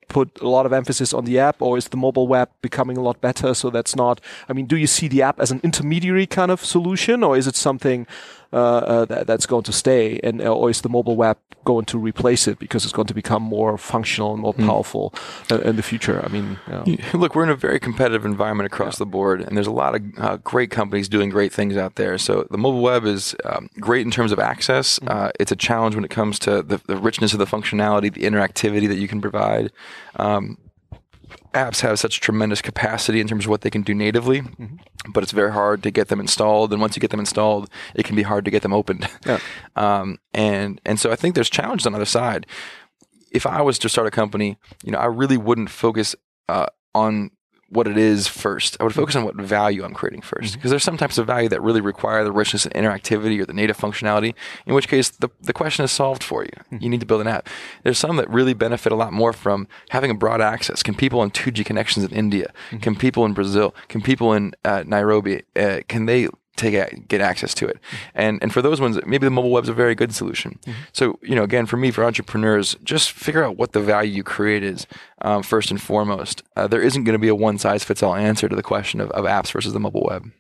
put 0.08 0.42
a 0.42 0.48
lot 0.48 0.66
of 0.66 0.74
emphasis 0.74 1.14
on 1.14 1.26
the 1.26 1.38
app, 1.38 1.62
or 1.62 1.78
is 1.78 1.90
the 1.90 1.98
mobile 1.98 2.28
web 2.28 2.50
becoming 2.62 2.98
a 2.98 3.02
lot 3.02 3.22
better? 3.22 3.54
So 3.54 3.70
that's 3.70 3.96
not. 3.96 4.22
I 4.50 4.54
mean, 4.54 4.68
do 4.68 4.78
you 4.78 4.88
see 4.88 5.08
the 5.08 5.22
app 5.22 5.40
as 5.40 5.52
an 5.52 5.60
intermediary 5.64 6.28
kind 6.28 6.50
of 6.50 6.64
solution, 6.64 7.24
or 7.24 7.38
is 7.38 7.46
it 7.46 7.56
something 7.56 8.08
that, 8.52 9.28
that's 9.28 9.46
going 9.46 9.64
to 9.64 9.72
stay, 9.72 10.20
and 10.24 10.42
uh, 10.42 10.54
or 10.54 10.70
is 10.70 10.82
the 10.82 10.90
mobile 10.90 11.16
web 11.16 11.38
going 11.64 11.86
to 11.86 12.00
replace 12.00 12.48
it 12.48 12.58
because 12.60 12.84
it's 12.86 12.94
going 12.94 13.08
to 13.08 13.14
become 13.14 13.44
more 13.44 13.78
functional 13.78 14.34
and 14.34 14.42
more 14.42 14.54
Hmm. 14.54 14.68
powerful 14.68 15.14
uh, 15.52 15.60
in 15.60 15.76
the 15.76 15.84
future? 15.84 16.22
I 16.26 16.28
mean, 16.30 16.60
yeah. 16.68 16.84
Look, 17.14 17.36
we're 17.36 17.44
in 17.44 17.50
a 17.50 17.56
very 17.56 17.80
competitive 17.80 18.26
environment 18.26 18.66
across 18.68 18.98
the 18.98 19.06
board, 19.06 19.42
and 19.42 19.56
there's 19.56 19.68
a 19.68 19.72
lot 19.72 19.96
of 19.96 20.02
uh, 20.18 20.38
great 20.38 20.72
companies 20.72 21.08
doing 21.08 21.30
great 21.30 21.54
things 21.54 21.78
out 21.78 21.96
there. 21.96 22.18
So 22.18 22.48
the 22.52 22.58
mobile 22.58 22.82
web 22.82 23.06
is 23.06 23.36
um, 23.46 23.70
great 23.80 24.06
in 24.06 24.12
terms 24.12 24.32
of 24.32 24.40
access. 24.40 25.00
Uh, 25.08 25.32
it's 25.40 25.52
a 25.52 25.56
challenge 25.56 25.96
when 25.96 26.04
it 26.04 26.12
comes 26.12 26.40
to 26.40 26.62
the, 26.62 26.82
the 26.88 26.98
richness 26.98 27.34
of 27.34 27.40
the 27.40 27.46
functionality, 27.46 28.14
the 28.14 28.24
interactivity 28.24 28.88
that 28.88 28.98
you 28.98 29.08
can 29.08 29.22
provide. 29.22 29.72
Um, 30.18 30.58
apps 31.54 31.82
have 31.82 32.00
such 32.00 32.20
tremendous 32.20 32.62
capacity 32.62 33.20
in 33.20 33.28
terms 33.28 33.46
of 33.46 33.50
what 33.50 33.62
they 33.62 33.70
can 33.70 33.82
do 33.82 33.94
natively, 33.94 34.44
but 35.10 35.24
it's 35.24 35.32
very 35.32 35.52
hard 35.52 35.84
to 35.84 35.92
get 35.92 36.08
them 36.08 36.20
installed. 36.20 36.72
And 36.72 36.82
once 36.82 36.96
you 36.96 37.00
get 37.00 37.12
them 37.12 37.20
installed, 37.20 37.70
it 37.96 38.06
can 38.06 38.16
be 38.16 38.24
hard 38.24 38.46
to 38.46 38.52
get 38.52 38.62
them 38.62 38.74
opened. 38.74 39.08
Yeah. 39.26 39.40
Um, 39.76 40.18
and 40.34 40.82
and 40.86 41.00
so 41.00 41.12
I 41.12 41.16
think 41.16 41.36
there's 41.36 41.50
challenges 41.50 41.86
on 41.86 41.94
the 41.94 41.98
other 41.98 42.06
side. 42.06 42.48
If 43.32 43.46
I 43.46 43.62
was 43.62 43.78
to 43.80 43.90
start 43.90 44.08
a 44.08 44.12
company, 44.12 44.58
you 44.84 44.92
know, 44.92 44.98
I 44.98 45.06
really 45.06 45.38
wouldn't 45.38 45.70
focus 45.70 46.16
uh, 46.50 46.66
on 46.96 47.30
what 47.72 47.88
it 47.88 47.98
is 47.98 48.28
first. 48.28 48.78
I 48.80 48.84
would 48.84 48.94
focus 48.94 49.16
on 49.16 49.24
what 49.24 49.36
value 49.36 49.84
I'm 49.84 49.94
creating 49.94 50.22
first, 50.22 50.56
because 50.56 50.70
there's 50.72 50.84
some 50.84 50.98
types 50.98 51.18
of 51.18 51.26
value 51.26 51.48
that 51.50 51.62
really 51.62 51.82
require 51.82 52.24
the 52.24 52.32
richness 52.32 52.66
and 52.66 52.74
interactivity 52.74 53.40
or 53.40 53.46
the 53.46 53.54
native 53.54 53.78
functionality. 53.78 54.34
In 54.66 54.74
which 54.74 54.88
case, 54.88 55.10
the 55.10 55.30
the 55.42 55.54
question 55.54 55.86
is 55.86 55.92
solved 55.92 56.24
for 56.24 56.44
you. 56.44 56.52
You 56.80 56.90
need 56.90 57.00
to 57.00 57.06
build 57.06 57.22
an 57.22 57.28
app. 57.28 57.48
There's 57.84 57.98
some 57.98 58.18
that 58.18 58.30
really 58.30 58.54
benefit 58.54 58.92
a 58.92 58.96
lot 58.96 59.14
more 59.14 59.32
from 59.34 59.68
having 59.90 60.12
a 60.12 60.16
broad 60.16 60.42
access. 60.42 60.84
Can 60.84 60.96
people 60.96 61.22
on 61.22 61.32
2G 61.32 61.66
connections 61.66 62.06
in 62.06 62.12
India? 62.12 62.52
Can 62.82 62.96
people 62.96 63.26
in 63.26 63.34
Brazil? 63.34 63.74
Can 63.88 64.02
people 64.02 64.34
in 64.34 64.54
uh, 64.66 64.84
Nairobi? 64.86 65.44
Uh, 65.56 65.80
can 65.88 66.06
they 66.06 66.28
take 66.62 66.74
a, 66.74 66.96
get 67.08 67.22
access 67.22 67.54
to 67.56 67.68
it. 67.68 67.80
And 68.16 68.42
and 68.42 68.54
for 68.54 68.62
those 68.62 68.80
ones, 68.80 69.00
maybe 69.06 69.26
the 69.26 69.32
mobile 69.32 69.52
web's 69.52 69.70
a 69.70 69.74
very 69.74 69.96
good 69.96 70.14
solution. 70.14 70.60
So 70.94 71.20
you 71.22 71.36
know, 71.36 71.44
again, 71.44 71.66
for 71.66 71.78
me, 71.78 71.92
for 71.92 72.04
entrepreneurs, 72.04 72.76
just 72.84 73.12
figure 73.12 73.44
out 73.44 73.58
what 73.58 73.74
the 73.74 73.82
value 73.82 74.14
you 74.14 74.24
create 74.24 74.64
is 74.64 74.88
um, 75.22 75.44
first 75.44 75.72
and 75.72 75.82
foremost. 75.82 76.44
Uh, 76.56 76.68
there 76.68 76.82
isn't 76.82 77.04
going 77.04 77.14
to 77.14 77.20
be 77.20 77.28
a 77.28 77.36
one 77.36 77.58
size 77.58 77.84
fits 77.84 78.04
all 78.04 78.16
answer 78.16 78.48
to 78.48 78.56
the 78.56 78.64
question 78.64 79.02
of, 79.02 79.10
of 79.12 79.26
apps 79.26 79.52
versus 79.52 79.74
the 79.74 79.80
mobile 79.80 80.06
web. 80.10 80.32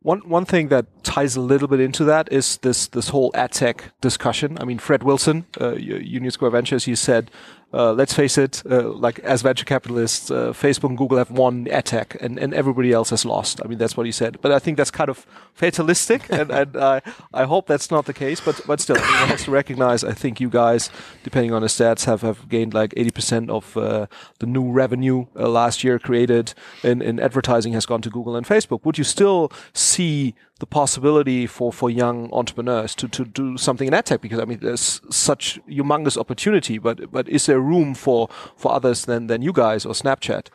One 0.00 0.20
one 0.28 0.44
thing 0.44 0.68
that 0.68 0.86
ties 1.02 1.34
a 1.34 1.40
little 1.40 1.66
bit 1.66 1.80
into 1.80 2.04
that 2.04 2.32
is 2.32 2.58
this 2.58 2.86
this 2.86 3.08
whole 3.08 3.32
ad 3.34 3.52
tech 3.52 3.92
discussion. 4.00 4.56
I 4.60 4.64
mean, 4.64 4.78
Fred 4.78 5.02
Wilson, 5.02 5.46
uh, 5.60 5.74
Union 5.74 6.30
Square 6.30 6.52
Ventures, 6.52 6.84
he 6.84 6.94
said, 6.94 7.30
uh, 7.72 7.92
"Let's 7.92 8.14
face 8.14 8.38
it, 8.38 8.62
uh, 8.70 8.88
like 8.90 9.18
as 9.20 9.42
venture 9.42 9.64
capitalists, 9.64 10.30
uh, 10.30 10.52
Facebook 10.52 10.88
and 10.88 10.98
Google 10.98 11.18
have 11.18 11.30
won 11.30 11.68
ad 11.68 11.84
tech, 11.84 12.16
and, 12.20 12.38
and 12.38 12.54
everybody 12.54 12.92
else 12.92 13.10
has 13.10 13.24
lost." 13.24 13.60
I 13.64 13.68
mean, 13.68 13.78
that's 13.78 13.96
what 13.96 14.06
he 14.06 14.12
said. 14.12 14.40
But 14.40 14.52
I 14.52 14.58
think 14.58 14.76
that's 14.76 14.90
kind 14.90 15.10
of 15.10 15.26
fatalistic, 15.54 16.22
and, 16.30 16.50
and 16.50 16.76
I 16.76 17.02
I 17.32 17.44
hope 17.44 17.66
that's 17.66 17.90
not 17.90 18.06
the 18.06 18.14
case. 18.14 18.40
But 18.40 18.60
but 18.66 18.80
still, 18.80 18.96
I 18.98 19.00
mean, 19.00 19.28
has 19.28 19.44
to 19.44 19.50
recognize. 19.50 20.04
I 20.04 20.12
think 20.12 20.40
you 20.40 20.48
guys, 20.48 20.90
depending 21.22 21.52
on 21.52 21.62
the 21.62 21.68
stats, 21.68 22.04
have 22.04 22.22
have 22.22 22.48
gained 22.48 22.74
like 22.74 22.94
eighty 22.96 23.10
percent 23.10 23.50
of 23.50 23.76
uh, 23.76 24.06
the 24.38 24.46
new 24.46 24.70
revenue 24.70 25.26
uh, 25.36 25.48
last 25.48 25.84
year 25.84 25.98
created 25.98 26.54
in, 26.82 27.02
in 27.02 27.20
advertising 27.20 27.72
has 27.72 27.86
gone 27.86 28.02
to 28.02 28.10
Google 28.10 28.36
and 28.36 28.46
Facebook. 28.46 28.84
Would 28.84 28.98
you 28.98 29.04
still 29.04 29.52
see 29.72 30.34
the 30.58 30.66
possibility 30.66 31.46
for, 31.46 31.72
for 31.72 31.88
young 31.88 32.32
entrepreneurs 32.32 32.94
to, 32.96 33.08
to 33.08 33.24
do 33.24 33.56
something 33.56 33.88
in 33.88 33.94
ad 33.94 34.06
tech? 34.06 34.20
Because 34.20 34.40
I 34.40 34.44
mean, 34.44 34.58
there's 34.60 35.00
such 35.10 35.60
humongous 35.68 36.16
opportunity, 36.16 36.78
but 36.78 37.10
but 37.10 37.28
is 37.28 37.46
there 37.46 37.60
room 37.60 37.94
for, 37.94 38.28
for 38.56 38.72
others 38.72 39.04
than, 39.04 39.26
than 39.26 39.42
you 39.42 39.52
guys 39.52 39.84
or 39.86 39.92
Snapchat? 39.92 40.48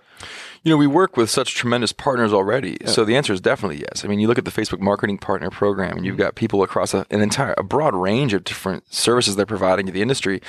You 0.64 0.70
know, 0.70 0.78
we 0.78 0.88
work 0.88 1.18
with 1.18 1.30
such 1.30 1.56
tremendous 1.56 1.91
partners 1.91 2.32
already. 2.32 2.78
So 2.86 3.04
the 3.04 3.18
answer 3.18 3.34
is 3.34 3.41
definitely 3.41 3.82
yes. 3.82 4.06
I 4.06 4.08
mean, 4.08 4.20
you 4.20 4.28
look 4.28 4.38
at 4.38 4.45
the 4.45 4.51
Facebook 4.51 4.80
Marketing 4.80 5.18
Partner 5.18 5.49
Program, 5.49 5.97
and 5.97 6.06
you've 6.06 6.14
mm-hmm. 6.14 6.24
got 6.24 6.36
people 6.36 6.64
across 6.64 6.93
a, 6.93 7.06
an 7.10 7.20
entire, 7.20 7.54
a 7.58 7.64
broad 7.64 7.93
range 7.93 8.34
of 8.34 8.45
different 8.45 8.93
services 8.93 9.36
they're 9.36 9.45
providing 9.45 9.86
to 9.88 9.91
the 9.91 10.01
industry 10.01 10.41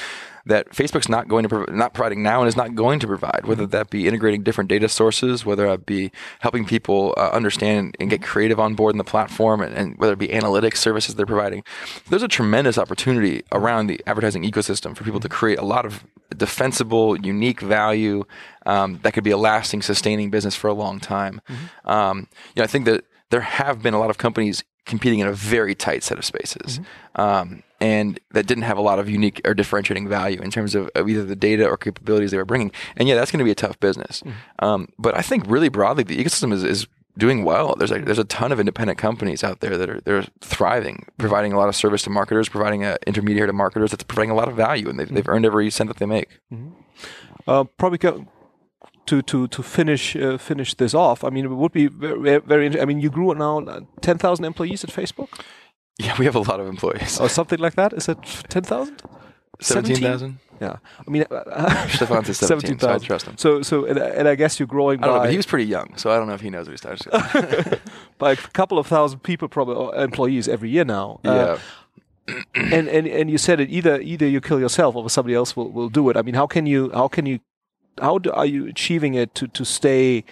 that 0.47 0.71
Facebook's 0.71 1.09
not 1.09 1.29
going 1.29 1.43
to, 1.45 1.49
prov- 1.49 1.69
not 1.71 1.95
providing 1.95 2.23
now 2.23 2.41
and 2.41 2.49
is 2.49 2.57
not 2.57 2.75
going 2.75 3.01
to 3.01 3.07
provide, 3.07 3.43
whether 3.45 3.67
that 3.67 3.91
be 3.91 4.07
integrating 4.07 4.43
different 4.43 4.69
data 4.69 4.89
sources, 4.89 5.47
whether 5.47 5.67
that 5.69 5.87
be 5.87 6.13
helping 6.41 6.65
people 6.65 7.15
uh, 7.17 7.31
understand 7.31 7.97
and 7.99 8.11
get 8.11 8.23
creative 8.23 8.61
on 8.61 8.75
board 8.75 8.95
in 8.95 8.99
the 8.99 9.05
platform, 9.05 9.61
and, 9.61 9.75
and 9.75 9.97
whether 9.99 10.13
it 10.13 10.19
be 10.19 10.29
analytics 10.29 10.77
services 10.77 11.15
they're 11.15 11.27
providing. 11.27 11.65
There's 12.11 12.23
a 12.23 12.29
tremendous 12.29 12.79
opportunity 12.79 13.43
around 13.53 13.87
the 13.87 14.01
advertising 14.07 14.43
ecosystem 14.43 14.97
for 14.97 15.05
people 15.05 15.21
to 15.21 15.29
create 15.29 15.59
a 15.59 15.65
lot 15.65 15.87
of 15.87 16.05
defensible, 16.37 17.17
unique 17.21 17.61
value 17.61 18.25
um, 18.67 18.99
that 19.03 19.13
could 19.13 19.25
be 19.25 19.31
a 19.31 19.37
lasting, 19.37 19.83
sustaining 19.83 20.31
business 20.31 20.55
for 20.55 20.69
a 20.69 20.75
long 20.75 21.01
time. 21.01 21.41
Um, 21.85 22.29
you 22.55 22.61
know, 22.61 22.65
I 22.65 22.67
think 22.67 22.85
that 22.87 23.05
there 23.31 23.41
have 23.41 23.83
been 23.83 23.95
a 23.95 23.99
lot 23.99 24.11
of 24.11 24.19
companies 24.19 24.63
competing 24.87 25.18
in 25.18 25.26
a 25.26 25.32
very 25.32 25.74
tight 25.74 26.03
set 26.03 26.18
of 26.18 26.24
spaces, 26.24 26.80
um, 27.16 27.62
and 27.80 28.20
that 28.32 28.47
didn't 28.47 28.64
have 28.64 28.78
a 28.78 28.82
lot 28.82 28.99
of 28.99 29.09
unique 29.09 29.41
or 29.45 29.55
differentiating 29.55 30.09
value 30.09 30.41
in 30.41 30.51
terms 30.51 30.74
of, 30.74 30.91
of 30.95 31.09
either 31.09 31.24
the 31.24 31.37
data 31.37 31.68
or 31.68 31.76
capabilities 31.76 32.30
they 32.30 32.37
were 32.37 32.45
bringing. 32.45 32.70
And 32.97 33.09
yeah, 33.09 33.14
that's 33.14 33.30
going 33.30 33.39
to 33.39 33.45
be 33.45 33.51
a 33.51 33.55
tough 33.55 33.78
business. 33.80 34.22
Um, 34.61 34.89
but 34.99 35.16
I 35.16 35.22
think 35.22 35.45
really 35.47 35.68
broadly, 35.68 36.05
the 36.05 36.22
ecosystem 36.22 36.53
is, 36.53 36.64
is 36.64 36.87
doing 37.16 37.45
well. 37.45 37.74
There's 37.76 37.91
like 37.91 38.05
there's 38.07 38.18
a 38.18 38.24
ton 38.24 38.53
of 38.53 38.61
independent 38.61 38.99
companies 38.99 39.45
out 39.45 39.61
there 39.61 39.76
that 39.76 39.91
are 39.91 40.01
they're 40.01 40.24
thriving, 40.41 41.07
providing 41.18 41.53
a 41.53 41.57
lot 41.59 41.68
of 41.68 41.76
service 41.76 42.03
to 42.03 42.11
marketers, 42.11 42.49
providing 42.49 42.85
an 42.85 42.97
intermediary 43.07 43.47
to 43.47 43.53
marketers 43.53 43.91
that's 43.91 44.05
providing 44.05 44.30
a 44.30 44.35
lot 44.35 44.49
of 44.49 44.57
value, 44.57 44.89
and 44.89 44.99
they've, 44.99 45.09
they've 45.09 45.28
earned 45.28 45.47
every 45.47 45.70
cent 45.70 45.89
that 45.89 45.99
they 45.99 46.07
make. 46.07 46.41
Uh, 47.47 47.64
probably 47.64 47.99
to 49.07 49.23
to 49.23 49.47
to 49.49 49.63
finish 49.63 50.17
uh, 50.17 50.39
finish 50.39 50.75
this 50.75 50.95
off. 50.95 51.25
I 51.25 51.31
mean, 51.31 51.45
it 51.45 51.51
would 51.51 51.73
be 51.73 51.87
very 51.89 52.41
very. 52.41 52.67
int- 52.67 52.81
I 52.81 52.85
mean, 52.85 53.01
you 53.01 53.11
grew 53.11 53.35
now 53.35 53.59
uh, 53.61 53.81
ten 54.01 54.19
thousand 54.19 54.45
employees 54.45 54.85
at 54.85 54.91
Facebook 54.91 55.29
Yeah, 55.99 56.17
we 56.19 56.25
have 56.25 56.37
a 56.37 56.41
lot 56.41 56.61
of 56.61 56.67
employees. 56.67 57.21
or 57.21 57.29
something 57.29 57.59
like 57.61 57.75
that. 57.75 57.93
Is 57.93 58.09
it 58.09 58.19
ten 58.49 58.63
thousand? 58.63 59.03
Seventeen 59.61 60.03
thousand. 60.03 60.39
Yeah, 60.61 60.77
I 61.07 61.11
mean, 61.11 61.25
uh, 61.31 61.87
Stefan 61.89 62.25
says 62.25 62.39
17, 62.39 62.79
so 62.79 62.89
I 62.89 62.99
17,000. 62.99 63.07
trust 63.07 63.27
him. 63.27 63.37
So, 63.37 63.63
so, 63.63 63.87
and, 63.87 63.99
and 63.99 64.29
I 64.29 64.37
guess 64.37 64.61
you're 64.61 64.69
growing 64.69 65.03
I 65.03 65.07
don't 65.07 65.15
know, 65.17 65.21
but 65.23 65.31
he 65.31 65.37
was 65.37 65.47
pretty 65.47 65.65
young, 65.67 65.97
so 65.97 66.11
I 66.13 66.17
don't 66.17 66.29
know 66.29 66.35
if 66.35 66.41
he 66.41 66.49
knows 66.51 66.69
what 66.69 66.73
he 66.73 66.77
started. 66.77 67.81
by 68.19 68.33
a 68.33 68.37
couple 68.37 68.79
of 68.79 68.87
thousand 68.87 69.21
people, 69.25 69.49
probably 69.49 69.75
or 69.75 69.95
employees 69.97 70.49
every 70.49 70.71
year 70.71 70.85
now. 70.85 71.19
Uh, 71.25 71.59
yeah. 72.29 72.35
and, 72.55 72.89
and 72.89 73.07
and 73.07 73.31
you 73.31 73.37
said 73.37 73.61
it 73.61 73.69
either 73.69 74.01
either 74.01 74.27
you 74.27 74.41
kill 74.41 74.61
yourself 74.61 74.95
or 74.95 75.11
somebody 75.11 75.35
else 75.35 75.57
will, 75.57 75.71
will 75.71 75.91
do 75.91 76.09
it. 76.09 76.17
I 76.17 76.23
mean, 76.23 76.35
how 76.35 76.47
can 76.47 76.67
you 76.67 76.91
how 76.95 77.09
can 77.09 77.27
you 77.27 77.41
how 78.01 78.19
do, 78.19 78.33
are 78.33 78.47
you 78.47 78.67
achieving 78.67 79.15
it 79.15 79.35
to 79.35 79.49
to 79.49 79.65
stay 79.65 80.25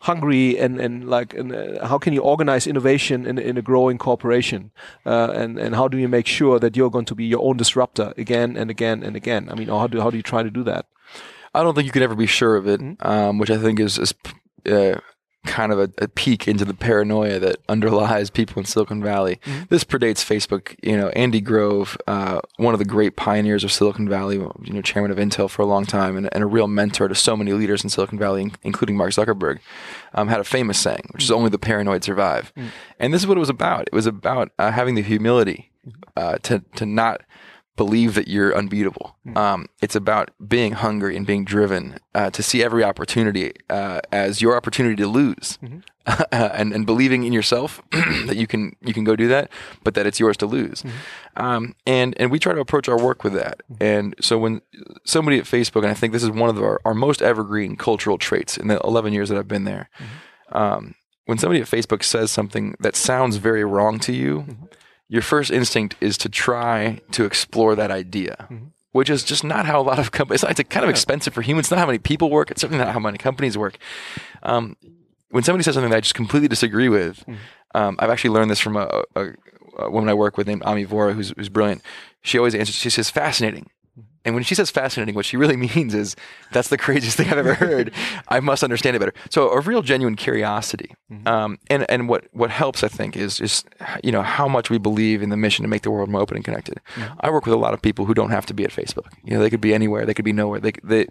hungry 0.00 0.58
and 0.58 0.80
and 0.80 1.08
like 1.08 1.34
and 1.34 1.52
uh, 1.54 1.86
how 1.86 1.98
can 1.98 2.12
you 2.12 2.22
organize 2.22 2.66
innovation 2.66 3.26
in 3.26 3.38
in 3.38 3.56
a 3.56 3.62
growing 3.62 3.98
corporation 3.98 4.70
uh, 5.04 5.30
and 5.34 5.58
and 5.58 5.74
how 5.74 5.88
do 5.88 5.98
you 5.98 6.08
make 6.08 6.26
sure 6.26 6.58
that 6.58 6.76
you're 6.76 6.90
going 6.90 7.04
to 7.04 7.14
be 7.14 7.24
your 7.24 7.42
own 7.42 7.56
disruptor 7.56 8.12
again 8.16 8.56
and 8.56 8.70
again 8.70 9.02
and 9.02 9.16
again? 9.16 9.48
I 9.50 9.54
mean, 9.54 9.68
how 9.68 9.86
do 9.86 10.00
how 10.00 10.10
do 10.10 10.16
you 10.16 10.22
try 10.22 10.42
to 10.42 10.50
do 10.50 10.62
that? 10.64 10.86
I 11.54 11.62
don't 11.62 11.74
think 11.74 11.86
you 11.86 11.92
can 11.92 12.02
ever 12.02 12.14
be 12.14 12.26
sure 12.26 12.56
of 12.56 12.66
it, 12.68 12.80
um, 13.00 13.38
which 13.38 13.50
I 13.50 13.56
think 13.56 13.80
is, 13.80 13.98
is 13.98 14.14
uh, 14.66 15.00
kind 15.46 15.72
of 15.72 15.78
a, 15.78 15.90
a 15.98 16.08
peek 16.08 16.46
into 16.46 16.64
the 16.64 16.74
paranoia 16.74 17.38
that 17.38 17.56
underlies 17.68 18.28
people 18.30 18.60
in 18.60 18.66
Silicon 18.66 19.02
Valley. 19.02 19.40
This 19.68 19.84
predates 19.84 20.24
Facebook. 20.24 20.76
You 20.82 20.96
know, 20.96 21.08
Andy 21.10 21.40
Grove, 21.40 21.96
uh, 22.06 22.40
one 22.56 22.74
of 22.74 22.78
the 22.78 22.84
great 22.84 23.16
pioneers 23.16 23.64
of 23.64 23.72
Silicon 23.72 24.08
Valley, 24.08 24.36
you 24.36 24.72
know, 24.72 24.82
chairman 24.82 25.10
of 25.10 25.18
Intel 25.18 25.48
for 25.48 25.62
a 25.62 25.66
long 25.66 25.86
time, 25.86 26.16
and, 26.16 26.28
and 26.32 26.42
a 26.42 26.46
real 26.46 26.66
mentor 26.68 27.08
to 27.08 27.14
so 27.14 27.36
many 27.36 27.52
leaders 27.52 27.82
in 27.82 27.90
Silicon 27.90 28.18
Valley, 28.18 28.42
in- 28.42 28.52
including 28.62 28.96
Mark 28.96 29.12
Zuckerberg, 29.12 29.60
um, 30.14 30.28
had 30.28 30.40
a 30.40 30.44
famous 30.44 30.78
saying, 30.78 31.08
which 31.12 31.24
is 31.24 31.30
"Only 31.30 31.50
the 31.50 31.58
paranoid 31.58 32.04
survive." 32.04 32.52
And 32.98 33.14
this 33.14 33.22
is 33.22 33.26
what 33.26 33.36
it 33.36 33.40
was 33.40 33.48
about. 33.50 33.82
It 33.86 33.92
was 33.92 34.06
about 34.06 34.50
uh, 34.58 34.70
having 34.72 34.94
the 34.94 35.02
humility 35.02 35.70
uh, 36.16 36.38
to 36.42 36.62
to 36.76 36.84
not 36.86 37.22
believe 37.76 38.14
that 38.14 38.26
you're 38.26 38.56
unbeatable. 38.56 39.16
Um, 39.36 39.66
it's 39.82 39.94
about 39.94 40.30
being 40.46 40.72
hungry 40.72 41.16
and 41.16 41.26
being 41.26 41.44
driven 41.44 41.98
uh, 42.14 42.30
to 42.30 42.42
see 42.42 42.62
every 42.62 42.82
opportunity 42.82 43.52
uh, 43.68 44.00
as 44.10 44.40
your 44.40 44.56
opportunity 44.56 44.96
to 44.96 45.06
lose, 45.06 45.58
and 46.32 46.72
and 46.72 46.86
believing 46.86 47.24
in 47.24 47.32
yourself 47.32 47.82
that 47.90 48.36
you 48.36 48.46
can 48.46 48.74
you 48.80 48.94
can 48.94 49.04
go 49.04 49.14
do 49.14 49.28
that, 49.28 49.50
but 49.84 49.94
that 49.94 50.06
it's 50.06 50.18
yours 50.18 50.36
to 50.38 50.46
lose. 50.46 50.82
Um, 51.36 51.74
and 51.86 52.14
and 52.18 52.30
we 52.30 52.38
try 52.38 52.54
to 52.54 52.60
approach 52.60 52.88
our 52.88 52.98
work 52.98 53.22
with 53.22 53.34
that. 53.34 53.60
And 53.80 54.14
so 54.20 54.38
when 54.38 54.62
somebody 55.04 55.38
at 55.38 55.44
Facebook, 55.44 55.82
and 55.82 55.90
I 55.90 55.94
think 55.94 56.12
this 56.12 56.22
is 56.22 56.30
one 56.30 56.48
of 56.48 56.58
our, 56.58 56.80
our 56.84 56.94
most 56.94 57.20
evergreen 57.20 57.76
cultural 57.76 58.18
traits 58.18 58.56
in 58.56 58.68
the 58.68 58.80
11 58.84 59.12
years 59.12 59.28
that 59.28 59.38
I've 59.38 59.48
been 59.48 59.64
there. 59.64 59.90
Um, 60.52 60.94
when 61.26 61.38
somebody 61.38 61.60
at 61.60 61.66
Facebook 61.66 62.04
says 62.04 62.30
something 62.30 62.76
that 62.80 62.94
sounds 62.94 63.36
very 63.36 63.64
wrong 63.64 63.98
to 64.00 64.12
you, 64.12 64.46
your 65.08 65.22
first 65.22 65.50
instinct 65.50 65.96
is 66.00 66.18
to 66.18 66.28
try 66.28 67.00
to 67.12 67.24
explore 67.24 67.74
that 67.76 67.90
idea, 67.90 68.48
which 68.92 69.08
is 69.10 69.22
just 69.22 69.44
not 69.44 69.66
how 69.66 69.80
a 69.80 69.82
lot 69.82 69.98
of 69.98 70.10
companies. 70.10 70.42
It's, 70.42 70.58
it's 70.60 70.68
kind 70.68 70.84
of 70.84 70.90
expensive 70.90 71.32
for 71.34 71.42
humans. 71.42 71.66
It's 71.66 71.70
not 71.70 71.78
how 71.80 71.86
many 71.86 71.98
people 71.98 72.30
work. 72.30 72.50
It's 72.50 72.60
certainly 72.60 72.82
not 72.84 72.92
how 72.92 72.98
many 73.00 73.18
companies 73.18 73.56
work. 73.56 73.78
Um, 74.42 74.76
when 75.30 75.42
somebody 75.44 75.62
says 75.64 75.74
something 75.74 75.90
that 75.90 75.96
I 75.96 76.00
just 76.00 76.14
completely 76.14 76.48
disagree 76.48 76.88
with, 76.88 77.24
um, 77.74 77.96
I've 77.98 78.10
actually 78.10 78.30
learned 78.30 78.50
this 78.50 78.60
from 78.60 78.76
a, 78.76 79.02
a, 79.14 79.26
a 79.78 79.90
woman 79.90 80.08
I 80.08 80.14
work 80.14 80.36
with 80.36 80.46
named 80.46 80.62
Ami 80.64 80.86
Vora, 80.86 81.14
who's, 81.14 81.32
who's 81.36 81.48
brilliant. 81.48 81.82
She 82.22 82.38
always 82.38 82.54
answers. 82.54 82.74
She 82.74 82.90
says, 82.90 83.10
"Fascinating." 83.10 83.70
And 84.26 84.34
when 84.34 84.42
she 84.42 84.56
says 84.56 84.70
fascinating, 84.70 85.14
what 85.14 85.24
she 85.24 85.36
really 85.36 85.56
means 85.74 85.94
is 85.94 86.16
that's 86.52 86.68
the 86.68 86.76
craziest 86.76 87.16
thing 87.16 87.28
I've 87.28 87.38
ever 87.38 87.54
heard. 87.54 87.92
I 88.28 88.40
must 88.40 88.64
understand 88.64 88.96
it 88.96 88.98
better. 88.98 89.14
So 89.30 89.50
a 89.50 89.60
real 89.60 89.82
genuine 89.82 90.16
curiosity. 90.16 90.94
Mm-hmm. 91.10 91.28
Um, 91.28 91.58
and, 91.70 91.86
and 91.88 92.08
what, 92.08 92.26
what 92.32 92.50
helps, 92.50 92.82
I 92.82 92.88
think, 92.88 93.16
is 93.16 93.38
just, 93.38 93.68
you 94.02 94.10
know, 94.10 94.22
how 94.22 94.48
much 94.48 94.68
we 94.68 94.78
believe 94.78 95.22
in 95.22 95.30
the 95.30 95.36
mission 95.36 95.62
to 95.62 95.68
make 95.68 95.82
the 95.82 95.92
world 95.92 96.10
more 96.10 96.20
open 96.20 96.36
and 96.36 96.44
connected. 96.44 96.80
Mm-hmm. 96.96 97.14
I 97.20 97.30
work 97.30 97.46
with 97.46 97.54
a 97.54 97.58
lot 97.58 97.72
of 97.72 97.80
people 97.80 98.04
who 98.04 98.14
don't 98.14 98.30
have 98.30 98.46
to 98.46 98.54
be 98.54 98.64
at 98.64 98.70
Facebook. 98.70 99.06
You 99.24 99.34
know, 99.34 99.40
they 99.40 99.50
could 99.50 99.60
be 99.60 99.72
anywhere. 99.72 100.04
They 100.04 100.14
could 100.14 100.24
be 100.24 100.32
nowhere. 100.32 100.58
They, 100.58 100.72
they, 100.82 101.06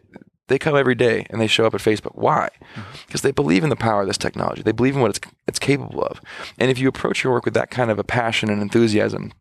they 0.47 0.59
come 0.59 0.75
every 0.75 0.95
day 0.95 1.25
and 1.29 1.39
they 1.39 1.47
show 1.47 1.65
up 1.65 1.73
at 1.73 1.81
Facebook. 1.81 2.15
Why? 2.15 2.49
Because 2.59 3.21
mm-hmm. 3.21 3.27
they 3.27 3.31
believe 3.31 3.63
in 3.63 3.69
the 3.69 3.77
power 3.77 4.01
of 4.01 4.07
this 4.07 4.17
technology. 4.17 4.61
They 4.61 4.73
believe 4.73 4.95
in 4.95 5.01
what 5.01 5.11
it's, 5.11 5.33
it's 5.47 5.59
capable 5.59 6.03
of. 6.03 6.19
And 6.59 6.69
if 6.69 6.79
you 6.79 6.89
approach 6.89 7.23
your 7.23 7.31
work 7.31 7.45
with 7.45 7.53
that 7.53 7.71
kind 7.71 7.89
of 7.89 7.97
a 7.97 8.03
passion 8.03 8.49
and 8.49 8.61
enthusiasm, 8.61 9.31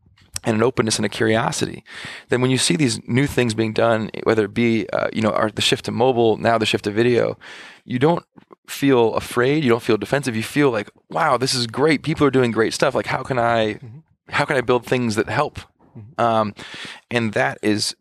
and 0.45 0.57
an 0.57 0.62
openness 0.62 0.97
and 0.97 1.07
a 1.07 1.09
curiosity, 1.09 1.84
then 2.28 2.40
when 2.40 2.51
you 2.51 2.59
see 2.59 2.76
these 2.76 3.01
new 3.09 3.26
things 3.26 3.55
being 3.55 3.72
done, 3.72 4.11
whether 4.24 4.45
it 4.45 4.55
be 4.55 4.88
uh, 4.90 5.09
you 5.12 5.22
know 5.22 5.30
our, 5.30 5.51
the 5.51 5.62
shift 5.62 5.84
to 5.86 5.92
mobile, 5.92 6.36
now 6.36 6.59
the 6.59 6.66
shift 6.66 6.84
to 6.84 6.90
video, 6.90 7.38
you 7.84 7.99
don't 7.99 8.24
feel 8.66 9.14
afraid, 9.14 9.62
you 9.62 9.70
don't 9.70 9.82
feel 9.82 9.97
defensive. 9.97 10.36
You 10.36 10.42
feel 10.42 10.70
like, 10.70 10.90
wow, 11.11 11.36
this 11.36 11.55
is 11.55 11.66
great. 11.66 12.03
People 12.03 12.26
are 12.26 12.30
doing 12.30 12.51
great 12.51 12.72
stuff. 12.72 12.95
Like, 12.95 13.07
how 13.07 13.22
can 13.22 13.38
I, 13.38 13.74
mm-hmm. 13.74 13.99
how 14.28 14.45
can 14.45 14.57
I 14.57 14.61
build 14.61 14.86
things 14.86 15.16
that 15.16 15.28
help? 15.28 15.59
Mm-hmm. 15.97 16.20
Um, 16.20 16.55
and 17.11 17.32
that 17.34 17.59
is 17.62 17.95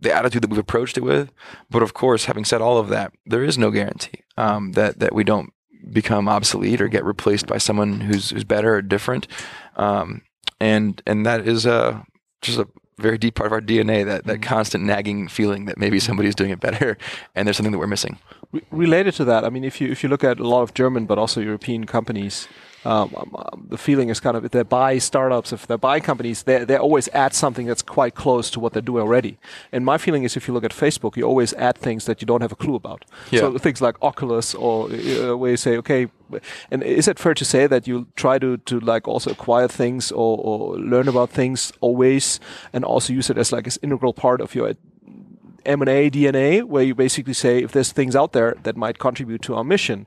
the 0.00 0.12
attitude 0.12 0.42
that 0.42 0.50
we've 0.50 0.58
approached 0.58 0.98
it 0.98 1.02
with. 1.02 1.30
But 1.70 1.82
of 1.82 1.94
course, 1.94 2.26
having 2.26 2.44
said 2.44 2.60
all 2.60 2.78
of 2.78 2.88
that, 2.88 3.12
there 3.26 3.44
is 3.44 3.56
no 3.56 3.70
guarantee 3.70 4.22
um, 4.36 4.72
that 4.72 4.98
that 4.98 5.14
we 5.14 5.24
don't 5.24 5.52
become 5.90 6.28
obsolete 6.28 6.80
or 6.80 6.88
get 6.88 7.04
replaced 7.04 7.46
by 7.46 7.58
someone 7.58 8.00
who's 8.00 8.30
who's 8.30 8.44
better 8.44 8.74
or 8.74 8.82
different. 8.82 9.26
Um, 9.76 10.22
and 10.60 11.02
and 11.06 11.26
that 11.26 11.46
is 11.46 11.66
a 11.66 12.04
just 12.42 12.58
a 12.58 12.68
very 12.98 13.18
deep 13.18 13.34
part 13.34 13.46
of 13.46 13.52
our 13.52 13.60
DNA 13.60 14.04
that 14.04 14.24
that 14.24 14.34
mm-hmm. 14.34 14.42
constant 14.42 14.84
nagging 14.84 15.28
feeling 15.28 15.64
that 15.64 15.78
maybe 15.78 15.98
somebody's 15.98 16.34
doing 16.34 16.50
it 16.50 16.60
better 16.60 16.96
and 17.34 17.46
there's 17.46 17.56
something 17.56 17.72
that 17.72 17.78
we're 17.78 17.86
missing. 17.86 18.18
Re- 18.52 18.62
related 18.70 19.14
to 19.14 19.24
that, 19.24 19.44
I 19.44 19.50
mean, 19.50 19.64
if 19.64 19.80
you 19.80 19.90
if 19.90 20.02
you 20.02 20.08
look 20.08 20.24
at 20.24 20.38
a 20.38 20.46
lot 20.46 20.62
of 20.62 20.74
German 20.74 21.06
but 21.06 21.18
also 21.18 21.40
European 21.40 21.86
companies, 21.86 22.48
um, 22.84 23.14
um, 23.16 23.34
um, 23.34 23.66
the 23.70 23.78
feeling 23.78 24.08
is 24.10 24.20
kind 24.20 24.36
of 24.36 24.44
if 24.44 24.50
they 24.50 24.62
buy 24.62 24.98
startups, 24.98 25.52
if 25.52 25.66
they 25.66 25.76
buy 25.76 26.00
companies, 26.00 26.42
they 26.42 26.64
they 26.64 26.76
always 26.76 27.08
add 27.14 27.34
something 27.34 27.66
that's 27.66 27.82
quite 27.82 28.14
close 28.14 28.50
to 28.50 28.60
what 28.60 28.72
they 28.72 28.80
do 28.80 28.98
already. 28.98 29.38
And 29.72 29.84
my 29.84 29.98
feeling 29.98 30.24
is, 30.24 30.36
if 30.36 30.46
you 30.46 30.54
look 30.54 30.64
at 30.64 30.72
Facebook, 30.72 31.16
you 31.16 31.24
always 31.24 31.54
add 31.54 31.78
things 31.78 32.04
that 32.04 32.20
you 32.20 32.26
don't 32.26 32.42
have 32.42 32.52
a 32.52 32.56
clue 32.56 32.74
about. 32.74 33.04
Yeah. 33.30 33.40
So 33.40 33.58
things 33.58 33.80
like 33.80 33.96
Oculus, 34.02 34.54
or 34.54 34.90
uh, 34.90 35.36
where 35.36 35.52
you 35.52 35.56
say, 35.56 35.76
okay, 35.78 36.08
and 36.70 36.82
is 36.82 37.08
it 37.08 37.18
fair 37.18 37.34
to 37.34 37.44
say 37.44 37.66
that 37.66 37.86
you 37.86 38.06
try 38.16 38.38
to 38.38 38.58
to 38.58 38.80
like 38.80 39.08
also 39.08 39.30
acquire 39.30 39.68
things 39.68 40.12
or, 40.12 40.38
or 40.38 40.76
learn 40.76 41.08
about 41.08 41.30
things 41.30 41.72
always, 41.80 42.40
and 42.72 42.84
also 42.84 43.12
use 43.12 43.30
it 43.30 43.38
as 43.38 43.52
like 43.52 43.66
an 43.66 43.72
integral 43.82 44.12
part 44.12 44.40
of 44.40 44.54
your 44.54 44.74
M&A 45.66 46.10
DNA, 46.10 46.62
where 46.62 46.82
you 46.84 46.94
basically 46.94 47.32
say 47.32 47.62
if 47.62 47.72
there's 47.72 47.92
things 47.92 48.14
out 48.14 48.32
there 48.32 48.54
that 48.62 48.76
might 48.76 48.98
contribute 48.98 49.42
to 49.42 49.54
our 49.54 49.64
mission, 49.64 50.06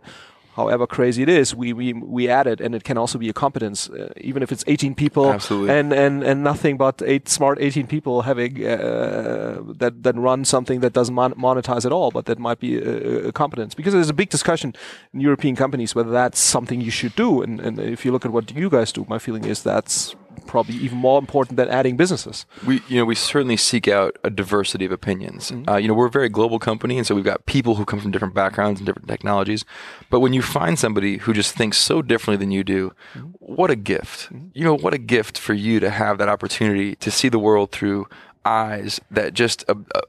however 0.58 0.88
crazy 0.88 1.22
it 1.24 1.30
is, 1.30 1.56
we 1.56 1.72
we, 1.72 1.94
we 1.94 2.28
add 2.28 2.48
it, 2.48 2.60
and 2.60 2.76
it 2.76 2.84
can 2.84 2.98
also 2.98 3.18
be 3.18 3.30
a 3.30 3.34
competence, 3.34 3.90
uh, 3.90 4.12
even 4.18 4.44
if 4.44 4.52
it's 4.52 4.64
18 4.68 4.96
people, 4.96 5.32
Absolutely. 5.32 5.74
and 5.78 5.94
and 5.94 6.24
and 6.24 6.44
nothing 6.44 6.78
but 6.78 7.02
eight 7.06 7.30
smart 7.30 7.58
18 7.62 7.88
people 7.88 8.24
having 8.24 8.66
uh, 8.66 9.62
that 9.78 10.04
that 10.04 10.16
run 10.16 10.44
something 10.44 10.82
that 10.82 10.94
doesn't 10.94 11.16
mon- 11.16 11.36
monetize 11.36 11.86
at 11.86 11.92
all, 11.92 12.12
but 12.12 12.26
that 12.26 12.40
might 12.40 12.60
be 12.60 12.78
a, 12.78 13.28
a, 13.28 13.32
competence. 13.32 13.76
Because 13.76 13.94
there's 13.94 14.10
a 14.10 14.20
big 14.24 14.30
discussion 14.30 14.74
in 15.14 15.22
European 15.22 15.56
companies 15.56 15.96
whether 15.96 16.12
that's 16.12 16.40
something 16.40 16.82
you 16.82 16.92
should 16.92 17.16
do, 17.16 17.42
and 17.42 17.62
and 17.62 17.80
if 17.80 18.04
you 18.04 18.12
look 18.12 18.26
at 18.26 18.32
what 18.32 18.52
you 18.52 18.70
guys 18.70 18.92
do, 18.92 19.06
my 19.08 19.20
feeling 19.20 19.46
is 19.46 19.64
that's 19.64 20.16
probably 20.48 20.76
even 20.76 20.98
more 20.98 21.20
important 21.20 21.58
than 21.58 21.70
adding 21.70 21.98
businesses. 21.98 22.46
We, 22.66 22.82
you 22.88 22.98
know, 22.98 23.06
we 23.06 23.16
certainly 23.16 23.58
seek 23.58 23.88
out 23.88 24.18
a 24.24 24.30
diversity 24.30 24.86
of 24.86 24.92
opinions. 24.92 25.52
Mm-hmm. 25.52 25.70
Uh, 25.70 25.78
you 25.78 25.88
know, 25.88 25.94
we're 25.94 26.08
a 26.08 26.12
very 26.12 26.30
global 26.30 26.60
company, 26.60 26.98
and 26.98 27.06
so 27.06 27.14
we've 27.16 27.24
got 27.24 27.46
people 27.46 27.76
who 27.76 27.86
come 27.86 28.00
from 28.00 28.12
different 28.12 28.34
backgrounds 28.34 28.80
and 28.80 28.86
different 28.86 29.08
technologies. 29.08 29.66
But 30.10 30.22
when 30.22 30.34
you 30.34 30.42
find 30.42 30.80
somebody 30.80 31.18
who 31.18 31.34
just 31.34 31.56
thinks 31.56 31.78
so 31.78 32.02
differently 32.02 32.44
than 32.44 32.52
you 32.52 32.64
do, 32.64 32.94
mm-hmm. 33.14 33.28
what 33.40 33.70
a 33.70 33.76
gift! 33.76 34.34
Mm-hmm. 34.34 34.48
You 34.54 34.64
know, 34.64 34.78
what 34.78 34.94
a 34.94 34.98
gift 34.98 35.38
for 35.38 35.54
you 35.54 35.80
to 35.80 35.90
have 35.90 36.18
that 36.18 36.30
opportunity 36.30 36.96
to 36.96 37.12
see 37.12 37.30
the 37.30 37.40
world 37.40 37.72
through 37.72 38.08
eyes 38.46 39.00
that 39.12 39.34
just 39.34 39.64
uh, 39.68 39.76
uh, 39.94 40.02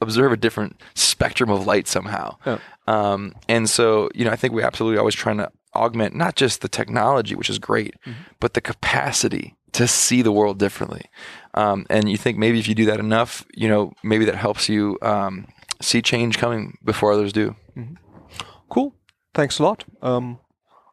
observe 0.00 0.32
a 0.32 0.36
different 0.36 0.80
spectrum 0.94 1.50
of 1.50 1.66
light 1.66 1.88
somehow. 1.88 2.36
Yeah. 2.44 2.58
Um, 2.86 3.34
and 3.48 3.68
so, 3.68 4.10
you 4.14 4.24
know, 4.24 4.30
I 4.30 4.36
think 4.36 4.54
we 4.54 4.62
absolutely 4.62 4.98
always 4.98 5.14
trying 5.14 5.38
to 5.38 5.50
augment 5.76 6.14
not 6.14 6.36
just 6.36 6.60
the 6.60 6.68
technology, 6.68 7.34
which 7.34 7.50
is 7.50 7.58
great, 7.58 7.94
mm-hmm. 8.06 8.22
but 8.40 8.54
the 8.54 8.60
capacity 8.60 9.54
to 9.72 9.86
see 9.86 10.22
the 10.22 10.32
world 10.32 10.58
differently. 10.58 11.02
Um, 11.54 11.86
and 11.90 12.08
you 12.08 12.16
think 12.16 12.38
maybe 12.38 12.58
if 12.58 12.68
you 12.68 12.74
do 12.74 12.86
that 12.86 13.00
enough, 13.00 13.44
you 13.54 13.68
know, 13.68 13.92
maybe 14.02 14.24
that 14.24 14.36
helps 14.36 14.68
you 14.68 14.98
um, 15.02 15.46
see 15.80 16.02
change 16.02 16.38
coming 16.38 16.78
before 16.84 17.12
others 17.12 17.32
do. 17.32 17.54
Mm-hmm. 17.76 17.94
Cool. 18.68 18.94
Thanks 19.34 19.58
a 19.58 19.62
lot. 19.62 19.84
Um, 20.02 20.38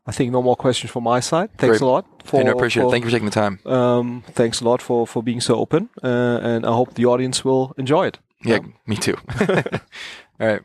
I 0.06 0.12
think 0.12 0.32
no 0.32 0.42
more 0.42 0.56
questions 0.56 0.92
from 0.92 1.06
my 1.06 1.22
side. 1.22 1.50
Thanks 1.58 1.80
great. 1.80 1.82
a 1.82 1.86
lot. 1.86 2.06
For, 2.26 2.38
hey, 2.38 2.44
no, 2.44 2.52
appreciate 2.52 2.84
for, 2.84 2.90
it. 2.90 2.92
Thank 2.92 3.06
you 3.06 3.10
for 3.10 3.16
taking 3.16 3.30
the 3.30 3.32
time. 3.32 3.60
Um, 3.66 4.24
thanks 4.28 4.60
a 4.60 4.66
lot 4.66 4.82
for, 4.82 5.08
for 5.08 5.24
being 5.24 5.40
so 5.40 5.56
open. 5.56 5.90
Uh, 6.04 6.40
and 6.44 6.66
I 6.66 6.74
hope 6.74 6.96
the 6.96 7.06
audience 7.06 7.46
will 7.46 7.74
enjoy 7.78 8.08
it. 8.08 8.20
Yeah, 8.44 8.60
me 8.86 8.98
too. 8.98 9.16
All 9.40 10.48
right. 10.48 10.62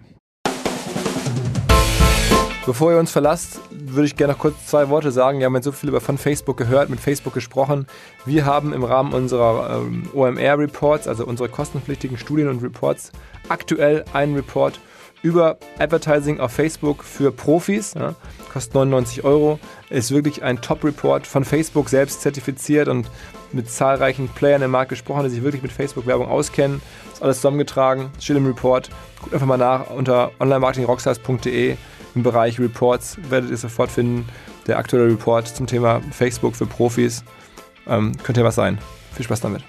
Bevor 2.68 2.92
ihr 2.92 2.98
uns 2.98 3.10
verlasst, 3.10 3.60
würde 3.70 4.04
ich 4.04 4.14
gerne 4.14 4.34
noch 4.34 4.40
kurz 4.40 4.66
zwei 4.66 4.90
Worte 4.90 5.10
sagen. 5.10 5.38
Wir 5.38 5.46
haben 5.46 5.54
jetzt 5.54 5.64
so 5.64 5.72
viel 5.72 5.88
über 5.88 6.02
von 6.02 6.18
Facebook 6.18 6.58
gehört, 6.58 6.90
mit 6.90 7.00
Facebook 7.00 7.32
gesprochen. 7.32 7.86
Wir 8.26 8.44
haben 8.44 8.74
im 8.74 8.84
Rahmen 8.84 9.14
unserer 9.14 9.78
ähm, 9.78 10.02
OMR-Reports, 10.12 11.08
also 11.08 11.24
unsere 11.24 11.48
kostenpflichtigen 11.48 12.18
Studien 12.18 12.46
und 12.46 12.62
Reports, 12.62 13.12
aktuell 13.48 14.04
einen 14.12 14.34
Report 14.34 14.80
über 15.22 15.56
Advertising 15.78 16.40
auf 16.40 16.52
Facebook 16.52 17.04
für 17.04 17.32
Profis. 17.32 17.94
Ja, 17.94 18.14
kostet 18.52 18.74
99 18.74 19.24
Euro. 19.24 19.58
Ist 19.88 20.10
wirklich 20.10 20.42
ein 20.42 20.60
Top-Report 20.60 21.26
von 21.26 21.46
Facebook 21.46 21.88
selbst 21.88 22.20
zertifiziert 22.20 22.88
und 22.88 23.08
mit 23.50 23.70
zahlreichen 23.70 24.28
Playern 24.28 24.60
im 24.60 24.72
Markt 24.72 24.90
gesprochen, 24.90 25.24
die 25.24 25.30
sich 25.30 25.42
wirklich 25.42 25.62
mit 25.62 25.72
Facebook-Werbung 25.72 26.28
auskennen. 26.28 26.82
Ist 27.14 27.22
alles 27.22 27.38
zusammengetragen, 27.38 28.10
steht 28.20 28.36
im 28.36 28.44
Report. 28.44 28.90
Guckt 29.22 29.32
einfach 29.32 29.46
mal 29.46 29.56
nach 29.56 29.88
unter 29.88 30.32
onlinemarketingrockstars.de 30.38 31.78
im 32.14 32.22
Bereich 32.22 32.58
Reports 32.58 33.18
werdet 33.28 33.50
ihr 33.50 33.56
sofort 33.56 33.90
finden. 33.90 34.26
Der 34.66 34.78
aktuelle 34.78 35.10
Report 35.10 35.48
zum 35.48 35.66
Thema 35.66 36.00
Facebook 36.10 36.56
für 36.56 36.66
Profis. 36.66 37.24
Ähm, 37.86 38.12
könnte 38.22 38.40
ja 38.40 38.46
was 38.46 38.54
sein. 38.54 38.78
Viel 39.14 39.24
Spaß 39.24 39.40
damit. 39.40 39.62